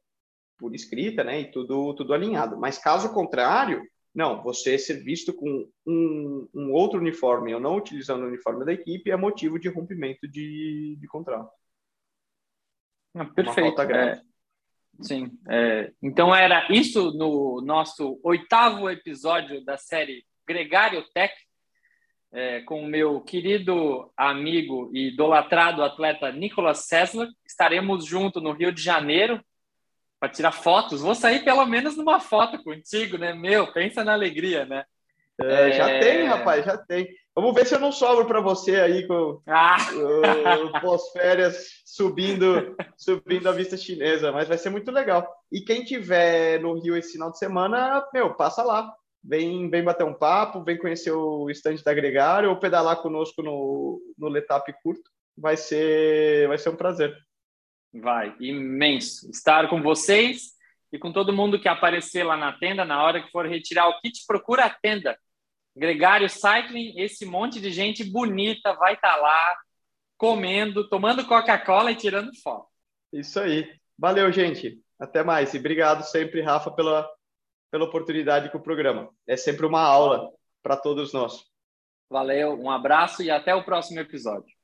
por 0.59 0.75
escrita, 0.75 1.25
né, 1.25 1.41
e 1.41 1.51
tudo, 1.51 1.95
tudo 1.95 2.15
alinhado. 2.15 2.57
Mas 2.57 2.79
caso 2.79 3.13
contrário, 3.13 3.83
não, 4.15 4.43
você 4.43 4.79
ser 4.79 5.03
visto 5.03 5.33
com 5.33 5.69
um, 5.87 6.42
um 6.73 6.75
outro 6.75 6.99
uniforme 6.99 7.55
ou 7.55 7.61
não 7.61 7.77
utilizando 7.77 8.23
o 8.23 8.29
uniforme 8.29 8.65
da 8.65 8.73
equipe 8.73 9.11
é 9.11 9.17
motivo 9.17 9.59
de 9.59 9.69
rompimento 9.69 10.27
de, 10.27 10.97
de 10.99 11.07
contrato. 11.07 11.51
Ah, 13.15 13.27
perfeito. 13.27 13.81
É, 13.83 14.23
sim. 15.01 15.31
É, 15.49 15.93
então 16.03 16.35
era 16.35 16.67
isso 16.71 17.13
no 17.13 17.61
nosso 17.61 18.19
oitavo 18.23 18.89
episódio 18.89 19.63
da 19.65 19.77
série 19.77 20.25
Gregário 20.47 21.05
Tech, 21.13 21.35
é, 22.33 22.63
com 22.63 22.83
o 22.83 22.87
meu 22.87 23.21
querido 23.21 24.11
amigo 24.17 24.91
e 24.95 25.09
idolatrado 25.09 25.85
atleta 25.85 26.33
Nicolas 26.33 26.87
Sessler. 26.87 27.29
Estaremos 27.47 28.07
juntos 28.07 28.43
no 28.43 28.53
Rio 28.53 28.73
de 28.73 28.81
Janeiro 28.81 29.45
para 30.19 30.31
tirar 30.31 30.53
fotos. 30.53 31.03
Vou 31.03 31.15
sair 31.15 31.45
pelo 31.45 31.67
menos 31.67 31.97
numa 31.97 32.19
foto 32.19 32.63
contigo, 32.63 33.19
né? 33.19 33.35
Meu, 33.35 33.71
pensa 33.73 34.03
na 34.03 34.15
alegria, 34.15 34.65
né? 34.65 34.87
É, 35.45 35.73
já 35.73 35.91
é... 35.91 36.01
tem, 36.01 36.25
rapaz, 36.27 36.65
já 36.65 36.77
tem. 36.77 37.09
Vamos 37.35 37.55
ver 37.55 37.67
se 37.67 37.75
eu 37.75 37.81
não 37.81 37.91
sobro 37.91 38.27
para 38.27 38.41
você 38.41 38.77
aí 38.77 39.07
com 39.07 39.41
ah. 39.47 39.79
o, 39.95 40.81
pós-férias 40.81 41.83
subindo, 41.87 42.77
subindo 42.97 43.49
a 43.49 43.53
vista 43.53 43.77
chinesa, 43.77 44.31
mas 44.31 44.49
vai 44.49 44.59
ser 44.59 44.69
muito 44.69 44.91
legal. 44.91 45.27
E 45.51 45.63
quem 45.63 45.83
tiver 45.83 46.61
no 46.61 46.79
Rio 46.79 46.97
esse 46.97 47.13
final 47.13 47.31
de 47.31 47.39
semana, 47.39 48.07
meu, 48.13 48.35
passa 48.35 48.63
lá. 48.63 48.93
Vem, 49.25 49.71
vem 49.71 49.85
bater 49.85 50.05
um 50.05 50.13
papo, 50.13 50.65
vem 50.65 50.77
conhecer 50.77 51.13
o 51.13 51.49
estande 51.49 51.83
da 51.85 51.95
Gregário 51.95 52.51
ou 52.51 52.59
pedalar 52.59 52.97
conosco 53.01 53.41
no, 53.41 54.03
no 54.19 54.29
Letap 54.29 54.71
curto. 54.83 55.09
Vai 55.39 55.57
ser, 55.57 56.49
vai 56.49 56.59
ser 56.59 56.71
um 56.71 56.77
prazer. 56.77 57.17
Vai, 57.95 58.35
imenso. 58.41 59.31
Estar 59.31 59.69
com 59.71 59.81
vocês 59.81 60.53
e 60.93 60.99
com 60.99 61.13
todo 61.13 61.33
mundo 61.33 61.59
que 61.59 61.69
aparecer 61.69 62.25
lá 62.25 62.37
na 62.37 62.53
tenda, 62.53 62.85
na 62.85 63.03
hora 63.03 63.23
que 63.23 63.31
for 63.31 63.47
retirar 63.47 63.89
o 63.89 64.01
kit, 64.01 64.25
procura 64.27 64.65
a 64.65 64.71
tenda. 64.71 65.17
Gregário 65.75 66.29
Cycling, 66.29 66.95
esse 66.99 67.25
monte 67.25 67.61
de 67.61 67.71
gente 67.71 68.05
bonita 68.05 68.75
vai 68.75 68.95
estar 68.95 69.15
tá 69.15 69.21
lá 69.21 69.57
comendo, 70.17 70.89
tomando 70.89 71.27
Coca-Cola 71.27 71.91
e 71.91 71.97
tirando 71.97 72.31
foto. 72.43 72.69
Isso 73.13 73.41
aí. 73.41 73.69
Valeu, 73.99 74.31
gente. 74.31 74.79
Até 74.99 75.25
mais. 75.25 75.53
E 75.55 75.59
obrigado 75.59 76.03
sempre, 76.05 76.41
Rafa, 76.41 76.71
pela, 76.71 77.09
pela 77.71 77.85
oportunidade 77.85 78.51
com 78.51 78.59
o 78.59 78.63
programa. 78.63 79.11
É 79.27 79.37
sempre 79.37 79.67
uma 79.67 79.81
aula 79.81 80.31
para 80.63 80.77
todos 80.77 81.13
nós. 81.13 81.45
Valeu, 82.09 82.61
um 82.61 82.71
abraço 82.71 83.23
e 83.23 83.31
até 83.31 83.55
o 83.55 83.65
próximo 83.65 83.99
episódio. 83.99 84.55